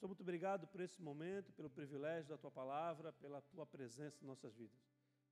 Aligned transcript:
Senhor, 0.00 0.08
muito 0.08 0.22
obrigado 0.22 0.66
por 0.66 0.80
esse 0.80 1.02
momento, 1.02 1.52
pelo 1.52 1.68
privilégio 1.68 2.30
da 2.30 2.38
tua 2.38 2.50
palavra, 2.50 3.12
pela 3.12 3.42
tua 3.42 3.66
presença 3.66 4.24
em 4.24 4.26
nossas 4.26 4.56
vidas. 4.56 4.80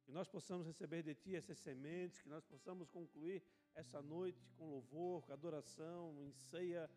Que 0.04 0.12
nós 0.12 0.29
possamos 0.29 0.67
receber 0.67 1.02
de 1.02 1.14
ti 1.14 1.34
essas 1.34 1.56
sementes, 1.56 2.21
que 2.21 2.29
nós 2.29 2.45
possamos 2.45 2.91
concluir 2.91 3.43
essa 3.75 4.03
noite 4.03 4.46
com 4.59 4.69
louvor, 4.69 5.23
com 5.23 5.33
adoração, 5.33 6.15
em 6.23 6.31
ceia, 6.33 6.91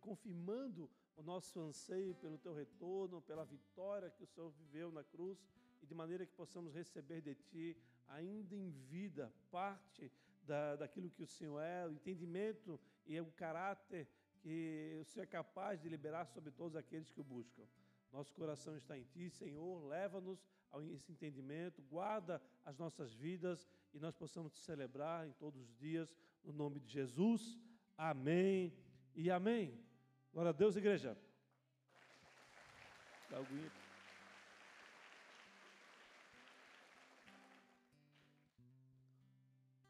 confirmando 0.00 0.88
o 1.16 1.24
nosso 1.24 1.58
anseio 1.58 2.14
pelo 2.14 2.38
teu 2.38 2.54
retorno, 2.54 3.20
pela 3.20 3.44
vitória 3.44 4.08
que 4.08 4.22
o 4.22 4.26
Senhor 4.28 4.50
viveu 4.50 4.92
na 4.92 5.02
cruz 5.02 5.44
e 5.82 5.86
de 5.86 5.94
maneira 5.94 6.24
que 6.24 6.34
possamos 6.34 6.72
receber 6.72 7.20
de 7.20 7.34
ti, 7.34 7.76
ainda 8.06 8.54
em 8.54 8.70
vida, 8.70 9.32
parte 9.50 10.12
da, 10.44 10.76
daquilo 10.76 11.10
que 11.10 11.24
o 11.24 11.26
Senhor 11.26 11.58
é, 11.58 11.84
o 11.84 11.90
entendimento 11.90 12.78
e 13.04 13.20
o 13.20 13.26
caráter 13.32 14.06
que 14.46 14.96
o 15.00 15.04
Senhor 15.04 15.24
é 15.24 15.26
capaz 15.26 15.80
de 15.80 15.88
liberar 15.88 16.24
sobre 16.26 16.52
todos 16.52 16.76
aqueles 16.76 17.10
que 17.10 17.20
o 17.20 17.24
buscam. 17.24 17.64
Nosso 18.12 18.32
coração 18.32 18.76
está 18.76 18.96
em 18.96 19.02
Ti, 19.02 19.28
Senhor. 19.28 19.84
Leva-nos 19.88 20.46
a 20.70 20.80
esse 20.84 21.10
entendimento, 21.10 21.82
guarda 21.82 22.40
as 22.64 22.78
nossas 22.78 23.12
vidas 23.12 23.66
e 23.92 23.98
nós 23.98 24.14
possamos 24.14 24.52
te 24.52 24.60
celebrar 24.60 25.26
em 25.26 25.32
todos 25.32 25.60
os 25.60 25.74
dias, 25.76 26.14
no 26.44 26.52
nome 26.52 26.78
de 26.78 26.92
Jesus. 26.92 27.58
Amém 27.98 28.72
e 29.16 29.32
amém. 29.32 29.84
Glória 30.32 30.50
a 30.50 30.52
Deus, 30.52 30.76
igreja. 30.76 31.18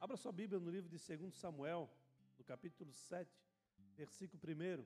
Abra 0.00 0.16
sua 0.16 0.32
Bíblia 0.32 0.58
no 0.58 0.70
livro 0.70 0.88
de 0.88 0.96
2 0.96 1.34
Samuel, 1.34 1.90
no 2.38 2.44
capítulo 2.44 2.90
7, 2.94 3.45
versículo 3.96 4.42
1. 4.42 4.84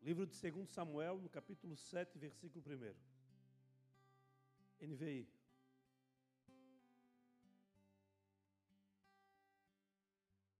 Livro 0.00 0.26
de 0.26 0.50
2 0.50 0.68
Samuel, 0.70 1.18
no 1.18 1.28
capítulo 1.28 1.76
7, 1.76 2.18
versículo 2.18 2.64
1. 4.80 4.86
NVI. 4.86 5.28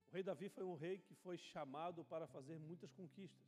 O 0.08 0.10
rei 0.12 0.22
Davi 0.22 0.48
foi 0.48 0.64
um 0.64 0.74
rei 0.74 0.98
que 0.98 1.14
foi 1.14 1.38
chamado 1.38 2.04
para 2.04 2.26
fazer 2.26 2.58
muitas 2.58 2.92
conquistas. 2.92 3.46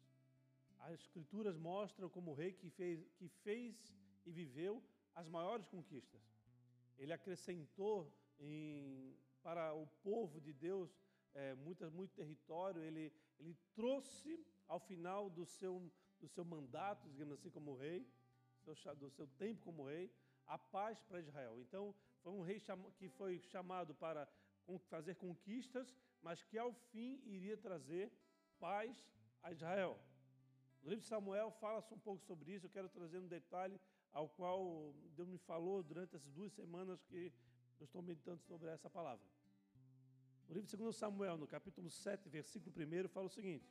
As 0.78 0.94
escrituras 0.94 1.56
mostram 1.58 2.08
como 2.08 2.30
o 2.30 2.34
rei 2.34 2.52
que 2.52 2.70
fez, 2.70 3.06
que 3.16 3.28
fez 3.28 3.94
e 4.24 4.32
viveu 4.32 4.82
as 5.14 5.28
maiores 5.28 5.66
conquistas. 5.66 6.22
Ele 6.96 7.12
acrescentou 7.12 8.12
em, 8.38 9.16
para 9.42 9.74
o 9.74 9.86
povo 10.02 10.40
de 10.40 10.52
Deus 10.52 10.90
é, 11.34 11.54
muito, 11.54 11.90
território, 12.14 12.82
ele, 12.82 13.12
ele 13.38 13.56
trouxe 13.74 14.44
ao 14.66 14.80
final 14.80 15.30
do 15.30 15.44
seu, 15.44 15.90
do 16.20 16.28
seu 16.28 16.44
mandato, 16.44 17.08
digamos 17.08 17.34
assim, 17.34 17.50
como 17.50 17.74
rei, 17.74 18.06
do 18.98 19.10
seu 19.10 19.26
tempo 19.26 19.62
como 19.64 19.84
rei, 19.84 20.12
a 20.46 20.58
paz 20.58 21.00
para 21.02 21.20
Israel. 21.20 21.58
Então, 21.60 21.94
foi 22.22 22.32
um 22.32 22.42
rei 22.42 22.60
que 22.98 23.08
foi 23.08 23.38
chamado 23.40 23.94
para 23.94 24.28
fazer 24.88 25.14
conquistas, 25.14 25.94
mas 26.22 26.42
que 26.42 26.58
ao 26.58 26.72
fim 26.72 27.22
iria 27.24 27.56
trazer 27.56 28.12
paz 28.58 29.06
a 29.42 29.52
Israel. 29.52 29.98
No 30.82 30.90
livro 30.90 31.02
de 31.02 31.08
Samuel 31.08 31.50
fala-se 31.52 31.92
um 31.94 31.98
pouco 31.98 32.22
sobre 32.24 32.52
isso, 32.52 32.66
eu 32.66 32.70
quero 32.70 32.88
trazer 32.88 33.18
um 33.18 33.26
detalhe 33.26 33.80
ao 34.12 34.28
qual 34.28 34.94
Deus 35.16 35.28
me 35.28 35.38
falou 35.38 35.82
durante 35.82 36.14
essas 36.14 36.32
duas 36.32 36.52
semanas 36.52 37.02
que 37.04 37.32
eu 37.80 37.84
estou 37.84 38.02
meditando 38.02 38.42
sobre 38.42 38.68
essa 38.68 38.90
palavra. 38.90 39.24
No 40.48 40.54
livro 40.54 40.70
de 40.70 40.76
2 40.78 40.96
Samuel, 40.96 41.36
no 41.36 41.46
capítulo 41.46 41.90
7, 41.90 42.26
versículo 42.30 42.74
1, 42.74 43.08
fala 43.08 43.26
o 43.26 43.30
seguinte: 43.30 43.70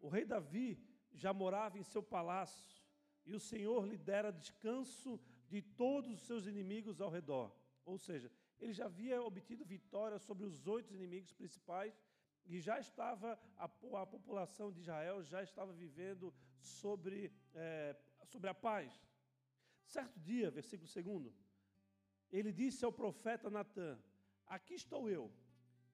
O 0.00 0.08
rei 0.08 0.24
Davi 0.24 0.80
já 1.12 1.32
morava 1.32 1.78
em 1.78 1.82
seu 1.82 2.00
palácio, 2.00 2.80
e 3.24 3.34
o 3.34 3.40
Senhor 3.40 3.84
lhe 3.84 3.98
dera 3.98 4.30
descanso 4.30 5.20
de 5.48 5.60
todos 5.60 6.12
os 6.12 6.20
seus 6.20 6.46
inimigos 6.46 7.00
ao 7.00 7.10
redor. 7.10 7.52
Ou 7.84 7.98
seja, 7.98 8.30
ele 8.60 8.72
já 8.72 8.86
havia 8.86 9.20
obtido 9.20 9.64
vitória 9.64 10.18
sobre 10.20 10.46
os 10.46 10.66
oito 10.68 10.94
inimigos 10.94 11.32
principais 11.32 12.00
e 12.46 12.60
já 12.60 12.78
estava, 12.78 13.36
a, 13.56 13.64
a 13.64 14.06
população 14.06 14.70
de 14.70 14.80
Israel 14.80 15.24
já 15.24 15.42
estava 15.42 15.72
vivendo 15.72 16.32
sobre, 16.60 17.32
é, 17.52 17.96
sobre 18.24 18.48
a 18.48 18.54
paz. 18.54 18.92
Certo 19.84 20.20
dia, 20.20 20.52
versículo 20.52 20.88
2, 21.20 21.34
ele 22.30 22.52
disse 22.52 22.84
ao 22.84 22.92
profeta 22.92 23.50
Natã: 23.50 23.98
Aqui 24.46 24.74
estou 24.74 25.10
eu, 25.10 25.32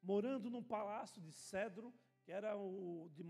morando 0.02 0.50
num 0.50 0.62
palácio 0.62 1.20
de 1.22 1.32
cedro, 1.32 1.94
que 2.24 2.32
era 2.32 2.56
o, 2.56 3.08
de, 3.14 3.22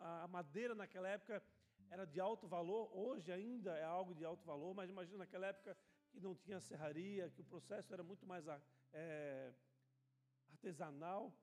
a 0.00 0.28
madeira 0.28 0.74
naquela 0.74 1.08
época 1.08 1.42
era 1.90 2.04
de 2.04 2.20
alto 2.20 2.46
valor, 2.46 2.90
hoje 2.92 3.32
ainda 3.32 3.74
é 3.76 3.84
algo 3.84 4.14
de 4.14 4.24
alto 4.24 4.44
valor, 4.44 4.74
mas 4.74 4.90
imagina 4.90 5.18
naquela 5.18 5.46
época 5.46 5.76
que 6.10 6.20
não 6.20 6.34
tinha 6.34 6.60
serraria, 6.60 7.30
que 7.30 7.40
o 7.40 7.44
processo 7.44 7.92
era 7.92 8.02
muito 8.02 8.26
mais 8.26 8.44
é, 8.92 9.52
artesanal, 10.50 11.34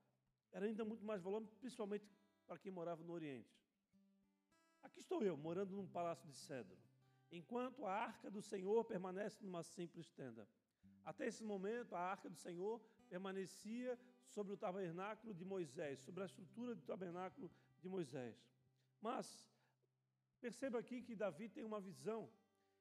era 0.52 0.66
ainda 0.66 0.84
muito 0.84 1.04
mais 1.04 1.20
valor, 1.20 1.42
principalmente 1.60 2.08
para 2.46 2.58
quem 2.58 2.70
morava 2.70 3.02
no 3.02 3.12
Oriente. 3.12 3.56
Aqui 4.82 5.00
estou 5.00 5.22
eu, 5.22 5.36
morando 5.36 5.74
num 5.74 5.86
palácio 5.86 6.28
de 6.28 6.36
cedro, 6.36 6.78
enquanto 7.30 7.84
a 7.84 7.92
arca 7.92 8.30
do 8.30 8.40
Senhor 8.40 8.84
permanece 8.84 9.42
numa 9.42 9.62
simples 9.64 10.12
tenda. 10.12 10.48
Até 11.04 11.26
esse 11.26 11.42
momento, 11.42 11.94
a 11.94 12.00
arca 12.00 12.28
do 12.28 12.36
Senhor 12.36 12.80
permanecia 13.08 13.98
sobre 14.34 14.52
o 14.52 14.56
tabernáculo 14.56 15.32
de 15.34 15.44
Moisés, 15.44 16.00
sobre 16.00 16.22
a 16.22 16.26
estrutura 16.26 16.74
do 16.74 16.82
tabernáculo 16.82 17.50
de 17.80 17.88
Moisés. 17.88 18.36
Mas 19.00 19.48
perceba 20.40 20.78
aqui 20.78 21.02
que 21.02 21.14
Davi 21.14 21.48
tem 21.48 21.64
uma 21.64 21.80
visão. 21.80 22.28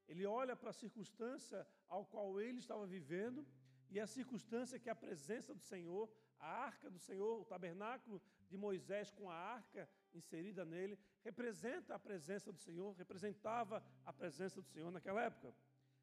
Ele 0.07 0.25
olha 0.25 0.55
para 0.55 0.69
a 0.69 0.73
circunstância 0.73 1.67
ao 1.87 2.05
qual 2.05 2.39
ele 2.39 2.59
estava 2.59 2.85
vivendo 2.85 3.45
e 3.89 3.99
a 3.99 4.07
circunstância 4.07 4.79
que 4.79 4.89
a 4.89 4.95
presença 4.95 5.53
do 5.53 5.61
Senhor, 5.61 6.09
a 6.39 6.47
arca 6.47 6.89
do 6.89 6.99
Senhor, 6.99 7.41
o 7.41 7.45
tabernáculo 7.45 8.21
de 8.49 8.57
Moisés 8.57 9.09
com 9.11 9.29
a 9.29 9.35
arca 9.35 9.89
inserida 10.13 10.65
nele, 10.65 10.97
representa 11.23 11.95
a 11.95 11.99
presença 11.99 12.51
do 12.51 12.59
Senhor, 12.59 12.93
representava 12.93 13.83
a 14.05 14.13
presença 14.13 14.61
do 14.61 14.67
Senhor 14.67 14.91
naquela 14.91 15.23
época. 15.23 15.53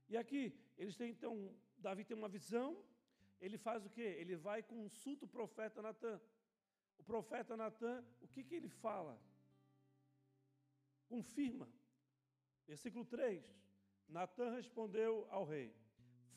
E 0.09 0.17
aqui, 0.17 0.59
eles 0.77 0.97
têm 0.97 1.11
então, 1.11 1.55
Davi 1.79 2.05
tem 2.05 2.17
uma 2.17 2.29
visão, 2.29 2.77
ele 3.43 3.59
faz 3.59 3.85
o 3.85 3.91
quê? 3.91 4.09
Ele 4.23 4.37
vai 4.37 4.61
e 4.61 4.71
consulta 4.75 5.25
o 5.25 5.29
profeta 5.29 5.83
Natan. 5.83 6.21
O 6.97 7.03
profeta 7.03 7.57
Natan, 7.57 8.05
o 8.21 8.29
que, 8.29 8.45
que 8.45 8.55
ele 8.55 8.69
fala? 8.69 9.21
Confirma. 11.09 11.69
Versículo 12.69 13.05
3. 13.05 13.45
Natan 14.09 14.53
respondeu 14.53 15.27
ao 15.29 15.45
rei: 15.45 15.75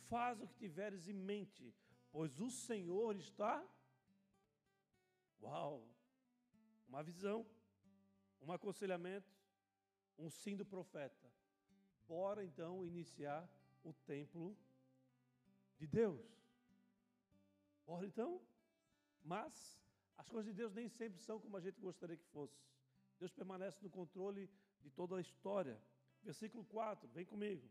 Faz 0.09 0.41
o 0.41 0.47
que 0.47 0.55
tiveres 0.55 1.07
em 1.07 1.13
mente, 1.13 1.71
pois 2.11 2.39
o 2.39 2.49
Senhor 2.49 3.15
está. 3.15 3.63
Uau! 5.39 5.87
Uma 6.87 7.03
visão, 7.03 7.45
um 8.41 8.51
aconselhamento, 8.51 9.31
um 10.17 10.29
sim 10.29 10.55
do 10.55 10.65
profeta. 10.65 11.31
Bora 12.07 12.43
então 12.43 12.83
iniciar 12.83 13.47
o 13.83 13.93
templo 13.93 14.57
de 15.77 15.85
Deus. 15.85 16.44
Ora 17.87 18.05
então, 18.05 18.41
mas 19.23 19.79
as 20.17 20.27
coisas 20.29 20.51
de 20.51 20.57
Deus 20.57 20.73
nem 20.73 20.87
sempre 20.89 21.19
são 21.19 21.39
como 21.39 21.57
a 21.57 21.59
gente 21.59 21.79
gostaria 21.79 22.17
que 22.17 22.25
fosse. 22.25 22.59
Deus 23.19 23.31
permanece 23.31 23.79
no 23.81 23.89
controle 23.89 24.49
de 24.81 24.89
toda 24.89 25.17
a 25.17 25.21
história. 25.21 25.79
Versículo 26.23 26.65
4, 26.65 27.07
vem 27.09 27.25
comigo. 27.25 27.69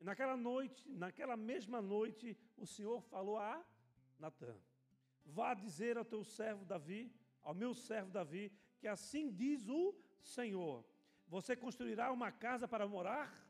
E 0.00 0.04
naquela 0.04 0.36
noite, 0.36 0.88
naquela 0.90 1.36
mesma 1.36 1.80
noite, 1.80 2.36
o 2.56 2.66
Senhor 2.66 3.00
falou 3.02 3.38
a 3.38 3.64
Natã: 4.18 4.56
Vá 5.24 5.54
dizer 5.54 5.96
ao 5.96 6.04
teu 6.04 6.24
servo 6.24 6.64
Davi, 6.64 7.12
ao 7.42 7.54
meu 7.54 7.74
servo 7.74 8.10
Davi, 8.10 8.52
que 8.78 8.88
assim 8.88 9.30
diz 9.32 9.68
o 9.68 9.94
Senhor: 10.20 10.84
Você 11.28 11.56
construirá 11.56 12.10
uma 12.10 12.30
casa 12.30 12.66
para 12.66 12.86
morar? 12.86 13.40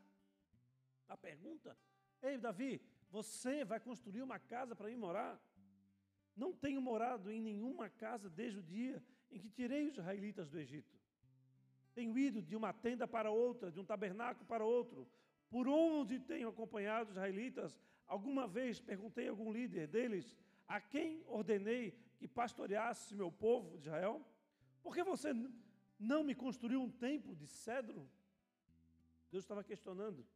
A 1.08 1.16
pergunta: 1.16 1.76
Ei, 2.22 2.38
Davi, 2.38 2.80
você 3.10 3.64
vai 3.64 3.80
construir 3.80 4.22
uma 4.22 4.38
casa 4.38 4.74
para 4.74 4.90
ir 4.90 4.96
morar? 4.96 5.40
Não 6.36 6.52
tenho 6.52 6.80
morado 6.80 7.30
em 7.30 7.40
nenhuma 7.40 7.88
casa 7.88 8.28
desde 8.28 8.58
o 8.58 8.62
dia 8.62 9.02
em 9.30 9.38
que 9.38 9.48
tirei 9.48 9.88
os 9.88 9.94
israelitas 9.98 10.48
do 10.48 10.58
Egito. 10.58 10.98
Tenho 11.94 12.16
ido 12.18 12.40
de 12.40 12.56
uma 12.56 12.72
tenda 12.72 13.06
para 13.06 13.30
outra, 13.30 13.70
de 13.70 13.78
um 13.78 13.84
tabernáculo 13.84 14.46
para 14.46 14.64
outro. 14.64 15.06
Por 15.50 15.68
onde 15.68 16.18
tenho 16.18 16.48
acompanhado 16.48 17.10
os 17.10 17.16
israelitas, 17.16 17.78
alguma 18.06 18.46
vez 18.46 18.80
perguntei 18.80 19.28
a 19.28 19.30
algum 19.30 19.52
líder 19.52 19.86
deles 19.86 20.36
a 20.66 20.80
quem 20.80 21.22
ordenei 21.26 21.94
que 22.16 22.26
pastoreasse 22.26 23.14
meu 23.14 23.30
povo 23.30 23.76
de 23.78 23.88
Israel? 23.88 24.24
Por 24.82 24.94
que 24.94 25.04
você 25.04 25.34
não 25.98 26.24
me 26.24 26.34
construiu 26.34 26.80
um 26.80 26.90
templo 26.90 27.36
de 27.36 27.46
cedro? 27.46 28.08
Deus 29.30 29.44
estava 29.44 29.62
questionando. 29.62 30.26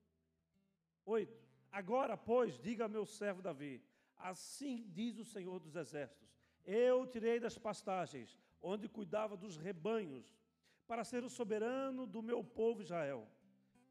Oito. 1.06 1.46
Agora, 1.70 2.16
pois, 2.16 2.58
diga 2.58 2.84
ao 2.84 2.90
meu 2.90 3.04
servo 3.04 3.42
Davi: 3.42 3.82
Assim 4.18 4.86
diz 4.92 5.18
o 5.18 5.24
Senhor 5.24 5.60
dos 5.60 5.76
Exércitos: 5.76 6.28
Eu 6.64 7.06
tirei 7.06 7.38
das 7.38 7.58
pastagens, 7.58 8.38
onde 8.60 8.88
cuidava 8.88 9.36
dos 9.36 9.56
rebanhos, 9.56 10.36
para 10.86 11.04
ser 11.04 11.24
o 11.24 11.30
soberano 11.30 12.06
do 12.06 12.22
meu 12.22 12.42
povo 12.42 12.82
Israel. 12.82 13.28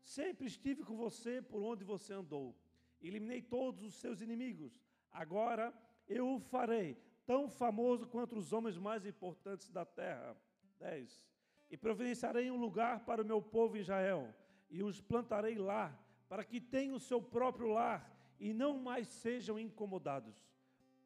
Sempre 0.04 0.48
estive 0.48 0.84
com 0.84 0.96
você 0.96 1.42
por 1.42 1.62
onde 1.62 1.84
você 1.84 2.14
andou. 2.14 2.56
Eliminei 3.02 3.42
todos 3.42 3.84
os 3.84 3.96
seus 3.96 4.22
inimigos. 4.22 4.80
Agora 5.12 5.74
eu 6.08 6.36
o 6.36 6.40
farei 6.40 6.98
tão 7.26 7.50
famoso 7.50 8.08
quanto 8.08 8.36
os 8.36 8.54
homens 8.54 8.78
mais 8.78 9.06
importantes 9.06 9.70
da 9.70 9.86
terra. 9.86 10.36
10. 10.80 11.28
E 11.70 11.78
providenciarei 11.78 12.52
um 12.52 12.58
lugar 12.58 13.06
para 13.06 13.22
o 13.22 13.26
meu 13.26 13.42
povo 13.42 13.78
Israel, 13.78 14.34
e 14.70 14.84
os 14.84 15.02
plantarei 15.02 15.58
lá, 15.58 15.98
para 16.30 16.44
que 16.44 16.62
tenham 16.62 16.96
o 16.96 17.00
seu 17.00 17.22
próprio 17.22 17.68
lar 17.70 18.15
e 18.40 18.54
não 18.54 18.78
mais 18.78 19.08
sejam 19.08 19.58
incomodados. 19.60 20.36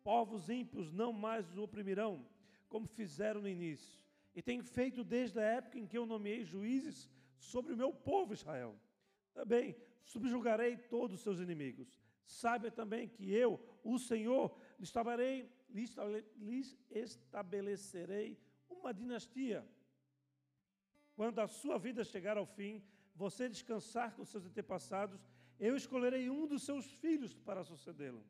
Povos 0.04 0.50
ímpios 0.50 0.92
não 0.92 1.12
mais 1.12 1.50
os 1.50 1.58
oprimirão, 1.58 2.26
como 2.68 2.88
fizeram 2.88 3.42
no 3.42 3.48
início. 3.48 4.00
E 4.36 4.42
tenho 4.42 4.64
feito 4.64 5.04
desde 5.04 5.40
a 5.40 5.44
época 5.44 5.78
em 5.78 5.86
que 5.86 5.98
eu 5.98 6.06
nomeei 6.06 6.44
juízes 6.44 7.10
sobre 7.38 7.74
o 7.74 7.78
meu 7.78 7.92
povo 7.94 8.34
Israel. 8.34 8.76
Também 9.34 9.76
subjugarei 10.04 10.78
todos 10.78 11.18
os 11.18 11.24
seus 11.24 11.40
inimigos. 11.40 12.00
Saiba 12.26 12.70
também 12.70 13.08
que 13.08 13.32
eu, 13.34 13.60
o 13.84 13.98
Senhor, 13.98 14.56
lhes 16.38 16.78
estabelecerei 16.92 18.40
uma 18.70 18.94
dinastia. 18.94 19.68
Quando 21.16 21.40
a 21.40 21.48
sua 21.48 21.78
vida 21.78 22.04
chegar 22.04 22.38
ao 22.38 22.46
fim, 22.46 22.84
você 23.16 23.50
descansar 23.50 24.16
com 24.16 24.24
seus 24.24 24.46
antepassados, 24.46 25.28
eu 25.60 25.76
escolherei 25.76 26.30
um 26.30 26.48
dos 26.48 26.64
seus 26.64 26.86
filhos 26.86 27.34
para 27.34 27.64
sucedê-lo, 27.64 28.24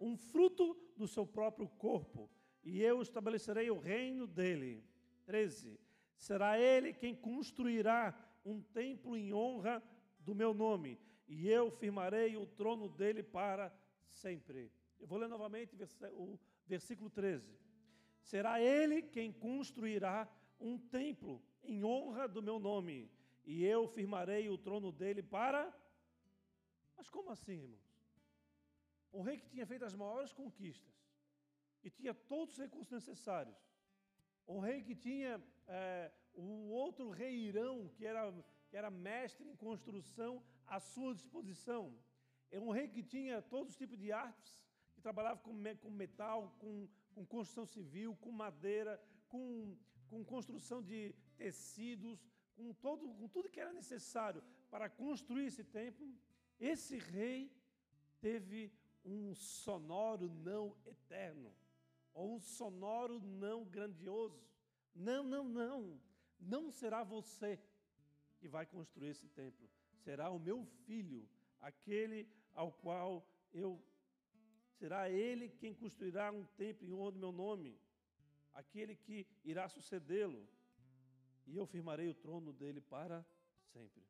um 0.00 0.16
fruto 0.16 0.76
do 0.96 1.08
seu 1.08 1.26
próprio 1.26 1.68
corpo, 1.68 2.30
e 2.62 2.80
eu 2.82 3.02
estabelecerei 3.02 3.70
o 3.70 3.78
reino 3.78 4.26
dele. 4.26 4.84
13. 5.26 5.78
Será 6.16 6.58
ele 6.58 6.92
quem 6.92 7.14
construirá 7.14 8.14
um 8.44 8.60
templo 8.60 9.16
em 9.16 9.32
honra 9.32 9.82
do 10.20 10.34
meu 10.34 10.54
nome, 10.54 10.98
e 11.26 11.48
eu 11.48 11.70
firmarei 11.70 12.36
o 12.36 12.46
trono 12.46 12.88
dele 12.88 13.22
para 13.22 13.72
sempre. 14.10 14.70
Eu 14.98 15.06
vou 15.06 15.18
ler 15.18 15.28
novamente 15.28 15.76
o 16.12 16.38
versículo 16.66 17.10
13. 17.10 17.58
Será 18.22 18.60
ele 18.60 19.02
quem 19.02 19.32
construirá 19.32 20.28
um 20.60 20.78
templo 20.78 21.42
em 21.62 21.84
honra 21.84 22.26
do 22.26 22.42
meu 22.42 22.58
nome, 22.58 23.10
e 23.44 23.64
eu 23.64 23.86
firmarei 23.88 24.48
o 24.48 24.58
trono 24.58 24.90
dele 24.92 25.22
para. 25.22 25.72
Mas 26.98 27.08
como 27.08 27.30
assim, 27.30 27.58
irmãos? 27.62 27.88
Um 29.18 29.22
rei 29.22 29.38
que 29.38 29.48
tinha 29.48 29.66
feito 29.70 29.84
as 29.84 29.94
maiores 29.94 30.32
conquistas, 30.32 30.94
que 31.80 31.88
tinha 31.88 32.12
todos 32.12 32.54
os 32.54 32.60
recursos 32.64 32.92
necessários, 32.92 33.56
um 34.46 34.58
rei 34.58 34.82
que 34.82 34.94
tinha 34.94 35.32
é, 35.66 36.10
um 36.34 36.70
outro 36.70 37.10
rei 37.10 37.34
Irão, 37.48 37.88
que 37.96 38.04
era, 38.04 38.22
que 38.68 38.76
era 38.76 38.90
mestre 38.90 39.48
em 39.48 39.54
construção, 39.54 40.42
à 40.66 40.80
sua 40.80 41.14
disposição. 41.14 41.96
É 42.50 42.58
um 42.58 42.70
rei 42.70 42.88
que 42.88 43.02
tinha 43.02 43.40
todos 43.40 43.72
os 43.72 43.76
tipos 43.76 43.98
de 43.98 44.10
artes, 44.10 44.66
que 44.94 45.00
trabalhava 45.00 45.40
com, 45.40 45.54
com 45.82 45.90
metal, 45.90 46.54
com, 46.58 46.88
com 47.14 47.24
construção 47.24 47.66
civil, 47.66 48.16
com 48.16 48.32
madeira, 48.32 49.00
com, 49.28 49.76
com 50.08 50.24
construção 50.24 50.82
de 50.82 51.14
tecidos, 51.36 52.26
com, 52.56 52.72
todo, 52.72 53.08
com 53.14 53.28
tudo 53.28 53.50
que 53.50 53.60
era 53.60 53.72
necessário 53.72 54.42
para 54.70 54.88
construir 54.88 55.46
esse 55.46 55.62
templo. 55.62 56.06
Esse 56.58 56.98
rei 56.98 57.52
teve 58.20 58.72
um 59.04 59.34
sonoro 59.34 60.28
não 60.28 60.76
eterno 60.84 61.54
ou 62.12 62.34
um 62.34 62.40
sonoro 62.40 63.20
não 63.20 63.64
grandioso. 63.64 64.44
Não, 64.94 65.22
não, 65.22 65.44
não. 65.44 66.00
Não 66.40 66.70
será 66.70 67.04
você 67.04 67.60
que 68.38 68.48
vai 68.48 68.66
construir 68.66 69.10
esse 69.10 69.28
templo. 69.28 69.68
Será 69.98 70.30
o 70.30 70.38
meu 70.38 70.64
filho, 70.86 71.28
aquele 71.60 72.28
ao 72.52 72.72
qual 72.72 73.24
eu. 73.52 73.80
Será 74.78 75.08
ele 75.10 75.48
quem 75.48 75.74
construirá 75.74 76.32
um 76.32 76.44
templo 76.44 76.88
em 76.88 76.92
honra 76.92 77.12
do 77.12 77.18
meu 77.18 77.32
nome, 77.32 77.80
aquele 78.52 78.94
que 78.94 79.26
irá 79.44 79.68
sucedê-lo, 79.68 80.48
e 81.46 81.56
eu 81.56 81.66
firmarei 81.66 82.08
o 82.08 82.14
trono 82.14 82.52
dele 82.52 82.80
para 82.80 83.24
sempre. 83.72 84.04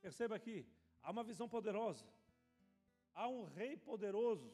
Perceba 0.00 0.34
aqui, 0.36 0.66
há 1.02 1.10
uma 1.10 1.24
visão 1.24 1.48
poderosa, 1.48 2.06
há 3.14 3.28
um 3.28 3.44
rei 3.44 3.76
poderoso 3.76 4.50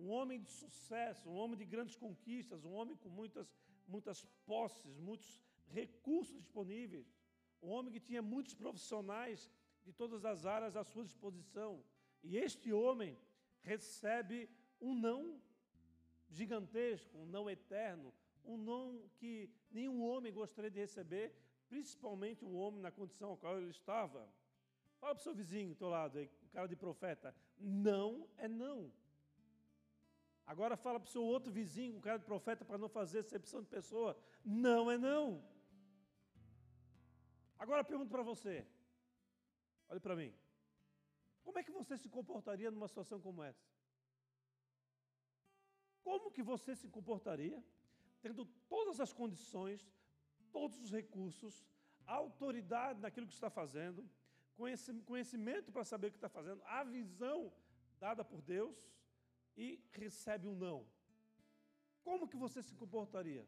um 0.00 0.10
homem 0.10 0.40
de 0.40 0.50
sucesso, 0.50 1.28
um 1.28 1.36
homem 1.36 1.58
de 1.58 1.64
grandes 1.64 1.94
conquistas, 1.94 2.64
um 2.64 2.72
homem 2.72 2.96
com 2.96 3.08
muitas, 3.08 3.54
muitas 3.86 4.24
posses, 4.46 4.96
muitos 4.98 5.42
recursos 5.66 6.34
disponíveis, 6.36 7.06
um 7.62 7.68
homem 7.68 7.92
que 7.92 8.00
tinha 8.00 8.22
muitos 8.22 8.54
profissionais 8.54 9.50
de 9.84 9.92
todas 9.92 10.24
as 10.24 10.46
áreas 10.46 10.74
à 10.74 10.82
sua 10.82 11.04
disposição. 11.04 11.84
E 12.22 12.38
este 12.38 12.72
homem 12.72 13.18
recebe 13.62 14.48
um 14.80 14.94
não 14.94 15.40
gigantesco, 16.30 17.18
um 17.18 17.26
não 17.26 17.50
eterno, 17.50 18.12
um 18.42 18.56
não 18.56 19.06
que 19.18 19.50
nenhum 19.70 20.02
homem 20.02 20.32
gostaria 20.32 20.70
de 20.70 20.80
receber, 20.80 21.34
principalmente 21.68 22.44
um 22.44 22.56
homem 22.56 22.80
na 22.80 22.90
condição 22.90 23.34
a 23.34 23.36
qual 23.36 23.58
ele 23.58 23.70
estava. 23.70 24.26
Fala 25.00 25.14
para 25.14 25.20
o 25.20 25.24
seu 25.24 25.34
vizinho, 25.34 25.70
do 25.70 25.74
teu 25.74 25.88
lado, 25.88 26.18
aí, 26.18 26.30
o 26.42 26.48
cara 26.50 26.68
de 26.68 26.76
profeta, 26.76 27.34
não 27.58 28.28
é 28.36 28.46
não. 28.46 28.92
Agora 30.46 30.76
fala 30.76 31.00
para 31.00 31.08
o 31.08 31.10
seu 31.10 31.24
outro 31.24 31.50
vizinho, 31.50 31.96
um 31.96 32.00
cara 32.00 32.18
de 32.18 32.24
profeta, 32.24 32.64
para 32.64 32.76
não 32.76 32.88
fazer 32.88 33.20
excepção 33.20 33.62
de 33.62 33.68
pessoa. 33.68 34.16
Não 34.44 34.90
é 34.90 34.98
não. 34.98 35.42
Agora 37.58 37.84
pergunto 37.84 38.10
para 38.10 38.22
você. 38.22 38.66
Olhe 39.88 40.00
para 40.00 40.16
mim. 40.16 40.34
Como 41.42 41.58
é 41.58 41.62
que 41.62 41.70
você 41.70 41.96
se 41.96 42.08
comportaria 42.08 42.70
numa 42.70 42.88
situação 42.88 43.20
como 43.20 43.42
essa? 43.42 43.64
Como 46.02 46.30
que 46.30 46.42
você 46.42 46.74
se 46.74 46.88
comportaria 46.88 47.62
tendo 48.20 48.44
todas 48.68 49.00
as 49.00 49.12
condições, 49.12 49.88
todos 50.52 50.78
os 50.80 50.90
recursos, 50.90 51.64
autoridade 52.06 53.00
naquilo 53.00 53.26
que 53.26 53.32
está 53.32 53.48
fazendo, 53.48 54.08
conhecimento 55.10 55.72
para 55.72 55.84
saber 55.84 56.08
o 56.08 56.10
que 56.10 56.16
está 56.16 56.28
fazendo, 56.28 56.62
a 56.64 56.82
visão 56.84 57.52
dada 57.98 58.24
por 58.24 58.40
Deus, 58.42 58.76
e 59.56 59.68
recebe 59.92 60.46
um 60.46 60.56
não, 60.56 60.86
como 62.02 62.28
que 62.28 62.36
você 62.36 62.62
se 62.62 62.74
comportaria? 62.74 63.44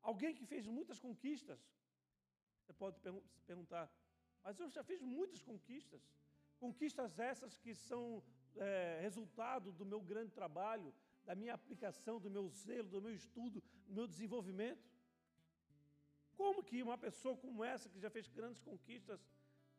Alguém 0.00 0.32
que 0.34 0.46
fez 0.46 0.66
muitas 0.66 0.98
conquistas, 1.06 1.58
você 2.60 2.72
pode 2.72 2.96
se 2.98 3.42
perguntar, 3.50 3.90
mas 4.44 4.58
eu 4.60 4.68
já 4.76 4.82
fiz 4.90 5.00
muitas 5.00 5.42
conquistas, 5.42 6.02
conquistas 6.64 7.18
essas 7.18 7.58
que 7.58 7.74
são 7.74 8.22
é, 8.56 9.00
resultado 9.02 9.72
do 9.72 9.84
meu 9.84 10.00
grande 10.00 10.32
trabalho, 10.32 10.94
da 11.24 11.34
minha 11.34 11.54
aplicação, 11.54 12.20
do 12.20 12.30
meu 12.30 12.48
zelo, 12.48 12.88
do 12.88 13.02
meu 13.02 13.12
estudo, 13.12 13.62
do 13.86 13.92
meu 13.92 14.06
desenvolvimento. 14.06 14.88
Como 16.36 16.62
que 16.62 16.82
uma 16.82 16.98
pessoa 16.98 17.36
como 17.44 17.64
essa, 17.64 17.88
que 17.88 18.00
já 18.04 18.10
fez 18.10 18.28
grandes 18.28 18.60
conquistas, 18.68 19.20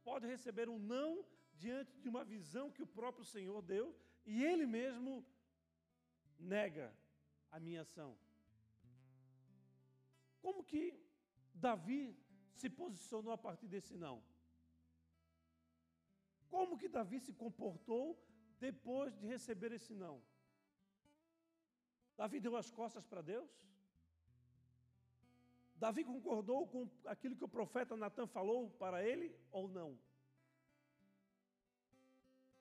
pode 0.04 0.26
receber 0.34 0.68
um 0.70 0.80
não 0.80 1.10
diante 1.64 1.94
de 2.02 2.10
uma 2.14 2.24
visão 2.24 2.72
que 2.76 2.84
o 2.86 2.94
próprio 3.00 3.26
Senhor 3.26 3.62
deu 3.62 3.86
e 4.26 4.44
ele 4.44 4.66
mesmo 4.66 5.26
nega 6.40 6.88
a 7.52 7.60
minha 7.60 7.82
ação. 7.82 8.18
Como 10.42 10.64
que 10.64 10.84
Davi 11.54 12.02
se 12.60 12.70
posicionou 12.70 13.32
a 13.34 13.38
partir 13.38 13.68
desse 13.68 13.96
não? 13.96 14.16
Como 16.50 16.78
que 16.78 16.88
Davi 16.88 17.20
se 17.20 17.34
comportou 17.34 18.06
depois 18.60 19.16
de 19.20 19.26
receber 19.28 19.72
esse 19.72 19.94
não? 19.94 20.16
Davi 22.16 22.40
deu 22.40 22.56
as 22.56 22.70
costas 22.72 23.06
para 23.06 23.22
Deus? 23.22 23.52
Davi 25.78 26.04
concordou 26.04 26.68
com 26.68 26.90
aquilo 27.06 27.36
que 27.36 27.44
o 27.44 27.48
profeta 27.48 27.96
Natan 27.96 28.28
falou 28.28 28.70
para 28.72 29.04
ele 29.04 29.36
ou 29.52 29.68
não? 29.68 29.98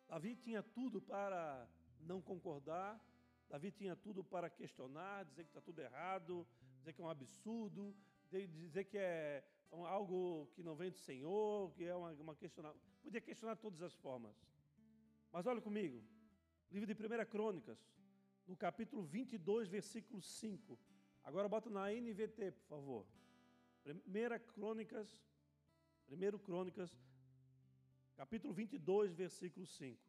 Davi 0.07 0.37
tinha 0.37 0.63
tudo 0.63 1.01
para 1.01 1.69
não 2.01 2.21
concordar, 2.21 3.01
Davi 3.49 3.73
tinha 3.73 3.97
tudo 3.97 4.23
para 4.23 4.51
questionar, 4.51 5.25
dizer 5.25 5.45
que 5.45 5.51
está 5.51 5.61
tudo 5.61 5.81
errado, 5.81 6.47
dizer 6.79 6.93
que 6.93 7.01
é 7.01 7.05
um 7.05 7.09
absurdo, 7.09 7.97
dizer 8.31 8.85
que 8.85 8.99
é 8.99 9.45
algo 9.71 10.47
que 10.55 10.63
não 10.63 10.77
vem 10.77 10.91
do 10.91 10.99
Senhor, 10.99 11.73
que 11.73 11.85
é 11.85 11.97
uma, 11.97 12.11
uma 12.13 12.37
questionar. 12.37 12.75
Podia 13.03 13.21
questionar 13.21 13.55
de 13.55 13.63
todas 13.63 13.83
as 13.83 13.95
formas. 13.95 14.37
Mas 15.33 15.47
olha 15.47 15.61
comigo, 15.61 16.05
livro 16.71 16.93
de 16.93 16.93
1 16.95 17.27
Crônicas, 17.27 17.79
no 18.47 18.57
capítulo 18.57 19.03
22, 19.03 19.69
versículo 19.69 20.21
5. 20.21 20.79
Agora 21.29 21.49
bota 21.49 21.69
na 21.69 21.93
NVT, 21.93 22.53
por 22.53 22.67
favor. 22.69 23.07
1 23.85 24.53
Crônicas, 24.53 25.09
1 26.09 26.39
Crônicas, 26.39 26.91
capítulo 28.15 28.55
22, 28.55 29.13
versículo 29.13 29.67
5. 29.67 30.01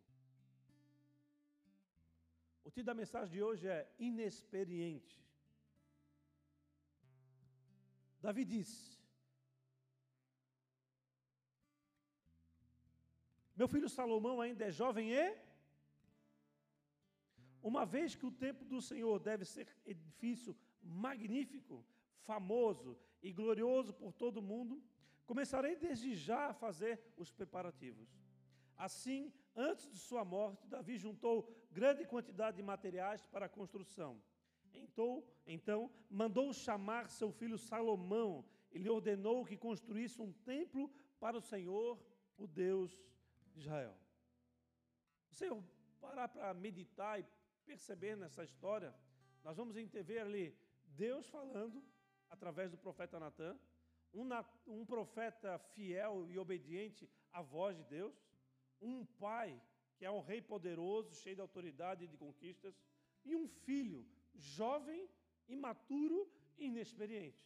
O 2.63 2.69
título 2.69 2.85
da 2.85 2.93
mensagem 2.93 3.33
de 3.33 3.41
hoje 3.41 3.67
é 3.67 3.91
Inexperiente. 3.97 5.19
Davi 8.21 8.45
disse: 8.45 8.99
Meu 13.55 13.67
filho 13.67 13.89
Salomão 13.89 14.39
ainda 14.39 14.65
é 14.65 14.71
jovem 14.71 15.13
e 15.13 15.35
uma 17.63 17.87
vez 17.87 18.13
que 18.13 18.25
o 18.27 18.31
templo 18.31 18.65
do 18.67 18.79
Senhor 18.79 19.17
deve 19.19 19.45
ser 19.45 19.67
edifício 19.83 20.55
magnífico, 20.87 21.85
famoso 22.19 22.97
e 23.21 23.31
glorioso 23.31 23.93
por 23.93 24.13
todo 24.13 24.37
o 24.37 24.41
mundo, 24.41 24.81
começarei 25.25 25.75
desde 25.75 26.15
já 26.15 26.47
a 26.47 26.53
fazer 26.53 26.99
os 27.17 27.31
preparativos. 27.31 28.09
Assim, 28.75 29.33
antes 29.55 29.89
de 29.89 29.97
sua 29.97 30.23
morte, 30.23 30.67
Davi 30.67 30.97
juntou 30.97 31.49
grande 31.71 32.05
quantidade 32.05 32.57
de 32.57 32.63
materiais 32.63 33.25
para 33.25 33.47
a 33.47 33.49
construção. 33.49 34.21
Então, 34.73 35.23
então 35.45 35.91
mandou 36.09 36.53
chamar 36.53 37.09
seu 37.09 37.31
filho 37.31 37.57
Salomão 37.57 38.45
e 38.71 38.77
lhe 38.77 38.89
ordenou 38.89 39.45
que 39.45 39.57
construísse 39.57 40.21
um 40.21 40.31
templo 40.31 40.91
para 41.19 41.37
o 41.37 41.41
Senhor, 41.41 41.99
o 42.37 42.45
Deus 42.45 42.91
de 43.53 43.61
Israel. 43.61 43.97
Você 45.31 45.49
parar 45.99 46.27
para 46.27 46.53
meditar 46.53 47.19
e 47.19 47.25
perceber 47.65 48.15
nessa 48.15 48.43
história, 48.43 48.93
nós 49.43 49.57
vamos 49.57 49.73
ver 49.73 50.19
ali 50.19 50.55
Deus 50.97 51.27
falando 51.27 51.83
através 52.29 52.71
do 52.71 52.77
profeta 52.77 53.19
Natan, 53.19 53.57
um, 54.13 54.27
um 54.65 54.85
profeta 54.85 55.57
fiel 55.73 56.27
e 56.29 56.37
obediente 56.39 57.09
à 57.31 57.41
voz 57.41 57.77
de 57.77 57.83
Deus, 57.83 58.15
um 58.81 59.05
pai 59.05 59.61
que 59.95 60.05
é 60.05 60.11
um 60.11 60.21
rei 60.21 60.41
poderoso, 60.41 61.15
cheio 61.15 61.35
de 61.35 61.41
autoridade 61.41 62.03
e 62.03 62.07
de 62.07 62.17
conquistas, 62.17 62.75
e 63.25 63.35
um 63.35 63.47
filho 63.47 64.05
jovem, 64.35 65.09
imaturo 65.47 66.19
e 66.57 66.65
inexperiente. 66.67 67.43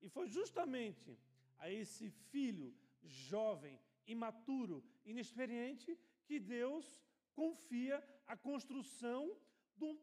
E 0.00 0.08
foi 0.08 0.28
justamente 0.28 1.18
a 1.58 1.70
esse 1.70 2.10
filho 2.30 2.72
jovem, 3.02 3.80
imaturo, 4.06 4.84
inexperiente, 5.04 5.98
que 6.24 6.38
Deus 6.38 7.02
confia 7.34 7.96
a 8.26 8.36
construção 8.36 9.36
do 9.76 9.98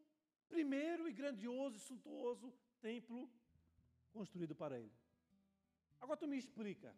primeiro 0.48 1.08
e 1.08 1.12
grandioso 1.12 1.76
e 1.76 1.80
suntuoso 1.80 2.52
templo 2.80 3.30
construído 4.12 4.54
para 4.54 4.78
ele. 4.78 4.92
Agora 6.00 6.18
tu 6.18 6.28
me 6.28 6.38
explica, 6.38 6.94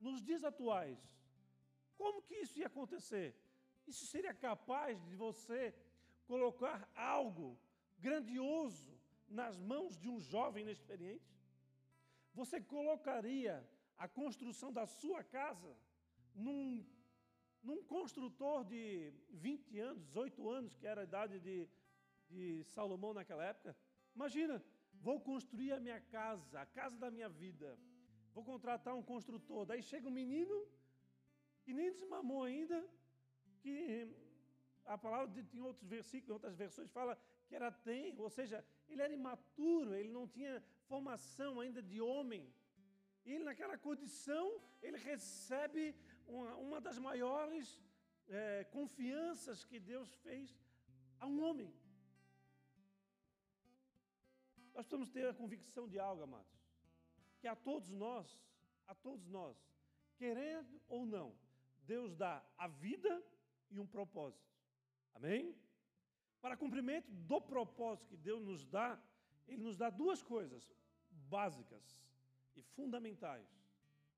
nos 0.00 0.22
dias 0.22 0.44
atuais, 0.44 0.98
como 1.96 2.22
que 2.22 2.34
isso 2.34 2.58
ia 2.58 2.66
acontecer? 2.66 3.28
Isso 3.86 4.06
seria 4.06 4.34
capaz 4.34 5.02
de 5.08 5.14
você 5.16 5.74
colocar 6.26 6.90
algo 6.94 7.58
grandioso 7.98 8.92
nas 9.28 9.58
mãos 9.58 9.96
de 9.96 10.08
um 10.08 10.18
jovem 10.20 10.62
inexperiente? 10.62 11.32
Você 12.34 12.60
colocaria 12.60 13.54
a 13.96 14.08
construção 14.08 14.72
da 14.72 14.86
sua 14.86 15.22
casa 15.22 15.76
num, 16.34 16.84
num 17.62 17.82
construtor 17.84 18.64
de 18.64 19.12
20 19.30 19.78
anos, 19.78 20.02
18 20.06 20.48
anos, 20.48 20.76
que 20.76 20.86
era 20.86 21.02
a 21.02 21.04
idade 21.04 21.38
de, 21.40 21.68
de 22.34 22.64
Salomão 22.74 23.12
naquela 23.18 23.44
época? 23.52 23.76
Imagina, 24.14 24.62
vou 25.06 25.20
construir 25.20 25.72
a 25.72 25.80
minha 25.86 26.00
casa, 26.00 26.60
a 26.60 26.66
casa 26.78 26.96
da 27.04 27.10
minha 27.10 27.28
vida. 27.28 27.78
Vou 28.34 28.44
contratar 28.44 28.94
um 28.94 29.02
construtor. 29.12 29.64
Daí 29.66 29.82
chega 29.82 30.08
um 30.08 30.18
menino 30.22 30.56
que 31.64 31.72
nem 31.78 31.92
desmamou 31.92 32.42
ainda, 32.44 32.78
que 33.60 33.76
a 34.84 34.96
palavra 34.98 35.28
em 35.54 35.60
outros 35.60 35.88
versículos, 35.96 36.34
outras 36.38 36.56
versões, 36.56 36.90
fala 36.90 37.16
que 37.46 37.54
era 37.54 37.70
tenro, 37.70 38.22
ou 38.22 38.30
seja, 38.30 38.64
ele 38.88 39.02
era 39.02 39.12
imaturo, 39.12 39.94
ele 39.94 40.10
não 40.10 40.26
tinha 40.26 40.62
formação 40.88 41.60
ainda 41.60 41.80
de 41.82 42.00
homem. 42.00 42.44
E 43.24 43.32
ele, 43.32 43.44
naquela 43.44 43.76
condição, 43.78 44.60
ele 44.82 44.96
recebe 44.96 45.94
uma, 46.26 46.56
uma 46.56 46.80
das 46.80 46.98
maiores 46.98 47.80
é, 48.28 48.64
confianças 48.64 49.64
que 49.64 49.78
Deus 49.78 50.12
fez 50.24 50.58
a 51.20 51.26
um 51.26 51.42
homem. 51.44 51.72
Nós 54.74 54.86
precisamos 54.86 55.10
ter 55.10 55.28
a 55.28 55.34
convicção 55.34 55.88
de 55.88 55.98
algo, 55.98 56.22
amados, 56.22 56.52
que 57.40 57.46
a 57.46 57.54
todos 57.54 57.90
nós, 57.90 58.42
a 58.86 58.94
todos 58.94 59.26
nós, 59.28 59.56
querendo 60.16 60.80
ou 60.88 61.04
não, 61.04 61.34
Deus 61.84 62.14
dá 62.16 62.44
a 62.56 62.68
vida 62.68 63.22
e 63.70 63.78
um 63.78 63.86
propósito. 63.86 64.50
Amém? 65.14 65.54
Para 66.40 66.56
cumprimento 66.56 67.10
do 67.10 67.40
propósito 67.40 68.08
que 68.08 68.16
Deus 68.16 68.42
nos 68.42 68.64
dá, 68.64 69.00
Ele 69.46 69.62
nos 69.62 69.76
dá 69.76 69.90
duas 69.90 70.22
coisas 70.22 70.72
básicas 71.28 71.98
e 72.56 72.62
fundamentais. 72.62 73.48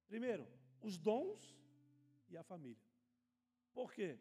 Primeiro, 0.07 0.47
os 0.81 0.99
dons 0.99 1.57
e 2.29 2.37
a 2.37 2.43
família. 2.43 2.83
Por 3.73 3.93
quê? 3.93 4.19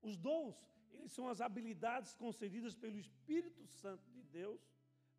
Os 0.00 0.16
dons, 0.16 0.56
eles 0.90 1.12
são 1.12 1.28
as 1.28 1.40
habilidades 1.40 2.14
concedidas 2.14 2.74
pelo 2.74 2.98
Espírito 2.98 3.66
Santo 3.66 4.08
de 4.10 4.22
Deus 4.22 4.60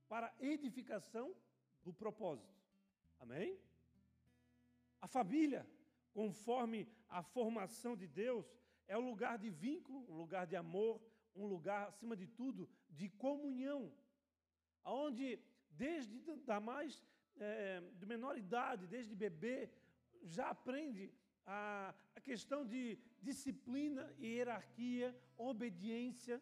para 0.07 0.33
edificação 0.39 1.35
do 1.83 1.93
propósito. 1.93 2.55
Amém? 3.19 3.59
A 5.01 5.07
família, 5.07 5.67
conforme 6.13 6.87
a 7.09 7.21
formação 7.21 7.95
de 7.95 8.07
Deus, 8.07 8.45
é 8.87 8.97
um 8.97 9.05
lugar 9.09 9.37
de 9.37 9.49
vínculo, 9.49 10.05
um 10.09 10.17
lugar 10.17 10.45
de 10.47 10.55
amor, 10.55 11.01
um 11.35 11.45
lugar, 11.45 11.87
acima 11.87 12.15
de 12.15 12.27
tudo, 12.27 12.69
de 12.89 13.09
comunhão. 13.09 13.91
Onde, 14.83 15.39
desde 15.69 16.19
da 16.45 16.59
mais, 16.59 17.03
é, 17.39 17.81
de 17.99 18.05
menor 18.05 18.37
idade, 18.37 18.87
desde 18.87 19.15
bebê, 19.15 19.69
já 20.23 20.49
aprende 20.49 21.13
a, 21.45 21.93
a 22.15 22.21
questão 22.21 22.65
de 22.65 22.97
disciplina 23.21 24.13
e 24.17 24.27
hierarquia, 24.27 25.15
obediência. 25.37 26.41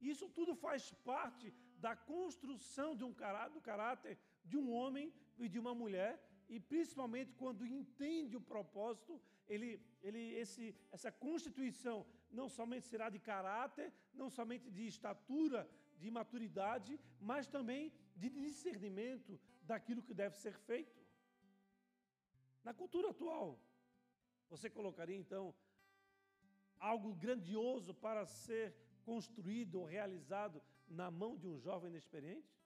Isso 0.00 0.28
tudo 0.28 0.54
faz 0.54 0.92
parte 1.04 1.54
da 1.84 1.94
construção 1.94 2.96
de 2.96 3.04
um 3.04 3.12
caráter, 3.12 3.52
do 3.54 3.60
caráter 3.60 4.18
de 4.44 4.56
um 4.56 4.70
homem 4.72 5.12
e 5.38 5.48
de 5.48 5.58
uma 5.58 5.74
mulher, 5.74 6.12
e 6.48 6.58
principalmente 6.60 7.32
quando 7.32 7.66
entende 7.66 8.36
o 8.36 8.40
propósito, 8.40 9.20
ele, 9.48 9.80
ele, 10.02 10.34
esse, 10.34 10.74
essa 10.90 11.10
constituição 11.10 12.06
não 12.30 12.48
somente 12.48 12.86
será 12.86 13.08
de 13.08 13.18
caráter, 13.18 13.92
não 14.14 14.28
somente 14.28 14.70
de 14.70 14.86
estatura, 14.86 15.68
de 15.98 16.10
maturidade, 16.10 16.98
mas 17.20 17.46
também 17.46 17.92
de 18.16 18.28
discernimento 18.30 19.40
daquilo 19.62 20.02
que 20.02 20.14
deve 20.14 20.36
ser 20.36 20.54
feito. 20.54 21.04
Na 22.62 22.74
cultura 22.74 23.10
atual, 23.10 23.60
você 24.48 24.68
colocaria 24.68 25.16
então 25.16 25.54
algo 26.78 27.14
grandioso 27.14 27.94
para 27.94 28.24
ser 28.26 28.74
construído 29.04 29.76
ou 29.80 29.84
realizado 29.84 30.62
na 30.88 31.10
mão 31.10 31.36
de 31.36 31.46
um 31.46 31.58
jovem 31.58 31.90
inexperiente? 31.90 32.56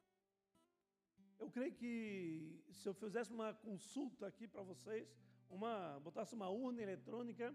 Eu 1.39 1.51
creio 1.51 1.73
que 1.73 2.63
se 2.71 2.89
eu 2.89 2.95
fizesse 2.95 3.33
uma 3.33 3.55
consulta 3.55 4.27
aqui 4.27 4.47
para 4.47 4.63
vocês, 4.63 5.09
uma, 5.49 5.99
botasse 6.01 6.35
uma 6.35 6.49
urna 6.49 6.83
eletrônica, 6.83 7.55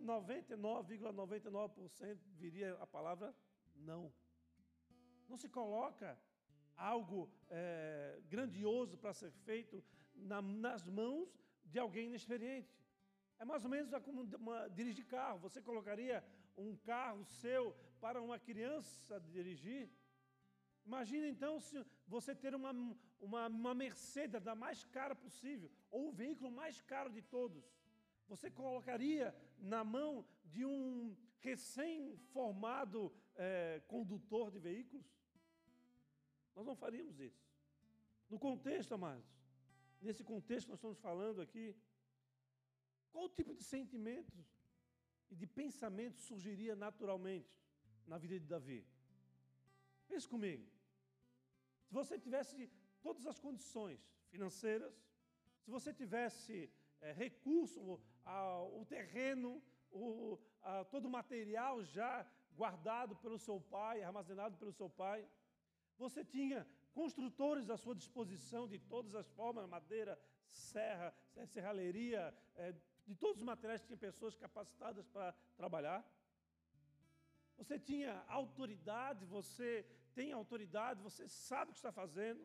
99,99% 0.00 1.50
,99 1.50 2.18
viria 2.36 2.74
a 2.80 2.86
palavra 2.86 3.34
não. 3.74 4.12
Não 5.28 5.36
se 5.36 5.48
coloca 5.48 6.18
algo 6.76 7.30
é, 7.50 8.20
grandioso 8.28 8.96
para 8.96 9.12
ser 9.12 9.30
feito 9.30 9.84
na, 10.14 10.40
nas 10.40 10.86
mãos 10.86 11.28
de 11.64 11.78
alguém 11.78 12.06
inexperiente. 12.06 12.78
É 13.38 13.44
mais 13.44 13.64
ou 13.64 13.70
menos 13.70 13.90
como 14.02 14.22
uma, 14.22 14.68
dirigir 14.68 15.06
carro. 15.06 15.38
Você 15.40 15.60
colocaria 15.60 16.24
um 16.56 16.76
carro 16.76 17.24
seu 17.24 17.76
para 18.00 18.22
uma 18.22 18.38
criança 18.38 19.20
dirigir? 19.20 19.90
Imagina 20.90 21.26
então 21.28 21.54
se 21.60 21.76
você 22.14 22.34
ter 22.42 22.54
uma, 22.54 22.72
uma, 23.20 23.42
uma 23.46 23.74
Mercedes 23.74 24.40
da 24.48 24.54
mais 24.54 24.84
cara 24.96 25.14
possível, 25.24 25.70
ou 25.90 26.08
o 26.08 26.12
veículo 26.20 26.50
mais 26.50 26.80
caro 26.92 27.10
de 27.16 27.22
todos. 27.36 27.62
Você 28.30 28.50
colocaria 28.50 29.26
na 29.58 29.82
mão 29.84 30.12
de 30.52 30.64
um 30.64 31.14
recém-formado 31.40 33.12
é, 33.36 33.82
condutor 33.86 34.50
de 34.54 34.58
veículos? 34.68 35.06
Nós 36.56 36.64
não 36.64 36.74
faríamos 36.74 37.20
isso. 37.20 37.44
No 38.30 38.38
contexto, 38.38 38.94
amados, 38.94 39.28
nesse 40.00 40.24
contexto 40.24 40.68
nós 40.68 40.78
estamos 40.78 40.98
falando 41.08 41.42
aqui, 41.42 41.76
qual 43.12 43.28
tipo 43.28 43.52
de 43.54 43.62
sentimentos 43.62 44.42
e 45.30 45.36
de 45.36 45.46
pensamento 45.46 46.18
surgiria 46.18 46.74
naturalmente 46.74 47.54
na 48.06 48.16
vida 48.16 48.40
de 48.40 48.46
Davi? 48.46 48.80
Pense 50.08 50.26
comigo. 50.26 50.77
Se 51.88 51.94
você 51.94 52.18
tivesse 52.18 52.70
todas 53.02 53.26
as 53.26 53.38
condições 53.38 54.00
financeiras, 54.32 54.94
se 55.62 55.70
você 55.70 55.92
tivesse 55.92 56.70
é, 57.00 57.12
recurso, 57.12 57.80
o, 57.80 58.00
o 58.80 58.84
terreno, 58.84 59.62
o, 59.90 60.38
a, 60.62 60.84
todo 60.84 61.06
o 61.06 61.10
material 61.10 61.82
já 61.82 62.30
guardado 62.54 63.16
pelo 63.16 63.38
seu 63.38 63.58
pai, 63.58 64.02
armazenado 64.02 64.58
pelo 64.58 64.72
seu 64.72 64.90
pai, 64.90 65.26
você 65.96 66.22
tinha 66.22 66.66
construtores 66.92 67.70
à 67.70 67.76
sua 67.78 67.94
disposição 67.94 68.68
de 68.68 68.78
todas 68.78 69.14
as 69.14 69.30
formas, 69.30 69.66
madeira, 69.66 70.20
serra, 70.50 71.14
serralheria, 71.46 72.36
é, 72.56 72.74
de 73.06 73.14
todos 73.14 73.38
os 73.38 73.48
materiais 73.52 73.82
tinha 73.82 73.96
pessoas 73.96 74.36
capacitadas 74.36 75.06
para 75.08 75.32
trabalhar. 75.56 76.04
Você 77.56 77.78
tinha 77.78 78.22
autoridade, 78.28 79.24
você 79.24 79.86
tem 80.18 80.32
autoridade, 80.32 81.06
você 81.08 81.24
sabe 81.28 81.70
o 81.70 81.74
que 81.74 81.82
está 81.82 81.92
fazendo. 82.02 82.42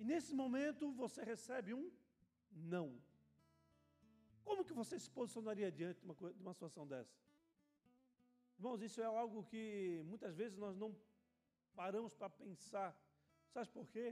E 0.00 0.04
nesse 0.10 0.32
momento 0.42 0.84
você 1.02 1.20
recebe 1.32 1.70
um 1.80 1.84
não. 2.74 2.88
Como 4.46 4.64
que 4.68 4.78
você 4.80 4.98
se 5.04 5.10
posicionaria 5.18 5.70
diante 5.78 6.00
de 6.00 6.06
uma, 6.08 6.16
de 6.38 6.42
uma 6.44 6.54
situação 6.56 6.84
dessa? 6.92 7.16
Irmãos, 8.58 8.82
isso 8.88 9.00
é 9.00 9.08
algo 9.24 9.44
que 9.50 10.02
muitas 10.12 10.34
vezes 10.40 10.56
nós 10.64 10.74
não 10.82 10.90
paramos 11.80 12.12
para 12.20 12.30
pensar. 12.42 12.90
Sabe 13.52 13.68
por 13.78 13.86
quê? 13.94 14.06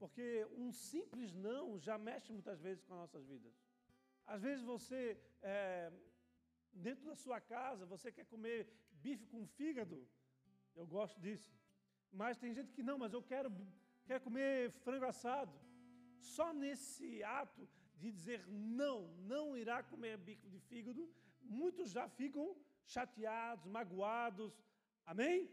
Porque 0.00 0.26
um 0.64 0.72
simples 0.72 1.30
não 1.48 1.78
já 1.86 1.96
mexe 2.08 2.32
muitas 2.38 2.58
vezes 2.66 2.82
com 2.84 2.94
as 2.94 3.00
nossas 3.04 3.24
vidas. 3.32 3.54
Às 4.34 4.42
vezes 4.42 4.64
você, 4.74 5.00
é, 5.42 5.92
dentro 6.72 7.04
da 7.10 7.14
sua 7.14 7.40
casa, 7.40 7.86
você 7.94 8.10
quer 8.10 8.26
comer 8.34 8.58
bife 9.04 9.26
com 9.26 9.46
fígado. 9.58 9.98
Eu 10.76 10.86
gosto 10.86 11.18
disso. 11.20 11.50
Mas 12.12 12.36
tem 12.36 12.52
gente 12.54 12.72
que 12.72 12.82
não, 12.82 12.98
mas 13.02 13.12
eu 13.12 13.22
quero, 13.22 13.50
quero 14.06 14.22
comer 14.24 14.70
frango 14.84 15.06
assado. 15.06 15.54
Só 16.18 16.52
nesse 16.52 17.22
ato 17.22 17.68
de 17.98 18.10
dizer 18.10 18.46
não, 18.48 18.98
não 19.32 19.56
irá 19.56 19.82
comer 19.82 20.16
bife 20.18 20.48
de 20.48 20.60
fígado, 20.60 21.02
muitos 21.42 21.90
já 21.90 22.08
ficam 22.08 22.56
chateados, 22.84 23.66
magoados. 23.66 24.52
Amém? 25.04 25.50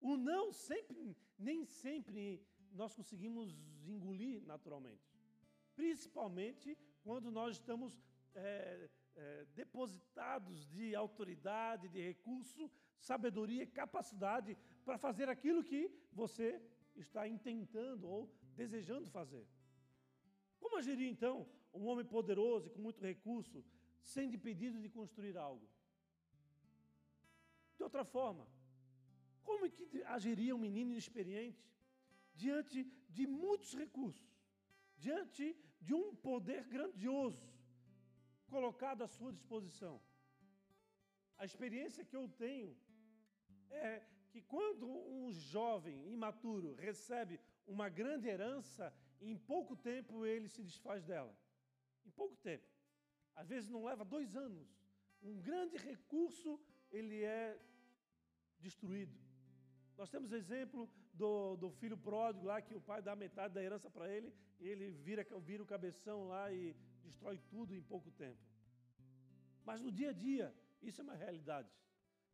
O 0.00 0.16
não 0.16 0.52
sempre, 0.52 1.16
nem 1.38 1.64
sempre 1.64 2.42
nós 2.72 2.94
conseguimos 2.94 3.54
engolir 3.84 4.42
naturalmente. 4.46 5.06
Principalmente 5.74 6.76
quando 7.02 7.30
nós 7.30 7.56
estamos 7.56 7.98
é, 8.34 8.88
é, 9.16 9.44
depositados 9.54 10.66
de 10.66 10.94
autoridade, 10.94 11.88
de 11.88 12.00
recurso, 12.00 12.70
sabedoria, 13.00 13.66
capacidade 13.66 14.56
para 14.84 14.98
fazer 14.98 15.28
aquilo 15.28 15.64
que 15.64 15.90
você 16.12 16.60
está 16.94 17.26
intentando 17.26 18.06
ou 18.08 18.30
desejando 18.54 19.08
fazer. 19.08 19.46
Como 20.60 20.76
agiria 20.76 21.08
então 21.08 21.48
um 21.72 21.86
homem 21.86 22.04
poderoso 22.04 22.66
e 22.66 22.70
com 22.70 22.80
muito 22.80 23.02
recurso, 23.02 23.64
sendo 24.02 24.34
impedido 24.34 24.78
de 24.80 24.88
construir 24.88 25.36
algo? 25.36 25.66
De 27.76 27.82
outra 27.82 28.04
forma, 28.04 28.46
como 29.42 29.64
é 29.66 29.70
que 29.70 30.02
agiria 30.04 30.54
um 30.54 30.58
menino 30.58 30.92
inexperiente 30.92 31.64
diante 32.34 32.84
de 33.08 33.26
muitos 33.26 33.74
recursos, 33.74 34.30
diante 34.98 35.56
de 35.80 35.94
um 35.94 36.14
poder 36.14 36.64
grandioso 36.64 37.42
colocado 38.48 39.02
à 39.02 39.08
sua 39.08 39.32
disposição? 39.32 40.00
A 41.38 41.46
experiência 41.46 42.04
que 42.04 42.16
eu 42.20 42.28
tenho 42.28 42.76
é 43.70 44.02
que 44.30 44.40
quando 44.42 44.88
um 44.88 45.32
jovem 45.32 46.08
imaturo 46.12 46.74
recebe 46.74 47.40
uma 47.66 47.88
grande 47.88 48.28
herança, 48.28 48.92
em 49.20 49.36
pouco 49.36 49.76
tempo 49.76 50.24
ele 50.24 50.48
se 50.48 50.62
desfaz 50.62 51.04
dela. 51.04 51.34
Em 52.04 52.10
pouco 52.10 52.36
tempo. 52.36 52.66
Às 53.34 53.48
vezes 53.48 53.70
não 53.70 53.84
leva 53.84 54.04
dois 54.04 54.36
anos. 54.36 54.68
Um 55.22 55.40
grande 55.40 55.76
recurso 55.76 56.60
ele 56.90 57.22
é 57.22 57.58
destruído. 58.58 59.16
Nós 59.96 60.10
temos 60.10 60.32
exemplo 60.32 60.88
do, 61.12 61.56
do 61.56 61.70
filho 61.70 61.96
pródigo 61.96 62.46
lá, 62.46 62.60
que 62.62 62.74
o 62.74 62.80
pai 62.80 63.02
dá 63.02 63.14
metade 63.14 63.54
da 63.54 63.62
herança 63.62 63.90
para 63.90 64.08
ele, 64.08 64.32
e 64.58 64.68
ele 64.68 64.90
vira, 64.90 65.26
vira 65.40 65.62
o 65.62 65.66
cabeção 65.66 66.28
lá 66.28 66.52
e 66.52 66.74
destrói 67.02 67.38
tudo 67.48 67.74
em 67.74 67.82
pouco 67.82 68.10
tempo. 68.10 68.40
Mas 69.64 69.80
no 69.80 69.92
dia 69.92 70.10
a 70.10 70.12
dia, 70.12 70.54
isso 70.82 71.00
é 71.00 71.04
uma 71.04 71.14
realidade. 71.14 71.70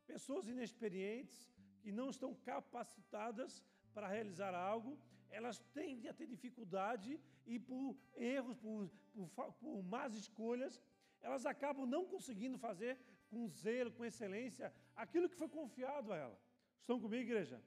Pessoas 0.07 0.49
inexperientes, 0.49 1.49
que 1.83 1.93
não 1.93 2.09
estão 2.11 2.35
capacitadas 2.35 3.63
para 3.95 4.09
realizar 4.09 4.55
algo, 4.55 4.99
elas 5.31 5.59
tendem 5.79 6.09
a 6.11 6.15
ter 6.15 6.27
dificuldade 6.27 7.21
e 7.47 7.59
por 7.59 7.97
erros, 8.15 8.57
por, 8.57 8.91
por, 9.35 9.53
por 9.55 9.83
más 9.83 10.15
escolhas, 10.15 10.81
elas 11.21 11.45
acabam 11.47 11.87
não 11.87 12.05
conseguindo 12.07 12.59
fazer 12.59 12.99
com 13.29 13.49
zelo, 13.49 13.93
com 13.93 14.05
excelência, 14.05 14.73
aquilo 14.95 15.29
que 15.29 15.37
foi 15.37 15.49
confiado 15.49 16.13
a 16.13 16.17
ela. 16.17 16.41
Estão 16.81 17.01
comigo, 17.01 17.23
igreja? 17.23 17.61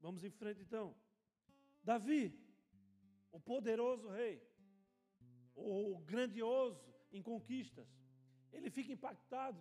Vamos 0.00 0.22
em 0.22 0.30
frente 0.30 0.62
então. 0.62 0.94
Davi, 1.82 2.22
o 3.32 3.40
poderoso 3.40 4.08
rei, 4.08 4.40
o 5.54 5.98
grandioso 5.98 6.94
em 7.10 7.22
conquistas, 7.22 7.88
ele 8.52 8.70
fica 8.70 8.92
impactado, 8.92 9.60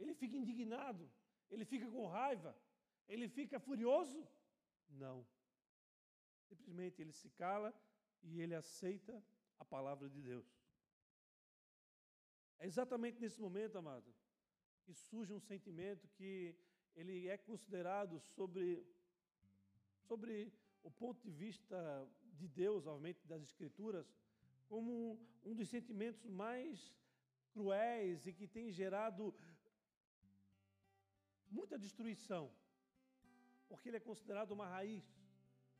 ele 0.00 0.14
fica 0.14 0.36
indignado, 0.36 1.04
ele 1.50 1.64
fica 1.64 1.86
com 1.94 2.06
raiva, 2.06 2.56
ele 3.06 3.28
fica 3.28 3.60
furioso? 3.60 4.26
Não. 4.88 5.26
Simplesmente 6.48 7.00
ele 7.02 7.12
se 7.12 7.28
cala 7.30 7.74
e 8.22 8.40
ele 8.40 8.54
aceita 8.54 9.22
a 9.58 9.64
palavra 9.64 10.08
de 10.08 10.20
Deus. 10.22 10.48
É 12.58 12.66
exatamente 12.66 13.20
nesse 13.20 13.40
momento, 13.40 13.76
amado, 13.76 14.14
que 14.84 14.92
surge 14.92 15.32
um 15.32 15.40
sentimento 15.40 16.08
que 16.08 16.54
ele 16.94 17.28
é 17.28 17.36
considerado 17.36 18.18
sobre, 18.20 18.84
sobre 20.08 20.52
o 20.82 20.90
ponto 20.90 21.20
de 21.22 21.30
vista 21.30 21.78
de 22.34 22.48
Deus, 22.48 22.86
obviamente 22.86 23.26
das 23.26 23.42
Escrituras, 23.42 24.06
como 24.68 25.18
um 25.44 25.54
dos 25.54 25.68
sentimentos 25.68 26.24
mais 26.26 26.94
cruéis 27.52 28.26
e 28.26 28.32
que 28.32 28.46
tem 28.46 28.70
gerado 28.70 29.34
muita 31.50 31.78
destruição, 31.78 32.50
porque 33.68 33.88
ele 33.88 33.96
é 33.96 34.00
considerado 34.00 34.52
uma 34.52 34.66
raiz, 34.66 35.04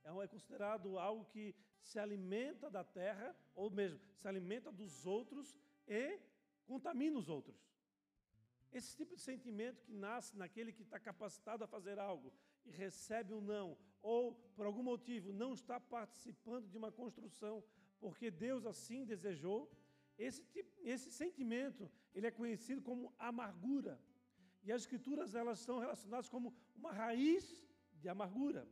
é, 0.05 0.11
é 0.11 0.29
considerado 0.29 0.99
algo 0.99 1.25
que 1.27 1.55
se 1.81 1.99
alimenta 1.99 2.71
da 2.71 2.85
terra, 2.85 3.35
ou 3.55 3.71
mesmo 3.71 4.01
se 4.17 4.29
alimenta 4.29 4.71
dos 4.71 5.07
outros 5.07 5.57
e 5.87 6.19
contamina 6.67 7.19
os 7.19 7.29
outros. 7.29 7.59
Esse 8.73 8.97
tipo 8.97 9.17
de 9.17 9.21
sentimento 9.21 9.83
que 9.83 9.93
nasce 9.93 10.37
naquele 10.37 10.73
que 10.73 10.83
está 10.83 10.99
capacitado 11.01 11.65
a 11.65 11.67
fazer 11.67 11.99
algo 11.99 12.33
e 12.65 12.71
recebe 12.71 13.33
um 13.35 13.41
não, 13.41 13.77
ou 14.01 14.35
por 14.55 14.67
algum 14.67 14.83
motivo 14.83 15.33
não 15.33 15.53
está 15.53 15.81
participando 15.81 16.69
de 16.69 16.77
uma 16.77 16.93
construção 16.93 17.65
porque 18.01 18.31
Deus 18.31 18.65
assim 18.65 19.05
desejou, 19.05 19.71
esse, 20.19 20.43
tipo, 20.47 20.71
esse 20.83 21.13
sentimento 21.13 21.91
ele 22.15 22.27
é 22.27 22.31
conhecido 22.31 22.81
como 22.81 23.15
amargura. 23.19 24.01
E 24.63 24.73
as 24.73 24.83
escrituras 24.83 25.35
elas 25.35 25.59
são 25.59 25.79
relacionadas 25.79 26.29
como 26.29 26.55
uma 26.77 26.93
raiz 26.93 27.45
de 28.01 28.09
amargura. 28.09 28.67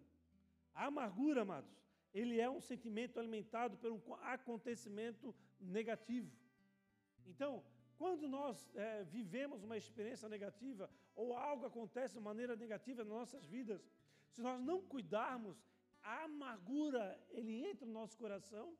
A 0.75 0.87
amargura, 0.87 1.43
amados, 1.43 1.75
ele 2.13 2.41
é 2.41 2.49
um 2.49 2.61
sentimento 2.61 3.19
alimentado 3.19 3.79
um 3.91 4.15
acontecimento 4.15 5.35
negativo. 5.61 6.31
Então, 7.27 7.65
quando 7.97 8.29
nós 8.29 8.71
é, 8.75 9.05
vivemos 9.05 9.65
uma 9.65 9.77
experiência 9.77 10.29
negativa 10.29 10.91
ou 11.15 11.37
algo 11.37 11.67
acontece 11.67 12.15
de 12.15 12.21
maneira 12.21 12.55
negativa 12.55 13.03
nas 13.05 13.13
nossas 13.13 13.45
vidas, 13.47 13.81
se 14.31 14.41
nós 14.41 14.61
não 14.61 14.81
cuidarmos, 14.81 15.57
a 16.03 16.25
amargura 16.25 17.05
ele 17.31 17.67
entra 17.67 17.85
no 17.85 17.93
nosso 17.93 18.17
coração 18.17 18.77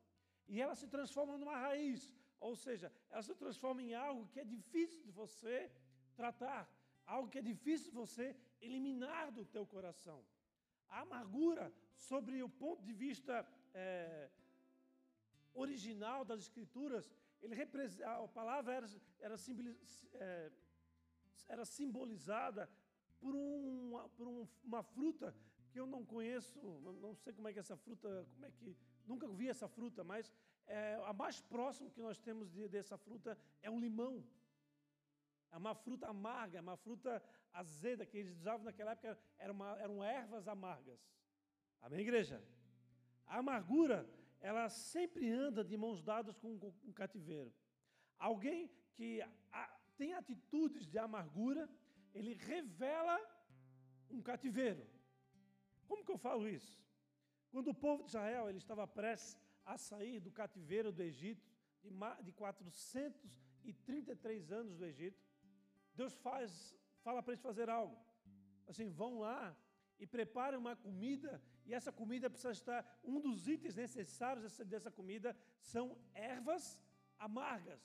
e 0.47 0.61
ela 0.61 0.75
se 0.75 0.87
transforma 0.87 1.37
numa 1.37 1.57
raiz, 1.57 2.15
ou 2.39 2.55
seja, 2.55 2.91
ela 3.09 3.21
se 3.21 3.35
transforma 3.35 3.81
em 3.83 3.93
algo 3.93 4.27
que 4.27 4.39
é 4.39 4.45
difícil 4.45 5.03
de 5.03 5.11
você 5.11 5.69
tratar, 6.15 6.67
algo 7.13 7.29
que 7.31 7.39
é 7.39 7.41
difícil 7.53 7.91
você 7.91 8.25
eliminar 8.61 9.31
do 9.37 9.43
teu 9.55 9.65
coração. 9.65 10.19
A 10.87 11.01
amargura, 11.01 11.65
sobre 12.09 12.41
o 12.47 12.49
ponto 12.63 12.81
de 12.83 12.93
vista 12.93 13.33
é, 13.73 14.29
original 15.53 16.23
das 16.23 16.41
Escrituras, 16.41 17.11
ele 17.41 17.55
a 18.03 18.27
palavra 18.27 18.73
era, 18.73 18.87
era, 19.19 19.35
é, 20.13 20.51
era 21.47 21.65
simbolizada 21.65 22.69
por, 23.19 23.33
uma, 23.35 24.09
por 24.09 24.27
um, 24.27 24.47
uma 24.63 24.83
fruta 24.83 25.35
que 25.71 25.79
eu 25.79 25.85
não 25.85 26.03
conheço, 26.03 26.59
não 27.01 27.13
sei 27.15 27.31
como 27.33 27.47
é 27.47 27.53
que 27.53 27.59
essa 27.59 27.77
fruta, 27.77 28.27
como 28.33 28.45
é 28.45 28.51
que 28.51 28.75
nunca 29.05 29.27
vi 29.27 29.47
essa 29.47 29.67
fruta, 29.67 30.03
mas 30.03 30.31
é, 30.65 30.99
a 31.05 31.13
mais 31.13 31.41
próxima 31.41 31.89
que 31.89 32.01
nós 32.01 32.17
temos 32.19 32.49
de, 32.51 32.67
dessa 32.67 32.97
fruta 32.97 33.37
é 33.61 33.69
um 33.69 33.79
limão. 33.79 34.23
É 35.51 35.57
uma 35.57 35.75
fruta 35.75 36.07
amarga, 36.07 36.57
é 36.57 36.61
uma 36.61 36.77
fruta 36.77 37.21
azeda 37.51 38.05
que 38.05 38.17
eles 38.17 38.37
usavam 38.37 38.65
naquela 38.65 38.91
época, 38.91 39.17
era 39.37 39.51
uma, 39.51 39.77
eram 39.79 40.03
ervas 40.03 40.47
amargas. 40.47 40.99
Amém, 41.81 42.01
igreja? 42.01 42.43
A 43.25 43.37
amargura 43.37 44.07
ela 44.41 44.69
sempre 44.69 45.29
anda 45.29 45.61
de 45.63 45.75
mãos 45.75 46.01
dadas 46.01 46.37
com 46.37 46.57
um 46.83 46.93
cativeiro. 46.93 47.51
Alguém 48.17 48.71
que 48.93 49.19
tem 49.97 50.13
atitudes 50.13 50.87
de 50.87 50.97
amargura, 50.97 51.69
ele 52.13 52.33
revela 52.33 53.19
um 54.09 54.21
cativeiro. 54.21 54.87
Como 55.87 56.05
que 56.05 56.11
eu 56.11 56.17
falo 56.17 56.47
isso? 56.47 56.81
Quando 57.51 57.69
o 57.69 57.75
povo 57.75 58.03
de 58.03 58.09
Israel 58.09 58.47
ele 58.47 58.59
estava 58.59 58.87
prestes 58.87 59.35
a 59.65 59.75
sair 59.77 60.19
do 60.19 60.31
cativeiro 60.31 60.91
do 60.91 61.01
Egito, 61.01 61.49
de 62.23 62.31
433 62.33 64.51
anos 64.51 64.77
do 64.77 64.85
Egito, 64.85 65.19
Deus 66.01 66.13
faz, 66.27 66.49
fala 67.05 67.21
para 67.21 67.33
eles 67.33 67.47
fazer 67.49 67.67
algo. 67.79 67.95
Assim, 68.69 68.87
vão 69.01 69.11
lá 69.25 69.41
e 70.01 70.05
preparem 70.15 70.57
uma 70.57 70.75
comida, 70.85 71.31
e 71.67 71.73
essa 71.79 71.91
comida 72.01 72.29
precisa 72.33 72.53
estar. 72.61 72.79
Um 73.03 73.19
dos 73.25 73.47
itens 73.55 73.75
necessários 73.85 74.43
dessa, 74.45 74.63
dessa 74.73 74.91
comida 74.99 75.29
são 75.73 75.85
ervas 76.13 76.63
amargas. 77.27 77.81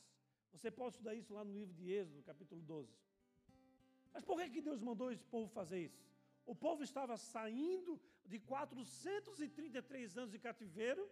Você 0.52 0.70
pode 0.70 0.92
estudar 0.94 1.14
isso 1.20 1.34
lá 1.34 1.42
no 1.44 1.52
livro 1.58 1.74
de 1.78 1.86
Êxodo, 2.00 2.22
capítulo 2.22 2.62
12. 2.62 2.96
Mas 4.12 4.24
por 4.28 4.36
que, 4.38 4.48
que 4.54 4.62
Deus 4.68 4.80
mandou 4.88 5.10
esse 5.10 5.26
povo 5.34 5.48
fazer 5.60 5.80
isso? 5.86 6.00
O 6.52 6.54
povo 6.54 6.84
estava 6.84 7.16
saindo 7.16 7.92
de 8.32 8.38
433 8.38 10.16
anos 10.20 10.30
de 10.30 10.38
cativeiro, 10.38 11.04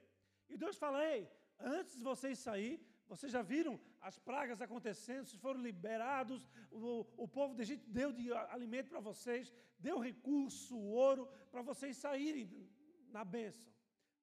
e 0.49 0.57
Deus 0.57 0.77
fala: 0.85 1.05
Ei, 1.13 1.29
antes 1.59 1.97
de 1.97 2.05
vocês 2.11 2.39
sair, 2.39 2.75
vocês 3.13 3.33
já 3.37 3.43
viram 3.43 3.75
as 4.09 4.17
pragas 4.29 4.63
acontecendo, 4.67 5.27
vocês 5.27 5.41
foram 5.47 5.61
liberados, 5.61 6.49
o, 6.71 7.07
o 7.25 7.29
povo 7.29 7.55
do 7.55 7.61
Egito 7.65 7.85
deu 7.99 8.11
de 8.11 8.33
alimento 8.57 8.89
para 8.89 9.01
vocês, 9.01 9.53
deu 9.79 9.99
recurso, 9.99 10.79
ouro, 10.79 11.25
para 11.51 11.63
vocês 11.71 11.95
saírem 12.05 12.47
na 13.11 13.23
bênção. 13.23 13.71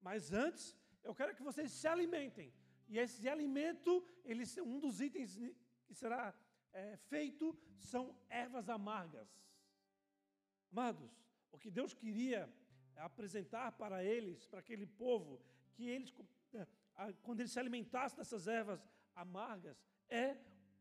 Mas 0.02 0.34
antes, 0.34 0.76
eu 1.04 1.14
quero 1.14 1.36
que 1.36 1.44
vocês 1.50 1.72
se 1.72 1.88
alimentem. 1.88 2.52
E 2.88 2.98
esse 2.98 3.30
alimento, 3.30 4.04
ele, 4.26 4.44
um 4.64 4.80
dos 4.80 5.00
itens 5.00 5.38
que 5.86 5.94
será 5.94 6.34
é, 6.74 6.98
feito 6.98 7.56
são 7.78 8.04
ervas 8.28 8.70
amargas. 8.70 9.30
Amados, 10.72 11.12
o 11.52 11.60
que 11.60 11.70
Deus 11.70 11.94
queria 11.94 12.52
apresentar 12.96 13.72
para 13.74 14.04
eles, 14.04 14.48
para 14.48 14.62
aquele 14.62 14.88
povo, 14.88 15.40
que 15.76 15.88
eles 15.88 16.12
quando 17.22 17.40
ele 17.40 17.50
se 17.50 17.60
alimentasse 17.60 18.16
dessas 18.16 18.48
ervas 18.48 18.82
amargas, 19.16 19.78
é 20.10 20.38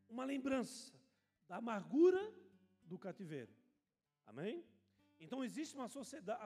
uma 0.08 0.24
lembrança 0.24 0.92
da 1.48 1.56
amargura 1.56 2.22
do 2.82 2.98
cativeiro. 2.98 3.52
Amém? 4.26 4.64
Então 5.20 5.44
existe 5.44 5.74
uma 5.74 5.88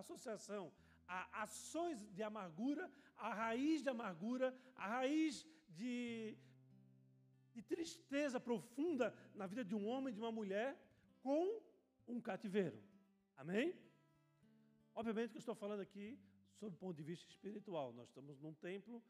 associação 0.03 0.73
a 1.07 1.43
ações 1.43 1.99
de 2.17 2.23
amargura, 2.23 2.91
a 3.17 3.35
raiz 3.35 3.83
de 3.83 3.91
amargura, 3.91 4.57
a 4.75 4.87
raiz 4.89 5.47
de, 5.69 6.37
de 7.53 7.63
tristeza 7.63 8.41
profunda 8.41 9.15
na 9.35 9.47
vida 9.47 9.65
de 9.65 9.75
um 9.75 9.87
homem, 9.87 10.15
de 10.15 10.21
uma 10.21 10.33
mulher, 10.33 10.71
com 11.23 11.61
um 12.07 12.21
cativeiro. 12.21 12.83
Amém? 13.37 13.75
Obviamente 14.95 15.31
que 15.31 15.37
eu 15.37 15.45
estou 15.47 15.55
falando 15.55 15.81
aqui 15.81 16.19
sob 16.59 16.75
o 16.75 16.79
ponto 16.79 16.97
de 16.97 17.03
vista 17.03 17.29
espiritual. 17.29 17.93
Nós 17.93 18.09
estamos 18.09 18.41
num 18.41 18.55
templo 18.55 19.03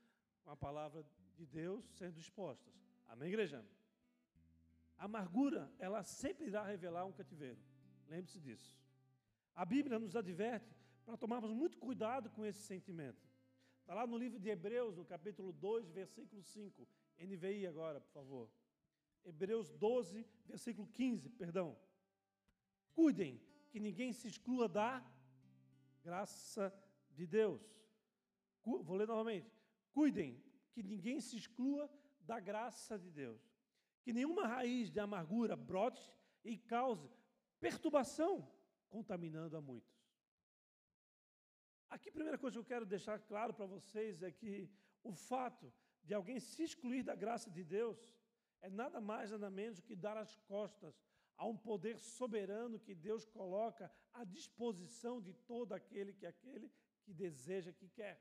com 0.42 0.50
a 0.50 0.56
palavra 0.56 1.04
de 1.36 1.46
Deus 1.46 1.84
sendo 1.96 2.18
expostas. 2.18 2.74
Amém, 3.08 3.28
igreja? 3.28 3.64
A 4.98 5.04
amargura, 5.04 5.72
ela 5.78 6.02
sempre 6.02 6.46
irá 6.46 6.64
revelar 6.64 7.04
um 7.04 7.12
cativeiro. 7.12 7.60
Lembre-se 8.08 8.40
disso. 8.40 8.76
A 9.54 9.64
Bíblia 9.64 9.98
nos 9.98 10.16
adverte 10.16 10.74
para 11.04 11.16
tomarmos 11.16 11.52
muito 11.52 11.78
cuidado 11.78 12.30
com 12.30 12.44
esse 12.44 12.60
sentimento. 12.60 13.20
Está 13.80 13.94
lá 13.94 14.06
no 14.06 14.16
livro 14.16 14.38
de 14.38 14.48
Hebreus, 14.48 14.96
no 14.96 15.04
capítulo 15.04 15.52
2, 15.52 15.90
versículo 15.90 16.42
5. 16.42 16.88
NVI 17.18 17.66
agora, 17.66 18.00
por 18.00 18.12
favor. 18.12 18.50
Hebreus 19.24 19.70
12, 19.70 20.26
versículo 20.46 20.86
15, 20.88 21.28
perdão. 21.30 21.76
Cuidem 22.94 23.40
que 23.70 23.80
ninguém 23.80 24.12
se 24.12 24.28
exclua 24.28 24.68
da 24.68 25.04
graça 26.02 26.72
de 27.10 27.26
Deus. 27.26 27.60
Vou 28.64 28.96
ler 28.96 29.06
novamente. 29.06 29.50
Cuidem 29.92 30.42
que 30.72 30.82
ninguém 30.82 31.20
se 31.20 31.36
exclua 31.36 31.90
da 32.20 32.38
graça 32.40 32.98
de 32.98 33.10
Deus. 33.10 33.40
Que 34.02 34.12
nenhuma 34.12 34.46
raiz 34.46 34.90
de 34.90 35.00
amargura 35.00 35.54
brote 35.54 36.12
e 36.44 36.56
cause 36.56 37.08
perturbação, 37.60 38.50
contaminando 38.88 39.56
a 39.56 39.60
muitos. 39.60 40.02
Aqui, 41.88 42.08
a 42.08 42.12
primeira 42.12 42.38
coisa 42.38 42.54
que 42.54 42.60
eu 42.60 42.72
quero 42.72 42.86
deixar 42.86 43.18
claro 43.20 43.52
para 43.54 43.66
vocês 43.66 44.22
é 44.22 44.30
que 44.30 44.68
o 45.04 45.12
fato 45.12 45.72
de 46.02 46.14
alguém 46.14 46.40
se 46.40 46.62
excluir 46.62 47.02
da 47.02 47.14
graça 47.14 47.50
de 47.50 47.62
Deus 47.62 47.98
é 48.60 48.70
nada 48.70 49.00
mais, 49.00 49.30
nada 49.30 49.50
menos 49.50 49.80
que 49.80 49.94
dar 49.94 50.16
as 50.16 50.34
costas 50.52 50.94
a 51.36 51.46
um 51.46 51.56
poder 51.56 51.98
soberano 51.98 52.80
que 52.80 52.94
Deus 52.94 53.26
coloca 53.26 53.92
à 54.12 54.24
disposição 54.24 55.20
de 55.20 55.32
todo 55.34 55.72
aquele 55.72 56.12
que 56.12 56.26
aquele 56.26 56.72
que 57.02 57.12
deseja, 57.12 57.72
que 57.72 57.88
quer. 57.88 58.20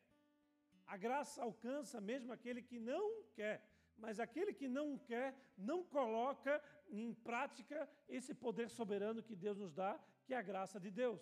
A 0.85 0.97
graça 0.97 1.41
alcança 1.41 2.01
mesmo 2.01 2.33
aquele 2.33 2.61
que 2.61 2.79
não 2.79 3.23
quer, 3.33 3.65
mas 3.97 4.19
aquele 4.19 4.53
que 4.53 4.67
não 4.67 4.97
quer 4.97 5.35
não 5.57 5.83
coloca 5.83 6.61
em 6.89 7.13
prática 7.13 7.89
esse 8.09 8.33
poder 8.33 8.69
soberano 8.69 9.23
que 9.23 9.35
Deus 9.35 9.57
nos 9.57 9.73
dá, 9.73 9.99
que 10.25 10.33
é 10.33 10.37
a 10.37 10.41
graça 10.41 10.79
de 10.79 10.91
Deus, 10.91 11.21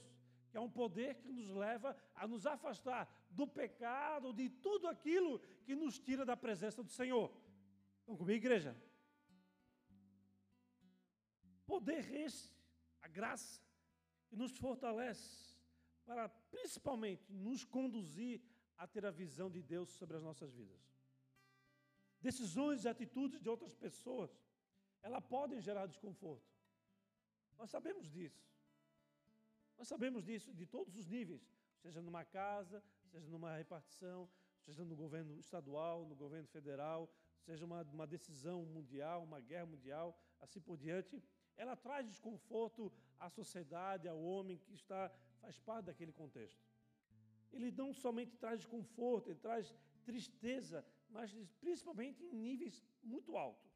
que 0.50 0.58
é 0.58 0.60
um 0.60 0.70
poder 0.70 1.16
que 1.16 1.32
nos 1.32 1.50
leva 1.50 1.96
a 2.16 2.28
nos 2.28 2.46
afastar 2.46 3.08
do 3.30 3.48
pecado, 3.48 4.34
de 4.34 4.50
tudo 4.50 4.88
aquilo 4.88 5.40
que 5.66 5.76
nos 5.76 6.00
tira 6.00 6.26
da 6.26 6.36
presença 6.36 6.82
do 6.82 6.90
Senhor. 6.90 7.32
Estão 8.00 8.16
comigo, 8.16 8.38
igreja? 8.46 8.76
Poder 11.66 12.12
esse, 12.12 12.52
a 13.02 13.08
graça, 13.08 13.62
que 14.28 14.36
nos 14.36 14.58
fortalece 14.58 15.50
para 16.06 16.28
principalmente 16.28 17.32
nos 17.32 17.64
conduzir 17.64 18.42
a 18.80 18.88
ter 18.88 19.06
a 19.06 19.12
visão 19.12 19.50
de 19.52 19.62
Deus 19.62 19.90
sobre 19.90 20.16
as 20.16 20.24
nossas 20.24 20.54
vidas. 20.54 20.80
Decisões 22.22 22.86
e 22.86 22.88
atitudes 22.88 23.42
de 23.42 23.50
outras 23.50 23.76
pessoas, 23.76 24.32
elas 25.02 25.24
podem 25.26 25.60
gerar 25.60 25.86
desconforto. 25.86 26.50
Nós 27.58 27.70
sabemos 27.70 28.10
disso. 28.10 28.42
Nós 29.78 29.88
sabemos 29.88 30.24
disso 30.24 30.54
de 30.54 30.66
todos 30.66 30.96
os 30.96 31.08
níveis, 31.08 31.44
seja 31.82 32.02
numa 32.02 32.24
casa, 32.24 32.82
seja 33.12 33.30
numa 33.30 33.56
repartição, 33.56 34.30
seja 34.66 34.84
no 34.86 34.96
governo 34.96 35.38
estadual, 35.38 36.06
no 36.06 36.16
governo 36.16 36.48
federal, 36.48 37.10
seja 37.42 37.66
uma, 37.66 37.82
uma 37.84 38.08
decisão 38.08 38.66
mundial, 38.66 39.24
uma 39.24 39.42
guerra 39.42 39.66
mundial, 39.66 40.18
assim 40.40 40.62
por 40.62 40.78
diante. 40.78 41.22
Ela 41.58 41.76
traz 41.76 42.08
desconforto 42.08 42.92
à 43.20 43.30
sociedade, 43.30 44.08
ao 44.08 44.22
homem 44.22 44.58
que 44.58 44.74
está 44.74 45.12
faz 45.42 45.58
parte 45.58 45.86
daquele 45.86 46.12
contexto 46.12 46.70
ele 47.52 47.72
não 47.72 47.94
somente 47.94 48.38
traz 48.38 48.60
desconforto, 48.60 49.30
ele 49.30 49.40
traz 49.40 49.74
tristeza, 50.04 50.86
mas 51.10 51.34
principalmente 51.60 52.24
em 52.24 52.34
níveis 52.34 52.84
muito 53.04 53.38
altos. 53.38 53.70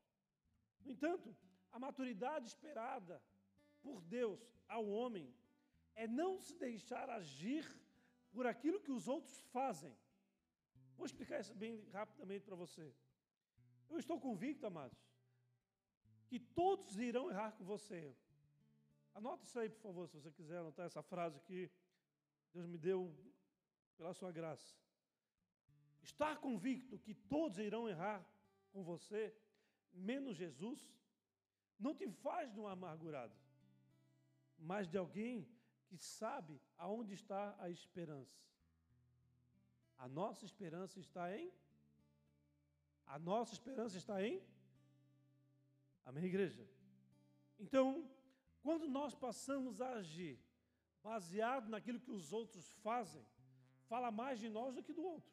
No 0.84 0.92
entanto, 0.92 1.36
a 1.72 1.80
maturidade 1.80 2.48
esperada 2.48 3.22
por 3.82 4.02
Deus 4.02 4.40
ao 4.68 4.88
homem 4.88 5.34
é 5.96 6.08
não 6.08 6.40
se 6.40 6.56
deixar 6.56 7.10
agir 7.10 7.66
por 8.32 8.46
aquilo 8.46 8.80
que 8.80 8.92
os 8.92 9.08
outros 9.08 9.38
fazem. 9.52 9.96
Vou 10.96 11.06
explicar 11.06 11.40
isso 11.40 11.56
bem 11.56 11.88
rapidamente 11.92 12.46
para 12.46 12.56
você. 12.56 12.94
Eu 13.90 13.98
estou 13.98 14.20
convicto, 14.20 14.66
amados, 14.66 14.98
que 16.28 16.40
todos 16.40 16.98
irão 16.98 17.30
errar 17.30 17.52
com 17.52 17.64
você. 17.64 18.16
Anote 19.14 19.46
isso 19.46 19.60
aí, 19.60 19.70
por 19.70 19.82
favor, 19.82 20.08
se 20.08 20.16
você 20.16 20.32
quiser 20.32 20.58
anotar 20.58 20.86
essa 20.86 21.04
frase 21.04 21.38
aqui. 21.38 21.70
Deus 22.54 22.68
me 22.68 22.78
deu 22.78 23.14
pela 23.98 24.14
sua 24.14 24.32
graça. 24.32 24.76
Estar 26.02 26.38
convicto 26.40 27.00
que 27.00 27.14
todos 27.14 27.58
irão 27.58 27.88
errar 27.88 28.26
com 28.72 28.84
você, 28.84 29.36
menos 29.94 30.36
Jesus, 30.36 30.80
não 31.80 31.94
te 31.96 32.10
faz 32.10 32.52
de 32.54 32.60
um 32.60 32.68
amargurado, 32.68 33.36
mas 34.58 34.88
de 34.88 34.98
alguém 34.98 35.48
que 35.88 35.98
sabe 35.98 36.62
aonde 36.78 37.14
está 37.14 37.56
a 37.60 37.70
esperança. 37.70 38.42
A 39.98 40.08
nossa 40.08 40.46
esperança 40.46 41.00
está 41.00 41.36
em? 41.38 41.52
A 43.06 43.20
nossa 43.20 43.54
esperança 43.54 43.98
está 43.98 44.26
em? 44.26 44.42
Amém, 46.06 46.26
igreja? 46.26 46.68
Então, 47.60 48.10
quando 48.62 48.88
nós 48.88 49.14
passamos 49.14 49.80
a 49.82 49.90
agir 49.94 50.40
baseado 51.02 51.70
naquilo 51.70 52.00
que 52.00 52.12
os 52.12 52.34
outros 52.34 52.72
fazem, 52.88 53.26
fala 53.94 54.10
mais 54.24 54.40
de 54.44 54.50
nós 54.58 54.74
do 54.76 54.84
que 54.86 54.98
do 55.00 55.04
outro. 55.14 55.32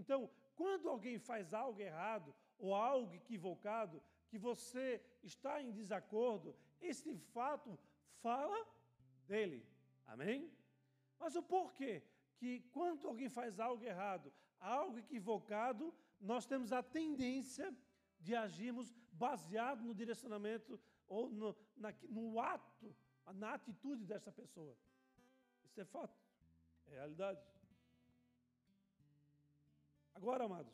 Então, 0.00 0.20
quando 0.60 0.88
alguém 0.88 1.16
faz 1.30 1.54
algo 1.54 1.80
errado 1.80 2.34
ou 2.58 2.74
algo 2.74 3.14
equivocado, 3.14 4.02
que 4.28 4.38
você 4.48 4.86
está 5.22 5.62
em 5.62 5.70
desacordo, 5.70 6.56
esse 6.80 7.14
fato 7.34 7.78
fala 8.24 8.58
dele. 9.28 9.60
Amém? 10.06 10.50
Mas 11.20 11.36
o 11.36 11.42
porquê? 11.54 12.02
Que 12.38 12.50
quando 12.76 13.06
alguém 13.06 13.28
faz 13.28 13.60
algo 13.60 13.84
errado, 13.84 14.32
algo 14.58 14.98
equivocado, 14.98 15.94
nós 16.20 16.44
temos 16.46 16.72
a 16.72 16.82
tendência 16.82 17.72
de 18.18 18.34
agirmos 18.34 18.92
baseado 19.12 19.84
no 19.84 19.94
direcionamento 19.94 20.80
ou 21.06 21.30
no, 21.30 21.54
na, 21.76 21.94
no 22.08 22.40
ato, 22.40 22.96
na 23.34 23.54
atitude 23.54 24.04
dessa 24.04 24.32
pessoa. 24.32 24.76
Isso 25.64 25.80
é 25.80 25.84
fato, 25.84 26.18
é 26.86 26.94
realidade. 26.94 27.51
Agora, 30.14 30.44
amados, 30.44 30.72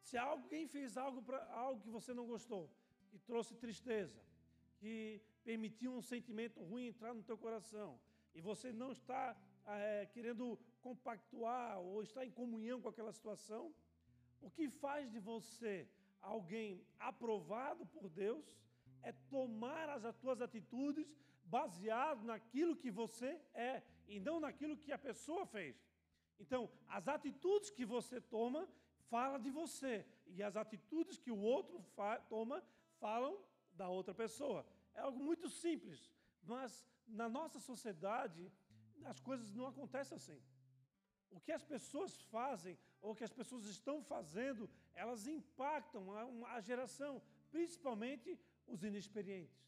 Se 0.00 0.16
alguém 0.18 0.66
fez 0.68 0.96
algo, 0.96 1.22
pra, 1.22 1.38
algo 1.54 1.80
que 1.80 1.88
você 1.88 2.12
não 2.12 2.26
gostou, 2.26 2.70
que 3.10 3.18
trouxe 3.18 3.54
tristeza, 3.54 4.20
que 4.78 5.22
permitiu 5.42 5.90
um 5.94 6.02
sentimento 6.02 6.60
ruim 6.62 6.86
entrar 6.88 7.14
no 7.14 7.22
teu 7.22 7.38
coração, 7.38 7.98
e 8.34 8.40
você 8.40 8.72
não 8.72 8.92
está 8.92 9.36
é, 9.66 10.06
querendo 10.06 10.58
compactuar 10.82 11.78
ou 11.80 12.02
estar 12.02 12.24
em 12.26 12.30
comunhão 12.30 12.80
com 12.80 12.88
aquela 12.90 13.12
situação, 13.12 13.74
o 14.40 14.50
que 14.50 14.68
faz 14.68 15.10
de 15.10 15.18
você 15.18 15.88
alguém 16.20 16.84
aprovado 16.98 17.86
por 17.86 18.08
Deus 18.08 18.44
é 19.02 19.12
tomar 19.36 19.88
as 19.88 20.16
tuas 20.16 20.40
atitudes 20.40 21.08
baseado 21.44 22.24
naquilo 22.24 22.76
que 22.76 22.90
você 22.90 23.40
é 23.52 23.82
e 24.06 24.18
não 24.20 24.38
naquilo 24.40 24.76
que 24.76 24.92
a 24.92 24.98
pessoa 24.98 25.44
fez. 25.46 25.76
Então, 26.42 26.62
as 26.88 27.06
atitudes 27.16 27.70
que 27.70 27.84
você 27.84 28.20
toma 28.20 28.68
fala 29.12 29.38
de 29.38 29.50
você 29.50 29.94
e 30.26 30.42
as 30.42 30.56
atitudes 30.56 31.16
que 31.24 31.30
o 31.30 31.42
outro 31.54 31.80
fa 31.94 32.18
toma 32.34 32.62
falam 32.98 33.34
da 33.80 33.88
outra 33.88 34.14
pessoa. 34.22 34.60
É 34.94 35.00
algo 35.00 35.20
muito 35.30 35.48
simples, 35.48 36.10
mas 36.42 36.84
na 37.06 37.28
nossa 37.28 37.60
sociedade 37.60 38.50
as 39.04 39.20
coisas 39.20 39.54
não 39.54 39.66
acontecem 39.68 40.16
assim. 40.16 40.40
O 41.30 41.40
que 41.40 41.52
as 41.52 41.64
pessoas 41.74 42.20
fazem 42.34 42.76
ou 43.00 43.12
o 43.12 43.16
que 43.16 43.24
as 43.24 43.32
pessoas 43.40 43.64
estão 43.66 44.02
fazendo, 44.02 44.68
elas 44.94 45.26
impactam 45.26 46.12
a, 46.12 46.56
a 46.56 46.60
geração, 46.60 47.22
principalmente 47.50 48.38
os 48.66 48.82
inexperientes, 48.82 49.60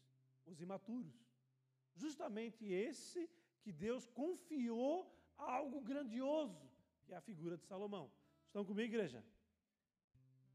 os 0.45 0.61
imaturos. 0.61 1.17
Justamente 1.93 2.65
esse 2.65 3.29
que 3.61 3.71
Deus 3.71 4.05
confiou 4.21 5.14
algo 5.37 5.81
grandioso, 5.81 6.69
que 7.05 7.13
é 7.13 7.17
a 7.17 7.21
figura 7.21 7.57
de 7.57 7.65
Salomão. 7.65 8.11
Estão 8.47 8.63
comigo, 8.65 8.93
igreja? 8.93 9.23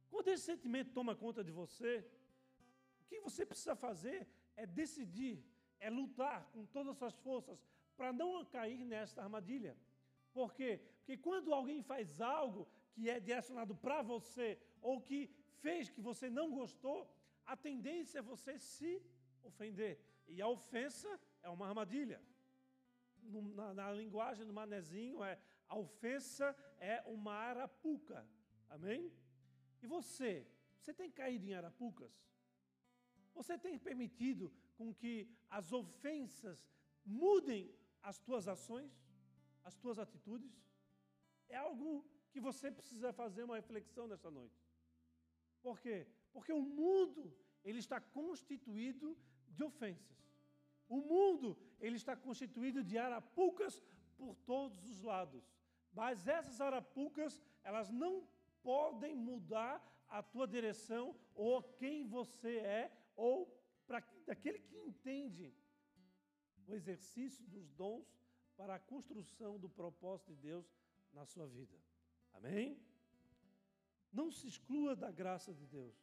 Quando 0.09 0.29
esse 0.29 0.45
sentimento 0.45 0.93
toma 0.93 1.15
conta 1.15 1.45
de 1.45 1.53
você, 1.53 2.05
o 3.01 3.05
que 3.05 3.21
você 3.21 3.47
precisa 3.47 3.77
fazer 3.77 4.27
é 4.57 4.67
decidir, 4.67 5.45
é 5.79 5.89
lutar 5.89 6.47
com 6.53 6.65
todas 6.67 6.93
as 6.93 6.99
suas 6.99 7.15
forças 7.15 7.59
para 7.97 8.13
não 8.13 8.45
cair 8.45 8.85
nesta 8.85 9.23
armadilha. 9.23 9.77
Por 10.33 10.53
quê? 10.55 10.81
Porque 10.99 11.17
quando 11.17 11.53
alguém 11.53 11.83
faz 11.83 12.21
algo 12.21 12.69
que 12.93 13.09
é 13.09 13.21
direcionado 13.21 13.75
para 13.75 14.03
você 14.03 14.59
ou 14.81 15.01
que 15.01 15.31
fez 15.61 15.89
que 15.89 16.01
você 16.01 16.29
não 16.31 16.51
gostou, 16.51 16.99
a 17.45 17.57
tendência 17.57 18.19
é 18.19 18.23
você 18.23 18.59
se 18.59 19.03
ofender. 19.43 19.99
E 20.27 20.41
a 20.41 20.49
ofensa 20.49 21.11
é 21.43 21.49
uma 21.49 21.67
armadilha. 21.69 22.21
Na, 23.55 23.75
na 23.75 23.93
linguagem 23.93 24.47
do 24.47 24.53
manezinho, 24.53 25.23
é, 25.23 25.39
a 25.69 25.77
ofensa 25.77 26.57
é 26.79 27.03
uma 27.07 27.35
arapuca. 27.35 28.27
Amém? 28.69 29.13
E 29.83 29.87
você? 29.87 30.47
Você 30.79 30.93
tem 30.93 31.11
caído 31.11 31.47
em 31.47 31.55
arapucas? 31.55 32.13
Você 33.35 33.57
tem 33.59 33.79
permitido 33.79 34.53
com 34.77 34.95
que 34.95 35.29
as 35.49 35.73
ofensas 35.73 36.69
mudem 37.05 37.73
as 38.03 38.19
tuas 38.19 38.49
ações, 38.49 38.93
as 39.63 39.77
tuas 39.77 39.99
atitudes? 39.99 40.53
É 41.49 41.57
algo 41.57 42.05
que 42.31 42.41
você 42.41 42.71
precisa 42.71 43.13
fazer 43.13 43.43
uma 43.43 43.57
reflexão 43.57 44.07
nesta 44.07 44.31
noite. 44.31 44.61
Por 45.63 45.79
quê? 45.81 46.07
Porque 46.33 46.53
o 46.53 46.63
mundo 46.63 47.37
ele 47.65 47.79
está 47.79 48.01
constituído 48.01 49.17
de 49.49 49.63
ofensas. 49.63 50.19
O 50.89 50.99
mundo 51.01 51.57
ele 51.81 51.97
está 51.97 52.15
constituído 52.17 52.83
de 52.83 52.97
arapucas 52.99 53.83
por 54.17 54.35
todos 54.53 54.85
os 54.91 55.03
lados. 55.03 55.45
Mas 55.93 56.27
essas 56.29 56.61
arapucas, 56.61 57.43
elas 57.65 57.91
não 57.91 58.29
podem 58.63 59.15
mudar 59.17 59.75
a 60.09 60.23
tua 60.23 60.47
direção 60.47 61.17
ou 61.35 61.63
quem 61.63 62.07
você 62.07 62.59
é 62.59 62.93
ou 63.17 63.47
para 63.87 63.99
aquele 64.29 64.59
que 64.59 64.77
entende 64.77 65.53
o 66.67 66.75
exercício 66.75 67.45
dos 67.47 67.69
dons 67.71 68.07
para 68.57 68.75
a 68.75 68.79
construção 68.79 69.59
do 69.59 69.69
propósito 69.69 70.33
de 70.35 70.41
Deus 70.41 70.67
na 71.13 71.25
sua 71.25 71.47
vida. 71.47 71.77
Amém? 72.33 72.79
Não 74.13 74.31
se 74.31 74.47
exclua 74.47 74.95
da 74.95 75.11
graça 75.11 75.53
de 75.55 75.67
Deus. 75.67 75.97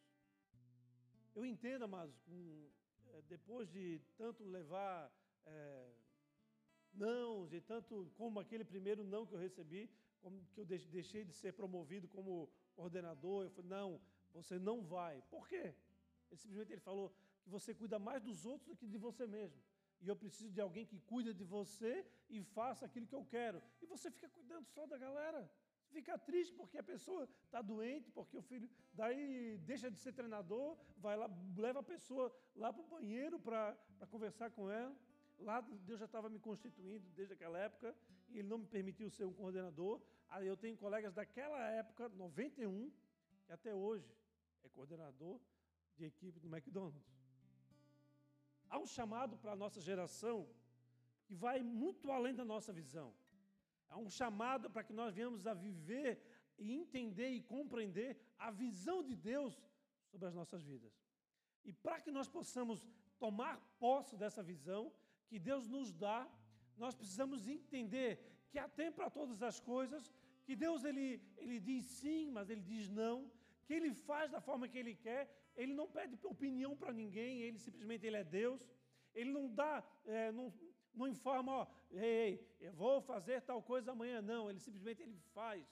Eu 1.35 1.45
entendo, 1.45 1.87
mas 1.87 2.09
eh, 2.29 3.21
depois 3.27 3.69
de 3.69 4.01
tanto 4.17 4.43
levar 4.43 5.11
é, 5.47 5.89
nãos 6.93 7.53
e 7.53 7.61
tanto 7.61 8.11
como 8.15 8.39
aquele 8.39 8.65
primeiro 8.65 9.03
não 9.03 9.25
que 9.25 9.33
eu 9.33 9.39
recebi, 9.39 9.89
como 10.21 10.43
que 10.53 10.59
eu 10.59 10.65
deixei 10.65 11.23
de 11.23 11.33
ser 11.33 11.53
promovido 11.53 12.07
como 12.07 12.49
ordenador, 12.75 13.45
eu 13.45 13.51
falei, 13.51 13.69
não, 13.69 14.01
você 14.33 14.57
não 14.59 14.83
vai. 14.83 15.21
Por 15.29 15.47
quê? 15.47 15.73
Ele 16.29 16.37
simplesmente 16.37 16.73
ele 16.73 16.81
falou 16.81 17.13
que 17.43 17.49
você 17.49 17.73
cuida 17.73 17.97
mais 17.97 18.21
dos 18.21 18.45
outros 18.45 18.67
do 18.67 18.75
que 18.75 18.87
de 18.87 18.97
você 18.97 19.25
mesmo. 19.25 19.61
E 20.01 20.07
eu 20.07 20.15
preciso 20.15 20.51
de 20.51 20.61
alguém 20.61 20.85
que 20.85 20.99
cuida 20.99 21.33
de 21.33 21.43
você 21.43 22.05
e 22.29 22.43
faça 22.43 22.85
aquilo 22.85 23.07
que 23.07 23.15
eu 23.15 23.25
quero. 23.25 23.61
E 23.81 23.85
você 23.85 24.11
fica 24.11 24.29
cuidando 24.29 24.65
só 24.67 24.85
da 24.85 24.97
galera. 24.97 25.49
Fica 25.89 26.17
triste 26.17 26.53
porque 26.53 26.77
a 26.77 26.83
pessoa 26.83 27.27
está 27.45 27.61
doente, 27.61 28.11
porque 28.11 28.37
o 28.37 28.41
filho. 28.41 28.69
Daí 28.93 29.57
deixa 29.59 29.89
de 29.89 29.99
ser 29.99 30.13
treinador, 30.13 30.77
vai 30.97 31.15
lá, 31.17 31.29
leva 31.55 31.79
a 31.79 31.83
pessoa 31.83 32.35
lá 32.55 32.71
para 32.71 32.83
o 32.83 32.87
banheiro 32.87 33.39
para 33.39 33.75
conversar 34.09 34.51
com 34.51 34.69
ela. 34.69 34.95
Lá 35.39 35.61
Deus 35.61 35.99
já 35.99 36.05
estava 36.05 36.29
me 36.29 36.39
constituindo 36.39 37.07
desde 37.11 37.33
aquela 37.33 37.57
época 37.59 37.95
e 38.29 38.39
Ele 38.39 38.47
não 38.47 38.57
me 38.59 38.65
permitiu 38.65 39.09
ser 39.09 39.25
um 39.25 39.33
coordenador. 39.33 40.01
Eu 40.41 40.57
tenho 40.57 40.75
colegas 40.77 41.13
daquela 41.13 41.59
época, 41.69 42.09
91, 42.09 42.91
que 43.45 43.51
até 43.51 43.73
hoje 43.73 44.11
é 44.63 44.69
coordenador 44.69 45.39
de 45.95 46.05
equipe 46.05 46.39
do 46.39 46.47
McDonald's. 46.47 47.15
Há 48.69 48.77
um 48.77 48.85
chamado 48.85 49.37
para 49.37 49.53
a 49.53 49.55
nossa 49.55 49.79
geração 49.79 50.49
que 51.25 51.35
vai 51.35 51.61
muito 51.61 52.11
além 52.11 52.35
da 52.35 52.43
nossa 52.43 52.73
visão. 52.73 53.13
Há 53.89 53.97
um 53.97 54.09
chamado 54.09 54.69
para 54.69 54.83
que 54.83 54.91
nós 54.91 55.13
venhamos 55.13 55.47
a 55.47 55.53
viver 55.53 56.21
e 56.57 56.73
entender 56.73 57.29
e 57.29 57.41
compreender 57.41 58.19
a 58.37 58.51
visão 58.51 59.01
de 59.03 59.15
Deus 59.15 59.53
sobre 60.09 60.27
as 60.27 60.33
nossas 60.33 60.63
vidas. 60.63 60.93
E 61.63 61.71
para 61.71 62.01
que 62.01 62.11
nós 62.11 62.27
possamos 62.27 62.85
tomar 63.17 63.57
posse 63.79 64.17
dessa 64.17 64.43
visão 64.43 64.91
que 65.29 65.37
Deus 65.39 65.67
nos 65.67 65.93
dá, 65.93 66.19
nós 66.77 66.95
precisamos 66.95 67.47
entender 67.47 68.11
que 68.49 68.59
há 68.59 68.67
tempo 68.67 68.97
para 68.97 69.09
todas 69.09 69.41
as 69.43 69.59
coisas, 69.59 70.11
que 70.45 70.55
Deus 70.55 70.83
ele, 70.83 71.21
ele 71.37 71.59
diz 71.59 71.85
sim, 71.85 72.31
mas 72.31 72.49
ele 72.49 72.61
diz 72.61 72.89
não, 72.89 73.29
que 73.65 73.73
ele 73.73 73.93
faz 73.93 74.31
da 74.31 74.39
forma 74.39 74.67
que 74.67 74.77
ele 74.77 74.95
quer 74.95 75.23
ele 75.57 75.73
não 75.73 75.87
pede 75.87 76.15
opinião 76.23 76.77
para 76.77 76.93
ninguém, 76.93 77.41
ele 77.41 77.57
simplesmente 77.57 78.05
ele 78.05 78.15
é 78.15 78.23
Deus. 78.23 78.61
Ele 79.13 79.31
não 79.31 79.51
dá, 79.51 79.83
é, 80.05 80.31
não, 80.31 80.53
não 80.93 81.07
informa, 81.07 81.51
ó, 81.51 81.67
ei, 81.91 82.01
ei, 82.01 82.57
eu 82.59 82.73
vou 82.73 83.01
fazer 83.01 83.41
tal 83.41 83.61
coisa 83.63 83.91
amanhã. 83.91 84.21
Não, 84.21 84.47
ele 84.49 84.59
simplesmente 84.59 85.01
ele 85.01 85.17
faz. 85.33 85.65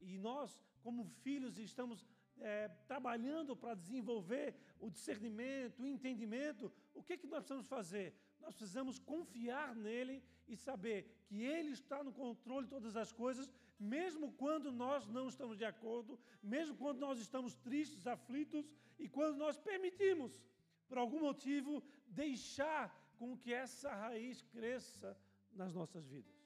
E 0.00 0.16
nós, 0.16 0.58
como 0.82 1.04
filhos, 1.04 1.58
estamos 1.58 2.06
é, 2.40 2.68
trabalhando 2.86 3.56
para 3.56 3.74
desenvolver 3.74 4.54
o 4.80 4.90
discernimento, 4.90 5.82
o 5.82 5.86
entendimento. 5.86 6.72
O 6.94 7.02
que, 7.02 7.16
que 7.16 7.26
nós 7.26 7.40
precisamos 7.40 7.66
fazer? 7.66 8.14
Nós 8.40 8.54
precisamos 8.54 8.98
confiar 8.98 9.74
nele 9.74 10.22
e 10.46 10.56
saber 10.56 11.22
que 11.26 11.42
ele 11.42 11.70
está 11.70 12.02
no 12.02 12.12
controle 12.12 12.66
de 12.66 12.70
todas 12.70 12.96
as 12.96 13.12
coisas 13.12 13.50
mesmo 13.78 14.32
quando 14.32 14.72
nós 14.72 15.06
não 15.06 15.28
estamos 15.28 15.56
de 15.56 15.64
acordo, 15.64 16.18
mesmo 16.42 16.76
quando 16.76 16.98
nós 16.98 17.18
estamos 17.20 17.54
tristes, 17.54 18.06
aflitos 18.06 18.68
e 18.98 19.08
quando 19.08 19.36
nós 19.36 19.56
permitimos, 19.56 20.42
por 20.88 20.98
algum 20.98 21.20
motivo, 21.20 21.82
deixar 22.06 22.92
com 23.18 23.36
que 23.36 23.52
essa 23.52 23.94
raiz 23.94 24.42
cresça 24.42 25.16
nas 25.52 25.72
nossas 25.72 26.06
vidas. 26.06 26.36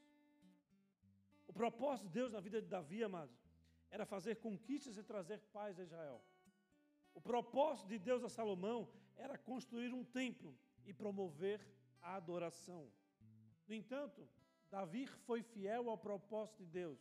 O 1.47 1.53
propósito 1.53 2.07
de 2.09 2.15
Deus 2.15 2.33
na 2.33 2.41
vida 2.41 2.61
de 2.61 2.69
Davi, 2.69 3.03
amados, 3.03 3.42
era 3.93 4.07
fazer 4.07 4.37
conquistas 4.37 4.97
e 4.97 5.03
trazer 5.03 5.39
paz 5.53 5.79
a 5.79 5.83
Israel. 5.83 6.21
O 7.15 7.21
propósito 7.21 7.89
de 7.89 7.99
Deus 7.99 8.25
a 8.25 8.29
Salomão 8.29 8.91
era 9.15 9.37
construir 9.37 9.93
um 9.93 10.03
templo 10.03 10.59
e 10.87 10.95
promover 10.95 11.61
a 12.01 12.17
adoração. 12.17 12.91
No 13.69 13.75
entanto, 13.75 14.27
Davi 14.71 15.07
foi 15.07 15.43
fiel 15.43 15.91
ao 15.91 15.99
propósito 15.99 16.65
de 16.65 16.71
Deus 16.71 16.99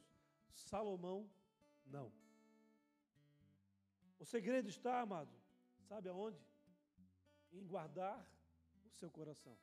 Salomão, 0.54 1.30
não. 1.86 2.12
O 4.20 4.26
segredo 4.26 4.68
está, 4.68 5.00
amado, 5.00 5.34
sabe 5.88 6.10
aonde? 6.10 6.46
Em 7.54 7.66
guardar 7.66 8.20
o 8.86 8.90
seu 8.90 9.10
coração. 9.10 9.58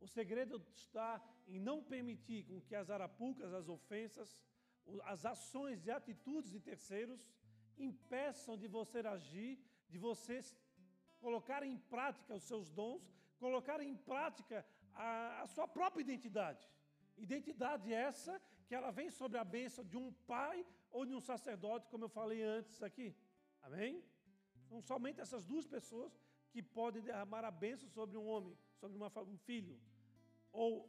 O 0.00 0.06
segredo 0.06 0.62
está 0.74 1.10
em 1.46 1.58
não 1.58 1.82
permitir 1.82 2.44
com 2.44 2.60
que 2.60 2.74
as 2.74 2.90
arapucas, 2.90 3.54
as 3.54 3.70
ofensas, 3.70 4.44
as 5.04 5.24
ações 5.24 5.86
e 5.86 5.90
atitudes 5.90 6.50
de 6.50 6.60
terceiros 6.60 7.28
impeçam 7.76 8.56
de 8.56 8.68
você 8.68 9.00
agir, 9.00 9.58
de 9.88 9.98
você 9.98 10.40
colocar 11.18 11.62
em 11.62 11.76
prática 11.76 12.34
os 12.34 12.44
seus 12.44 12.70
dons, 12.70 13.02
colocar 13.38 13.80
em 13.80 13.96
prática 13.96 14.64
a, 14.92 15.42
a 15.42 15.46
sua 15.46 15.66
própria 15.66 16.02
identidade. 16.02 16.68
Identidade 17.16 17.92
essa 17.92 18.40
que 18.66 18.74
ela 18.74 18.90
vem 18.90 19.10
sobre 19.10 19.38
a 19.38 19.44
bênção 19.44 19.84
de 19.84 19.96
um 19.96 20.12
pai 20.26 20.64
ou 20.90 21.04
de 21.04 21.14
um 21.14 21.20
sacerdote, 21.20 21.88
como 21.88 22.04
eu 22.04 22.08
falei 22.08 22.42
antes 22.42 22.82
aqui. 22.82 23.14
Amém? 23.62 24.02
São 24.68 24.80
somente 24.80 25.20
essas 25.20 25.44
duas 25.44 25.66
pessoas 25.66 26.12
que 26.50 26.62
podem 26.62 27.02
derramar 27.02 27.44
a 27.44 27.50
bênção 27.50 27.88
sobre 27.88 28.16
um 28.16 28.26
homem, 28.26 28.56
sobre 28.80 28.96
uma, 28.96 29.10
um 29.20 29.36
filho, 29.38 29.78
ou 30.52 30.88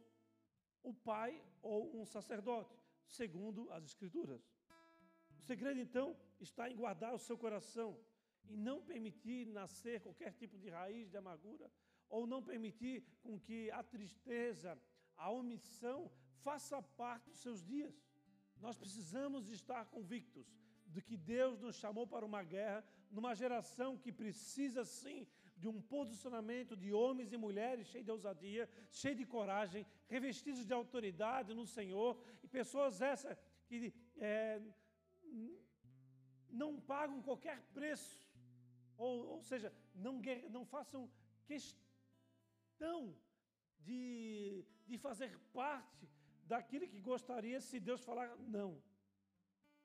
o 0.82 0.94
pai 0.94 1.42
ou 1.60 2.00
um 2.00 2.04
sacerdote, 2.04 2.78
segundo 3.06 3.70
as 3.72 3.84
Escrituras. 3.84 4.42
O 5.38 5.42
segredo, 5.42 5.80
então, 5.80 6.16
está 6.40 6.70
em 6.70 6.76
guardar 6.76 7.14
o 7.14 7.18
seu 7.18 7.36
coração 7.38 7.98
e 8.48 8.56
não 8.56 8.82
permitir 8.82 9.46
nascer 9.46 10.00
qualquer 10.00 10.32
tipo 10.32 10.58
de 10.58 10.68
raiz 10.68 11.10
de 11.10 11.16
amargura, 11.16 11.70
ou 12.08 12.26
não 12.26 12.42
permitir 12.42 13.04
com 13.22 13.38
que 13.38 13.70
a 13.70 13.82
tristeza, 13.82 14.80
a 15.16 15.30
omissão 15.30 16.10
faça 16.42 16.80
parte 16.80 17.30
dos 17.30 17.40
seus 17.40 17.62
dias. 17.64 17.94
Nós 18.60 18.76
precisamos 18.76 19.48
estar 19.50 19.86
convictos 19.86 20.46
de 20.86 21.02
que 21.02 21.16
Deus 21.16 21.60
nos 21.60 21.76
chamou 21.76 22.06
para 22.06 22.24
uma 22.24 22.42
guerra 22.42 22.84
numa 23.10 23.34
geração 23.34 23.98
que 23.98 24.12
precisa 24.12 24.84
sim 24.84 25.26
de 25.56 25.66
um 25.68 25.80
posicionamento 25.80 26.76
de 26.76 26.92
homens 26.92 27.32
e 27.32 27.36
mulheres 27.36 27.86
cheios 27.86 28.04
de 28.04 28.10
ousadia, 28.10 28.68
cheios 28.90 29.16
de 29.16 29.24
coragem, 29.24 29.86
revestidos 30.06 30.66
de 30.66 30.72
autoridade 30.72 31.54
no 31.54 31.66
Senhor, 31.66 32.20
e 32.42 32.48
pessoas 32.48 33.00
essas 33.00 33.38
que 33.66 33.92
é, 34.18 34.60
não 36.50 36.80
pagam 36.80 37.22
qualquer 37.22 37.60
preço, 37.72 38.28
ou, 38.96 39.26
ou 39.34 39.42
seja, 39.42 39.72
não, 39.94 40.20
não 40.50 40.64
façam 40.64 41.10
questão 41.46 43.16
de, 43.80 44.64
de 44.86 44.98
fazer 44.98 45.38
parte 45.52 46.08
daquilo 46.44 46.88
que 46.88 47.00
gostaria 47.00 47.60
se 47.60 47.80
Deus 47.80 48.02
falar 48.02 48.36
não. 48.38 48.82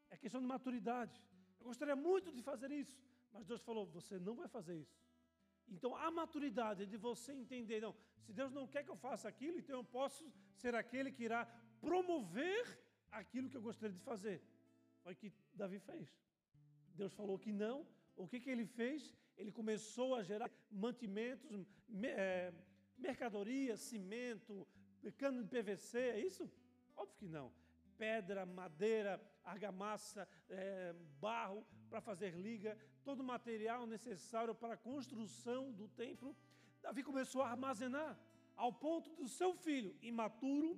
É 0.09 0.17
questão 0.17 0.41
de 0.41 0.47
maturidade. 0.47 1.21
Eu 1.59 1.65
gostaria 1.65 1.95
muito 1.95 2.31
de 2.31 2.41
fazer 2.41 2.71
isso, 2.71 2.97
mas 3.31 3.45
Deus 3.45 3.61
falou: 3.61 3.85
você 3.85 4.19
não 4.19 4.35
vai 4.35 4.47
fazer 4.47 4.77
isso. 4.77 4.99
Então, 5.75 5.95
a 5.95 6.11
maturidade 6.11 6.85
de 6.85 6.97
você 6.97 7.31
entender, 7.31 7.79
não, 7.81 7.95
se 8.25 8.33
Deus 8.33 8.51
não 8.51 8.67
quer 8.67 8.83
que 8.83 8.91
eu 8.91 8.95
faça 9.07 9.27
aquilo, 9.27 9.57
então 9.57 9.77
eu 9.77 9.83
posso 9.83 10.31
ser 10.61 10.75
aquele 10.75 11.11
que 11.11 11.23
irá 11.23 11.41
promover 11.79 12.63
aquilo 13.09 13.49
que 13.49 13.57
eu 13.57 13.61
gostaria 13.61 13.95
de 13.95 14.03
fazer. 14.03 14.37
Foi 15.03 15.13
o 15.13 15.15
que 15.15 15.33
Davi 15.53 15.79
fez. 15.79 16.07
Deus 16.93 17.13
falou 17.13 17.37
que 17.39 17.51
não. 17.51 17.77
O 18.15 18.27
que, 18.27 18.39
que 18.39 18.49
ele 18.49 18.65
fez? 18.65 19.15
Ele 19.37 19.51
começou 19.51 20.15
a 20.15 20.23
gerar 20.23 20.51
mantimentos, 20.69 21.65
é, 22.03 22.53
mercadoria, 22.97 23.75
cimento, 23.77 24.67
cano 25.17 25.43
de 25.43 25.49
PVC, 25.49 25.97
é 25.97 26.19
isso? 26.19 26.51
Óbvio 26.95 27.17
que 27.17 27.27
não. 27.27 27.51
Pedra, 27.97 28.45
madeira, 28.45 29.19
argamassa, 29.43 30.27
é, 30.49 30.93
barro 31.19 31.65
para 31.89 32.01
fazer 32.01 32.31
liga, 32.35 32.77
todo 33.03 33.21
o 33.21 33.29
material 33.35 33.85
necessário 33.85 34.53
para 34.53 34.73
a 34.75 34.77
construção 34.77 35.71
do 35.71 35.87
templo. 35.87 36.35
Davi 36.81 37.03
começou 37.03 37.41
a 37.41 37.49
armazenar, 37.49 38.17
ao 38.55 38.71
ponto 38.71 39.09
do 39.19 39.27
seu 39.27 39.53
filho, 39.53 39.95
imaturo, 40.01 40.71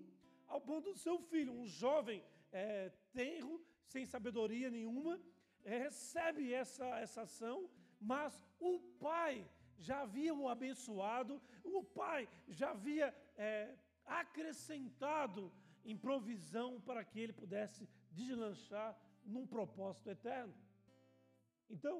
ao 0.48 0.62
ponto 0.62 0.92
do 0.92 0.98
seu 0.98 1.20
filho, 1.20 1.52
um 1.54 1.66
jovem 1.66 2.24
é, 2.52 2.92
tenro, 3.12 3.62
sem 3.86 4.06
sabedoria 4.06 4.70
nenhuma, 4.70 5.20
é, 5.64 5.78
recebe 5.80 6.54
essa, 6.54 6.86
essa 7.00 7.22
ação, 7.24 7.70
mas 8.00 8.46
o 8.60 8.80
pai 9.00 9.46
já 9.78 10.02
havia 10.02 10.34
o 10.34 10.48
abençoado, 10.48 11.42
o 11.64 11.84
pai 11.84 12.28
já 12.48 12.72
havia 12.72 13.14
é, 13.38 13.76
acrescentado 14.06 15.52
em 15.84 15.98
provisão 15.98 16.80
para 16.82 17.04
que 17.04 17.20
ele 17.20 17.34
pudesse 17.34 17.88
deslanchar 18.12 18.98
num 19.26 19.46
propósito 19.46 20.10
eterno. 20.10 20.54
Então, 21.76 21.96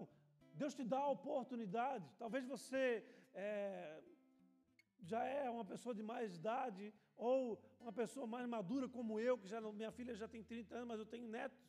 Deus 0.62 0.74
te 0.78 0.84
dá 0.94 1.00
a 1.04 1.14
oportunidade. 1.18 2.06
Talvez 2.24 2.44
você 2.54 3.04
é, 3.34 4.02
já 5.12 5.22
é 5.24 5.50
uma 5.50 5.66
pessoa 5.72 5.94
de 6.00 6.04
mais 6.12 6.36
idade, 6.42 6.94
ou 7.30 7.40
uma 7.84 7.94
pessoa 8.02 8.26
mais 8.36 8.48
madura 8.58 8.88
como 8.98 9.20
eu, 9.28 9.36
que 9.42 9.48
já 9.54 9.60
minha 9.82 9.94
filha 9.98 10.16
já 10.22 10.28
tem 10.34 10.44
30 10.44 10.76
anos, 10.76 10.90
mas 10.92 11.00
eu 11.04 11.10
tenho 11.14 11.28
netos. 11.38 11.62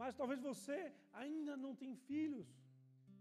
Mas 0.00 0.16
talvez 0.20 0.40
você 0.50 0.78
ainda 1.22 1.54
não 1.64 1.72
tem 1.82 1.94
filhos. 2.10 2.48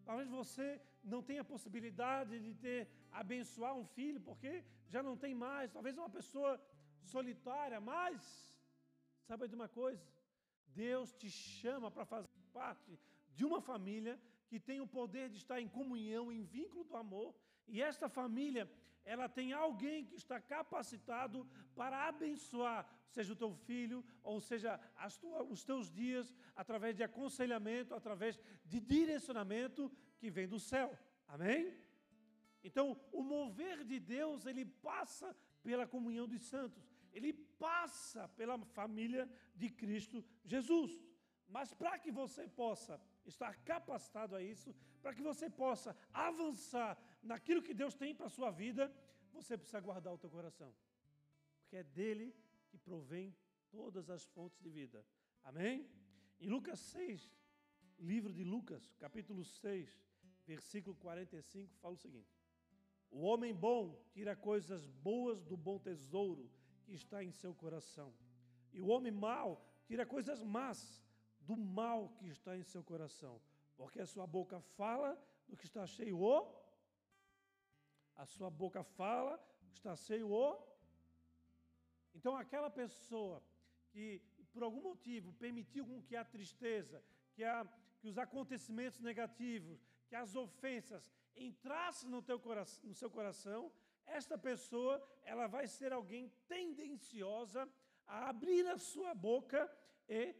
Talvez 0.09 0.27
você 0.39 0.67
não 1.13 1.21
tenha 1.29 1.43
possibilidade 1.53 2.33
de 2.45 2.53
ter 2.65 2.81
abençoar 3.21 3.73
um 3.81 3.85
filho, 3.97 4.19
porque 4.29 4.51
já 4.93 5.01
não 5.07 5.15
tem 5.23 5.33
mais. 5.47 5.73
Talvez 5.77 5.97
uma 5.97 6.11
pessoa 6.17 6.51
solitária, 7.13 7.79
mas 7.79 8.19
sabe 9.27 9.47
de 9.51 9.55
uma 9.59 9.69
coisa? 9.81 10.05
Deus 10.85 11.13
te 11.19 11.29
chama 11.29 11.89
para 11.95 12.05
fazer 12.13 12.29
parte 12.53 12.91
de 13.37 13.45
uma 13.49 13.61
família 13.61 14.13
que 14.49 14.59
tem 14.67 14.79
o 14.81 14.91
poder 14.97 15.25
de 15.29 15.37
estar 15.43 15.59
em 15.61 15.69
comunhão, 15.79 16.23
em 16.31 16.43
vínculo 16.57 16.83
do 16.89 16.95
amor, 17.05 17.29
e 17.67 17.81
esta 17.81 18.07
família, 18.19 18.63
ela 19.13 19.27
tem 19.37 19.47
alguém 19.53 20.05
que 20.09 20.15
está 20.15 20.37
capacitado 20.53 21.39
para 21.75 22.07
abençoar, 22.11 22.81
seja 23.15 23.33
o 23.33 23.41
teu 23.43 23.53
filho, 23.67 23.99
ou 24.23 24.39
seja 24.49 24.71
os 25.49 25.63
teus 25.69 25.91
dias, 26.01 26.33
através 26.55 26.95
de 26.95 27.03
aconselhamento, 27.03 27.93
através 27.93 28.39
de 28.65 28.79
direcionamento 28.79 29.91
que 30.19 30.29
vem 30.37 30.47
do 30.47 30.59
céu. 30.71 30.89
Amém? 31.27 31.61
Então, 32.63 32.85
o 33.11 33.21
mover 33.21 33.83
de 33.91 33.99
Deus, 33.99 34.45
ele 34.45 34.65
passa 34.65 35.35
pela 35.61 35.85
comunhão 35.85 36.27
dos 36.27 36.41
santos, 36.53 36.83
ele 37.13 37.33
passa 37.33 38.27
pela 38.39 38.57
família 38.79 39.29
de 39.55 39.69
Cristo 39.69 40.25
Jesus. 40.43 40.91
Mas 41.47 41.73
para 41.73 41.97
que 41.99 42.11
você 42.11 42.43
possa 42.47 42.99
estar 43.29 43.55
capacitado 43.63 44.35
a 44.35 44.41
isso, 44.41 44.73
para 45.01 45.13
que 45.13 45.21
você 45.21 45.49
possa 45.49 45.95
avançar 46.13 46.97
naquilo 47.21 47.61
que 47.61 47.73
Deus 47.73 47.95
tem 47.95 48.13
para 48.15 48.27
a 48.27 48.35
sua 48.37 48.51
vida, 48.51 48.93
você 49.31 49.57
precisa 49.57 49.79
guardar 49.79 50.13
o 50.13 50.17
teu 50.17 50.29
coração. 50.29 50.73
Porque 51.59 51.77
é 51.77 51.83
dele 51.83 52.35
que 52.69 52.77
provém 52.77 53.35
todas 53.69 54.09
as 54.09 54.25
fontes 54.27 54.59
de 54.59 54.69
vida. 54.69 55.05
Amém? 55.43 55.89
Em 56.39 56.47
Lucas 56.47 56.79
6, 56.79 57.31
livro 57.99 58.33
de 58.33 58.43
Lucas, 58.43 58.95
capítulo 58.99 59.43
6, 59.43 60.03
versículo 60.45 60.95
45, 60.95 61.75
fala 61.77 61.93
o 61.93 61.97
seguinte: 61.97 62.31
O 63.09 63.21
homem 63.21 63.53
bom 63.53 63.99
tira 64.11 64.35
coisas 64.35 64.87
boas 64.87 65.43
do 65.43 65.57
bom 65.57 65.79
tesouro 65.79 66.49
que 66.83 66.93
está 66.93 67.23
em 67.23 67.31
seu 67.31 67.53
coração, 67.53 68.13
e 68.71 68.81
o 68.81 68.87
homem 68.87 69.11
mau 69.11 69.65
tira 69.85 70.05
coisas 70.05 70.43
más 70.43 71.03
do 71.47 71.55
mal 71.79 71.99
que 72.17 72.27
está 72.35 72.51
em 72.59 72.63
seu 72.63 72.83
coração, 72.91 73.35
porque 73.77 73.99
a 73.99 74.09
sua 74.13 74.27
boca 74.37 74.59
fala 74.79 75.11
do 75.47 75.55
que 75.57 75.65
está 75.69 75.83
cheio 75.95 76.17
o 76.19 76.33
a 78.17 78.25
sua 78.25 78.49
boca 78.49 78.83
fala 78.83 79.37
do 79.61 79.69
que 79.69 79.77
está 79.77 79.95
cheio 79.95 80.31
o. 80.31 80.57
Então 82.15 82.35
aquela 82.35 82.69
pessoa 82.69 83.43
que 83.91 84.21
por 84.51 84.63
algum 84.63 84.81
motivo 84.81 85.31
permitiu 85.33 85.85
com 85.85 86.01
que 86.01 86.15
a 86.15 86.25
tristeza, 86.25 87.03
que, 87.33 87.43
a, 87.43 87.65
que 87.99 88.07
os 88.07 88.17
acontecimentos 88.17 88.99
negativos, 88.99 89.85
que 90.07 90.15
as 90.15 90.35
ofensas 90.35 91.11
entrassem 91.35 92.09
no, 92.09 92.21
teu 92.23 92.39
coração, 92.39 92.89
no 92.89 92.95
seu 92.95 93.09
coração, 93.09 93.71
esta 94.07 94.35
pessoa 94.35 94.93
ela 95.23 95.45
vai 95.45 95.67
ser 95.67 95.93
alguém 95.93 96.31
tendenciosa 96.47 97.69
a 98.07 98.29
abrir 98.29 98.65
a 98.67 98.79
sua 98.79 99.13
boca 99.13 99.71
e 100.09 100.33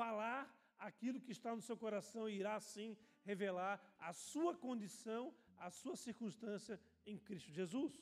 falar 0.00 0.42
aquilo 0.88 1.22
que 1.24 1.32
está 1.36 1.50
no 1.54 1.64
seu 1.68 1.76
coração 1.84 2.22
e 2.26 2.38
irá 2.42 2.56
sim 2.72 2.96
revelar 3.30 3.74
a 4.08 4.12
sua 4.12 4.52
condição, 4.66 5.22
a 5.66 5.68
sua 5.80 5.96
circunstância 6.06 6.80
em 7.10 7.18
Cristo 7.26 7.50
Jesus. 7.60 7.92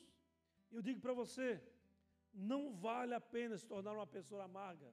Eu 0.71 0.81
digo 0.87 1.01
para 1.05 1.13
você, 1.21 1.47
não 2.33 2.61
vale 2.87 3.13
a 3.13 3.19
pena 3.19 3.57
se 3.57 3.67
tornar 3.73 3.93
uma 3.99 4.07
pessoa 4.07 4.45
amarga 4.45 4.89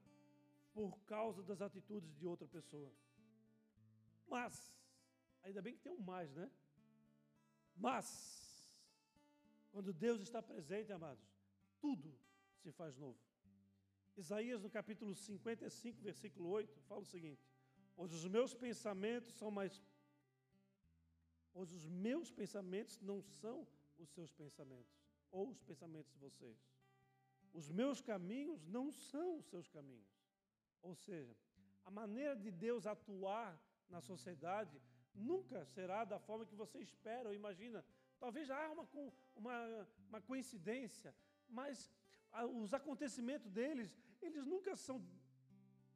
por 0.74 0.98
causa 1.12 1.42
das 1.50 1.60
atitudes 1.68 2.12
de 2.18 2.26
outra 2.26 2.48
pessoa. 2.56 2.92
Mas, 4.34 4.54
ainda 5.44 5.62
bem 5.62 5.74
que 5.76 5.84
tem 5.86 5.92
um 5.92 6.06
mais, 6.12 6.34
né? 6.34 6.50
Mas, 7.86 8.06
quando 9.70 9.92
Deus 9.92 10.20
está 10.20 10.42
presente, 10.42 10.90
amados, 10.92 11.24
tudo 11.80 12.12
se 12.62 12.72
faz 12.72 12.96
novo. 12.96 13.25
Isaías, 14.16 14.62
no 14.62 14.70
capítulo 14.70 15.14
55, 15.14 16.00
versículo 16.00 16.48
8, 16.48 16.80
fala 16.88 17.02
o 17.02 17.04
seguinte: 17.04 17.46
Pois 17.94 18.12
os 18.12 18.26
meus 18.26 18.54
pensamentos 18.54 19.34
são 19.34 19.50
mais. 19.50 19.82
Pois 21.52 21.70
os 21.72 21.86
meus 21.86 22.30
pensamentos 22.30 22.98
não 23.00 23.20
são 23.22 23.66
os 23.98 24.08
seus 24.10 24.32
pensamentos, 24.32 24.94
ou 25.30 25.50
os 25.50 25.60
pensamentos 25.60 26.10
de 26.12 26.18
vocês. 26.18 26.58
Os 27.52 27.70
meus 27.70 28.00
caminhos 28.00 28.66
não 28.66 28.90
são 28.90 29.38
os 29.38 29.46
seus 29.46 29.68
caminhos. 29.68 30.10
Ou 30.82 30.94
seja, 30.94 31.34
a 31.84 31.90
maneira 31.90 32.34
de 32.36 32.50
Deus 32.50 32.86
atuar 32.86 33.50
na 33.88 34.00
sociedade 34.00 34.80
nunca 35.14 35.64
será 35.64 36.04
da 36.04 36.18
forma 36.18 36.46
que 36.46 36.54
você 36.54 36.78
espera 36.78 37.28
ou 37.28 37.34
imagina. 37.34 37.84
Talvez 38.18 38.50
há 38.50 38.70
uma, 38.70 38.86
uma, 39.34 39.88
uma 40.08 40.20
coincidência, 40.20 41.14
mas 41.48 41.90
os 42.62 42.74
acontecimentos 42.74 43.50
deles 43.50 43.96
eles 44.24 44.44
nunca 44.46 44.74
são 44.76 45.04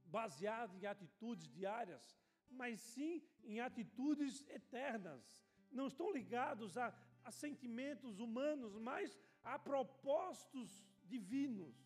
baseado 0.04 0.74
em 0.76 0.86
atitudes 0.86 1.48
diárias, 1.48 2.16
mas 2.50 2.80
sim 2.80 3.22
em 3.44 3.60
atitudes 3.60 4.46
eternas. 4.48 5.38
Não 5.70 5.86
estão 5.86 6.12
ligados 6.12 6.76
a, 6.76 6.92
a 7.24 7.30
sentimentos 7.30 8.18
humanos, 8.18 8.76
mas 8.76 9.18
a 9.42 9.58
propósitos 9.58 10.84
divinos. 11.04 11.76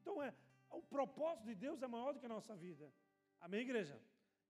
Então, 0.00 0.22
é, 0.22 0.34
o 0.70 0.82
propósito 0.82 1.46
de 1.46 1.54
Deus 1.54 1.82
é 1.82 1.86
maior 1.86 2.12
do 2.12 2.20
que 2.20 2.26
a 2.26 2.36
nossa 2.36 2.54
vida. 2.54 2.92
Amém, 3.40 3.62
igreja? 3.62 4.00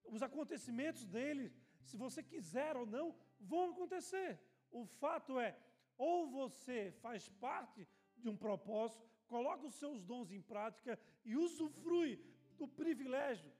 Os 0.03 0.21
acontecimentos 0.21 1.05
dele, 1.05 1.53
se 1.81 1.95
você 1.95 2.21
quiser 2.21 2.75
ou 2.75 2.85
não, 2.85 3.15
vão 3.39 3.71
acontecer. 3.71 4.39
O 4.69 4.85
fato 4.85 5.39
é, 5.39 5.57
ou 5.97 6.29
você 6.29 6.91
faz 7.01 7.29
parte 7.29 7.87
de 8.17 8.29
um 8.29 8.37
propósito, 8.37 9.09
coloca 9.33 9.65
os 9.65 9.75
seus 9.75 10.03
dons 10.03 10.29
em 10.37 10.41
prática 10.41 10.99
e 11.23 11.37
usufrui 11.37 12.11
do 12.59 12.67
privilégio 12.67 13.51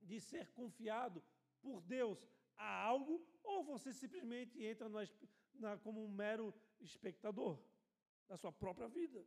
de 0.00 0.18
ser 0.18 0.46
confiado 0.58 1.22
por 1.60 1.80
Deus 1.82 2.18
a 2.56 2.68
algo, 2.92 3.14
ou 3.44 3.62
você 3.62 3.92
simplesmente 3.92 4.54
entra 4.70 4.88
na, 4.88 5.02
na, 5.54 5.70
como 5.78 6.02
um 6.04 6.10
mero 6.22 6.46
espectador 6.80 7.58
da 8.26 8.36
sua 8.38 8.52
própria 8.62 8.88
vida. 8.88 9.20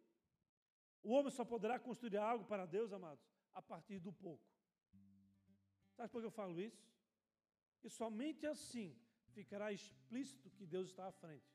O 1.04 1.12
homem 1.12 1.32
só 1.32 1.46
poderá 1.46 1.78
construir 1.80 2.18
algo 2.18 2.46
para 2.46 2.66
Deus, 2.66 2.92
amados, 2.92 3.24
a 3.54 3.62
partir 3.62 4.00
do 4.00 4.12
pouco. 4.12 4.44
Sabe 5.96 6.10
por 6.12 6.20
que 6.22 6.28
eu 6.28 6.32
falo 6.32 6.60
isso? 6.60 6.84
E 7.84 7.90
somente 7.90 8.46
assim 8.48 8.98
ficará 9.38 9.72
explícito 9.72 10.50
que 10.50 10.66
Deus 10.66 10.88
está 10.90 11.06
à 11.08 11.12
frente. 11.12 11.46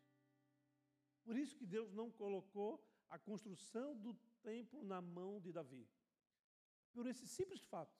Por 1.24 1.36
isso 1.36 1.56
que 1.56 1.66
Deus 1.66 1.92
não 1.92 2.10
colocou 2.10 2.70
a 3.10 3.18
construção 3.18 3.96
do 3.96 4.14
templo 4.42 4.82
na 4.84 5.00
mão 5.00 5.40
de 5.40 5.52
Davi. 5.52 5.86
Por 6.92 7.06
esse 7.06 7.26
simples 7.26 7.62
fato. 7.64 7.94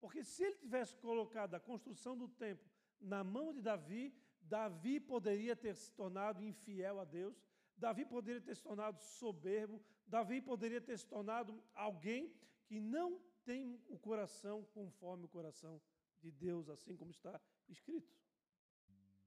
Porque 0.00 0.24
se 0.24 0.44
ele 0.44 0.56
tivesse 0.56 0.94
colocado 0.96 1.54
a 1.54 1.60
construção 1.60 2.16
do 2.16 2.28
templo 2.28 2.68
na 3.00 3.22
mão 3.22 3.52
de 3.52 3.60
Davi, 3.60 4.14
Davi 4.40 4.98
poderia 4.98 5.54
ter 5.54 5.74
se 5.76 5.92
tornado 5.92 6.44
infiel 6.44 7.00
a 7.00 7.04
Deus, 7.04 7.36
Davi 7.76 8.04
poderia 8.04 8.40
ter 8.40 8.54
se 8.54 8.62
tornado 8.62 8.98
soberbo, 9.00 9.82
Davi 10.06 10.40
poderia 10.40 10.80
ter 10.80 10.98
se 10.98 11.06
tornado 11.06 11.62
alguém 11.74 12.32
que 12.64 12.80
não 12.80 13.20
tem 13.44 13.80
o 13.88 13.98
coração 13.98 14.64
conforme 14.72 15.24
o 15.24 15.28
coração 15.28 15.80
de 16.20 16.30
Deus, 16.30 16.68
assim 16.68 16.96
como 16.96 17.10
está 17.10 17.40
escrito. 17.68 18.12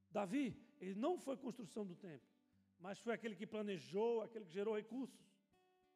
Davi, 0.09 0.59
ele 0.79 0.95
não 0.95 1.17
foi 1.17 1.37
construção 1.37 1.85
do 1.85 1.95
templo, 1.95 2.27
mas 2.81 2.99
foi 2.99 3.13
aquele 3.13 3.35
que 3.35 3.45
planejou, 3.45 4.21
aquele 4.21 4.45
que 4.45 4.51
gerou 4.51 4.75
recursos. 4.75 5.23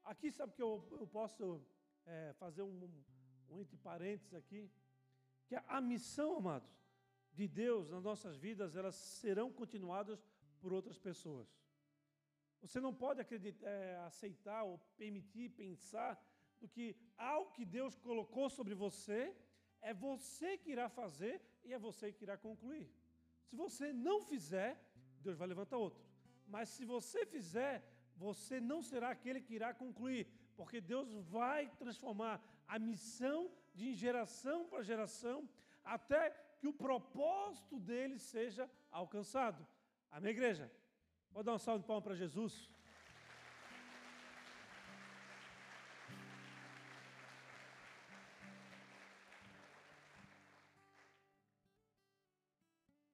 Aqui, 0.04 0.32
sabe 0.32 0.54
que 0.54 0.62
eu, 0.62 0.88
eu 0.92 1.08
posso 1.08 1.62
é, 2.06 2.34
fazer 2.34 2.62
um, 2.62 2.90
um 3.50 3.60
entre 3.60 3.76
parênteses 3.78 4.34
aqui, 4.36 4.72
que 5.48 5.56
a 5.68 5.82
missão, 5.82 6.38
amados, 6.38 6.72
de 7.34 7.48
Deus 7.48 7.90
nas 7.90 8.04
nossas 8.04 8.38
vidas, 8.38 8.76
elas 8.76 8.96
serão 8.96 9.52
continuadas 9.52 10.24
por 10.62 10.72
outras 10.72 10.98
pessoas. 10.98 11.48
Você 12.62 12.80
não 12.80 12.94
pode 12.94 13.20
acreditar, 13.20 13.68
é, 13.68 13.98
aceitar 14.06 14.64
ou 14.64 14.78
permitir 14.96 15.50
pensar 15.50 16.12
do 16.60 16.68
que 16.68 16.96
algo 17.18 17.52
que 17.52 17.66
Deus 17.66 17.98
colocou 17.98 18.50
sobre 18.50 18.76
você 18.76 19.36
é 19.82 19.94
você 19.94 20.58
que 20.58 20.72
irá 20.72 20.88
fazer 20.88 21.42
e 21.64 21.74
é 21.74 21.80
você 21.80 22.12
que 22.12 22.24
irá 22.24 22.38
concluir. 22.38 22.88
Se 23.44 23.56
você 23.56 23.92
não 23.92 24.22
fizer, 24.22 24.72
Deus 25.22 25.38
vai 25.38 25.48
levantar 25.48 25.78
outro. 25.78 26.05
Mas 26.48 26.70
se 26.70 26.86
você 26.86 27.26
fizer, 27.26 27.84
você 28.16 28.60
não 28.60 28.82
será 28.82 29.10
aquele 29.10 29.41
que 29.41 29.56
irá 29.56 29.74
concluir, 29.74 30.28
porque 30.56 30.80
Deus 30.80 31.10
vai 31.38 31.70
transformar 31.78 32.41
a 32.68 32.80
missão 32.80 33.52
de 33.74 33.93
geração 33.93 34.66
para 34.66 34.84
geração 34.84 35.48
até 35.84 36.30
que 36.60 36.68
o 36.68 36.74
propósito 36.74 37.80
dele 37.80 38.18
seja 38.18 38.70
alcançado. 38.91 39.66
Amém, 40.10 40.32
igreja? 40.32 40.72
Pode 41.32 41.46
dar 41.46 41.56
um 41.56 41.60
salve 41.60 41.82
de 41.82 41.88
palmas 41.88 42.04
para 42.04 42.16
Jesus. 42.16 42.70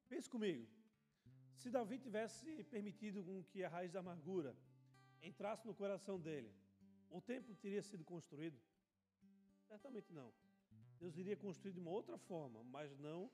Pense 0.07 0.29
comigo. 0.29 0.80
Se 1.61 1.69
Davi 1.69 1.99
tivesse 1.99 2.63
permitido 2.63 3.23
com 3.23 3.43
que 3.43 3.63
a 3.63 3.69
raiz 3.69 3.91
da 3.91 3.99
amargura 3.99 4.51
entrasse 5.21 5.63
no 5.67 5.75
coração 5.75 6.19
dele, 6.19 6.51
o 7.11 7.21
templo 7.21 7.53
teria 7.55 7.83
sido 7.83 8.03
construído? 8.03 8.59
Certamente 9.67 10.11
não. 10.11 10.33
Deus 10.99 11.15
iria 11.17 11.37
construir 11.37 11.73
de 11.73 11.79
uma 11.79 11.91
outra 11.91 12.17
forma, 12.17 12.63
mas 12.63 12.97
não 12.97 13.29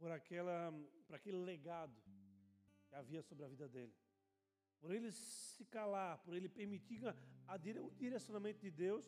por, 0.00 0.10
aquela, 0.10 0.72
por 1.06 1.14
aquele 1.14 1.36
legado 1.36 1.94
que 2.88 2.94
havia 2.96 3.22
sobre 3.22 3.44
a 3.44 3.48
vida 3.48 3.68
dele. 3.68 3.94
Por 4.80 4.90
ele 4.92 5.12
se 5.12 5.64
calar, 5.66 6.18
por 6.24 6.34
ele 6.34 6.48
permitir 6.48 7.06
a, 7.06 7.14
o 7.84 7.90
direcionamento 7.92 8.60
de 8.60 8.70
Deus, 8.72 9.06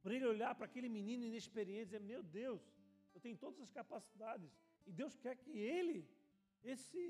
por 0.00 0.10
ele 0.10 0.24
olhar 0.24 0.54
para 0.54 0.64
aquele 0.64 0.88
menino 0.88 1.22
inexperiente 1.22 1.82
e 1.82 1.84
dizer: 1.84 2.00
Meu 2.00 2.22
Deus, 2.22 2.62
eu 3.12 3.20
tenho 3.20 3.36
todas 3.36 3.60
as 3.60 3.70
capacidades, 3.70 4.50
e 4.86 4.90
Deus 4.90 5.18
quer 5.18 5.36
que 5.36 5.50
ele, 5.50 6.08
esse, 6.72 7.04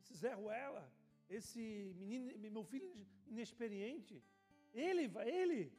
esse 0.00 0.14
Zé 0.22 0.32
Ruela, 0.34 0.84
esse 1.28 1.62
menino, 1.96 2.26
meu 2.56 2.64
filho 2.64 2.88
inexperiente, 3.26 4.22
ele 4.72 5.06
vai, 5.08 5.28
ele. 5.28 5.72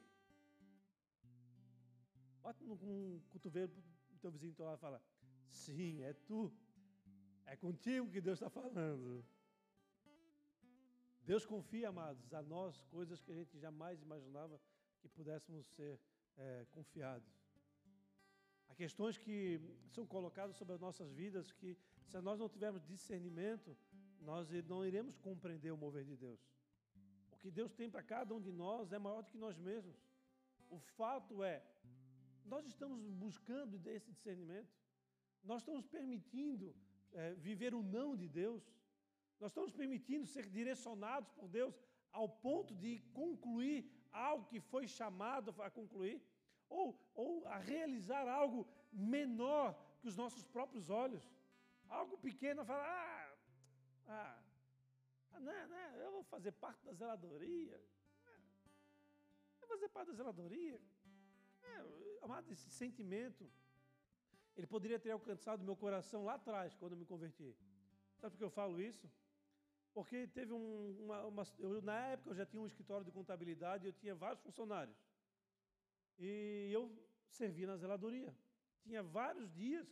Bota 2.42 2.64
no, 2.64 2.74
um 2.74 3.20
cotovelo 3.30 3.72
do 4.10 4.18
teu 4.18 4.30
vizinho 4.30 4.54
lá 4.58 4.74
e 4.74 4.78
fala: 4.78 5.02
Sim, 5.48 6.02
é 6.02 6.12
tu. 6.12 6.52
É 7.44 7.54
contigo 7.56 8.10
que 8.10 8.20
Deus 8.20 8.38
está 8.38 8.50
falando. 8.50 9.24
Deus 11.30 11.44
confia, 11.44 11.88
amados, 11.88 12.32
a 12.32 12.42
nós 12.42 12.82
coisas 12.96 13.20
que 13.20 13.32
a 13.32 13.34
gente 13.34 13.58
jamais 13.58 14.00
imaginava 14.00 14.60
que 15.00 15.08
pudéssemos 15.08 15.66
ser 15.74 16.00
é, 16.36 16.66
confiados. 16.70 17.32
Há 18.68 18.74
questões 18.74 19.16
que 19.18 19.60
são 19.90 20.06
colocadas 20.06 20.56
sobre 20.56 20.74
as 20.74 20.80
nossas 20.80 21.10
vidas 21.12 21.50
que, 21.50 21.76
se 22.06 22.20
nós 22.20 22.38
não 22.38 22.48
tivermos 22.48 22.84
discernimento, 22.84 23.76
nós 24.20 24.48
não 24.68 24.84
iremos 24.84 25.18
compreender 25.18 25.72
o 25.72 25.76
mover 25.76 26.04
de 26.04 26.16
Deus. 26.16 26.40
O 27.32 27.36
que 27.36 27.50
Deus 27.50 27.72
tem 27.72 27.88
para 27.90 28.02
cada 28.02 28.34
um 28.34 28.40
de 28.40 28.52
nós 28.52 28.92
é 28.92 28.98
maior 28.98 29.22
do 29.22 29.30
que 29.30 29.38
nós 29.38 29.56
mesmos. 29.58 29.96
O 30.68 30.78
fato 30.78 31.42
é, 31.44 31.62
nós 32.44 32.64
estamos 32.66 33.00
buscando 33.24 33.80
esse 33.88 34.10
discernimento, 34.10 34.72
nós 35.44 35.62
estamos 35.62 35.86
permitindo 35.86 36.74
é, 37.12 37.34
viver 37.34 37.74
o 37.74 37.82
não 37.82 38.16
de 38.16 38.28
Deus, 38.28 38.62
nós 39.40 39.50
estamos 39.50 39.72
permitindo 39.72 40.26
ser 40.26 40.46
direcionados 40.48 41.30
por 41.30 41.48
Deus 41.48 41.74
ao 42.12 42.28
ponto 42.28 42.74
de 42.74 42.98
concluir 43.12 43.78
algo 44.12 44.46
que 44.46 44.60
foi 44.60 44.86
chamado 44.88 45.54
a 45.62 45.70
concluir, 45.70 46.22
ou, 46.68 46.98
ou 47.14 47.46
a 47.46 47.58
realizar 47.58 48.26
algo 48.26 48.66
menor 48.92 49.78
que 50.00 50.08
os 50.08 50.16
nossos 50.16 50.42
próprios 50.44 50.88
olhos, 50.88 51.30
algo 51.88 52.18
pequeno, 52.18 52.64
falar, 52.64 52.84
ah, 52.84 53.36
ah, 54.08 54.42
ah 55.32 55.40
não, 55.40 55.68
não, 55.68 55.96
eu 55.96 56.10
vou 56.12 56.24
fazer 56.24 56.52
parte 56.52 56.84
da 56.84 56.92
zeladoria, 56.92 57.80
eu 59.60 59.68
vou 59.68 59.68
fazer 59.68 59.88
parte 59.88 60.08
da 60.08 60.14
zeladoria, 60.14 60.80
é, 61.62 62.24
amado, 62.24 62.50
esse 62.52 62.70
sentimento, 62.70 63.50
ele 64.56 64.66
poderia 64.66 64.98
ter 64.98 65.10
alcançado 65.10 65.64
meu 65.64 65.76
coração 65.76 66.24
lá 66.24 66.34
atrás, 66.34 66.74
quando 66.74 66.92
eu 66.92 66.98
me 66.98 67.04
converti. 67.04 67.54
Sabe 68.18 68.32
por 68.32 68.38
que 68.38 68.44
eu 68.44 68.50
falo 68.50 68.80
isso? 68.80 69.10
Porque 69.92 70.26
teve 70.26 70.52
um, 70.52 71.04
uma, 71.04 71.24
uma 71.24 71.44
eu, 71.58 71.80
na 71.82 71.98
época 72.08 72.30
eu 72.30 72.34
já 72.34 72.46
tinha 72.46 72.62
um 72.62 72.66
escritório 72.66 73.04
de 73.04 73.10
contabilidade 73.10 73.86
eu 73.86 73.92
tinha 73.92 74.14
vários 74.14 74.40
funcionários. 74.40 74.96
E 76.18 76.70
eu 76.70 76.90
servia 77.30 77.66
na 77.66 77.76
zeladoria. 77.76 78.34
Tinha 78.82 79.02
vários 79.02 79.50
dias 79.52 79.86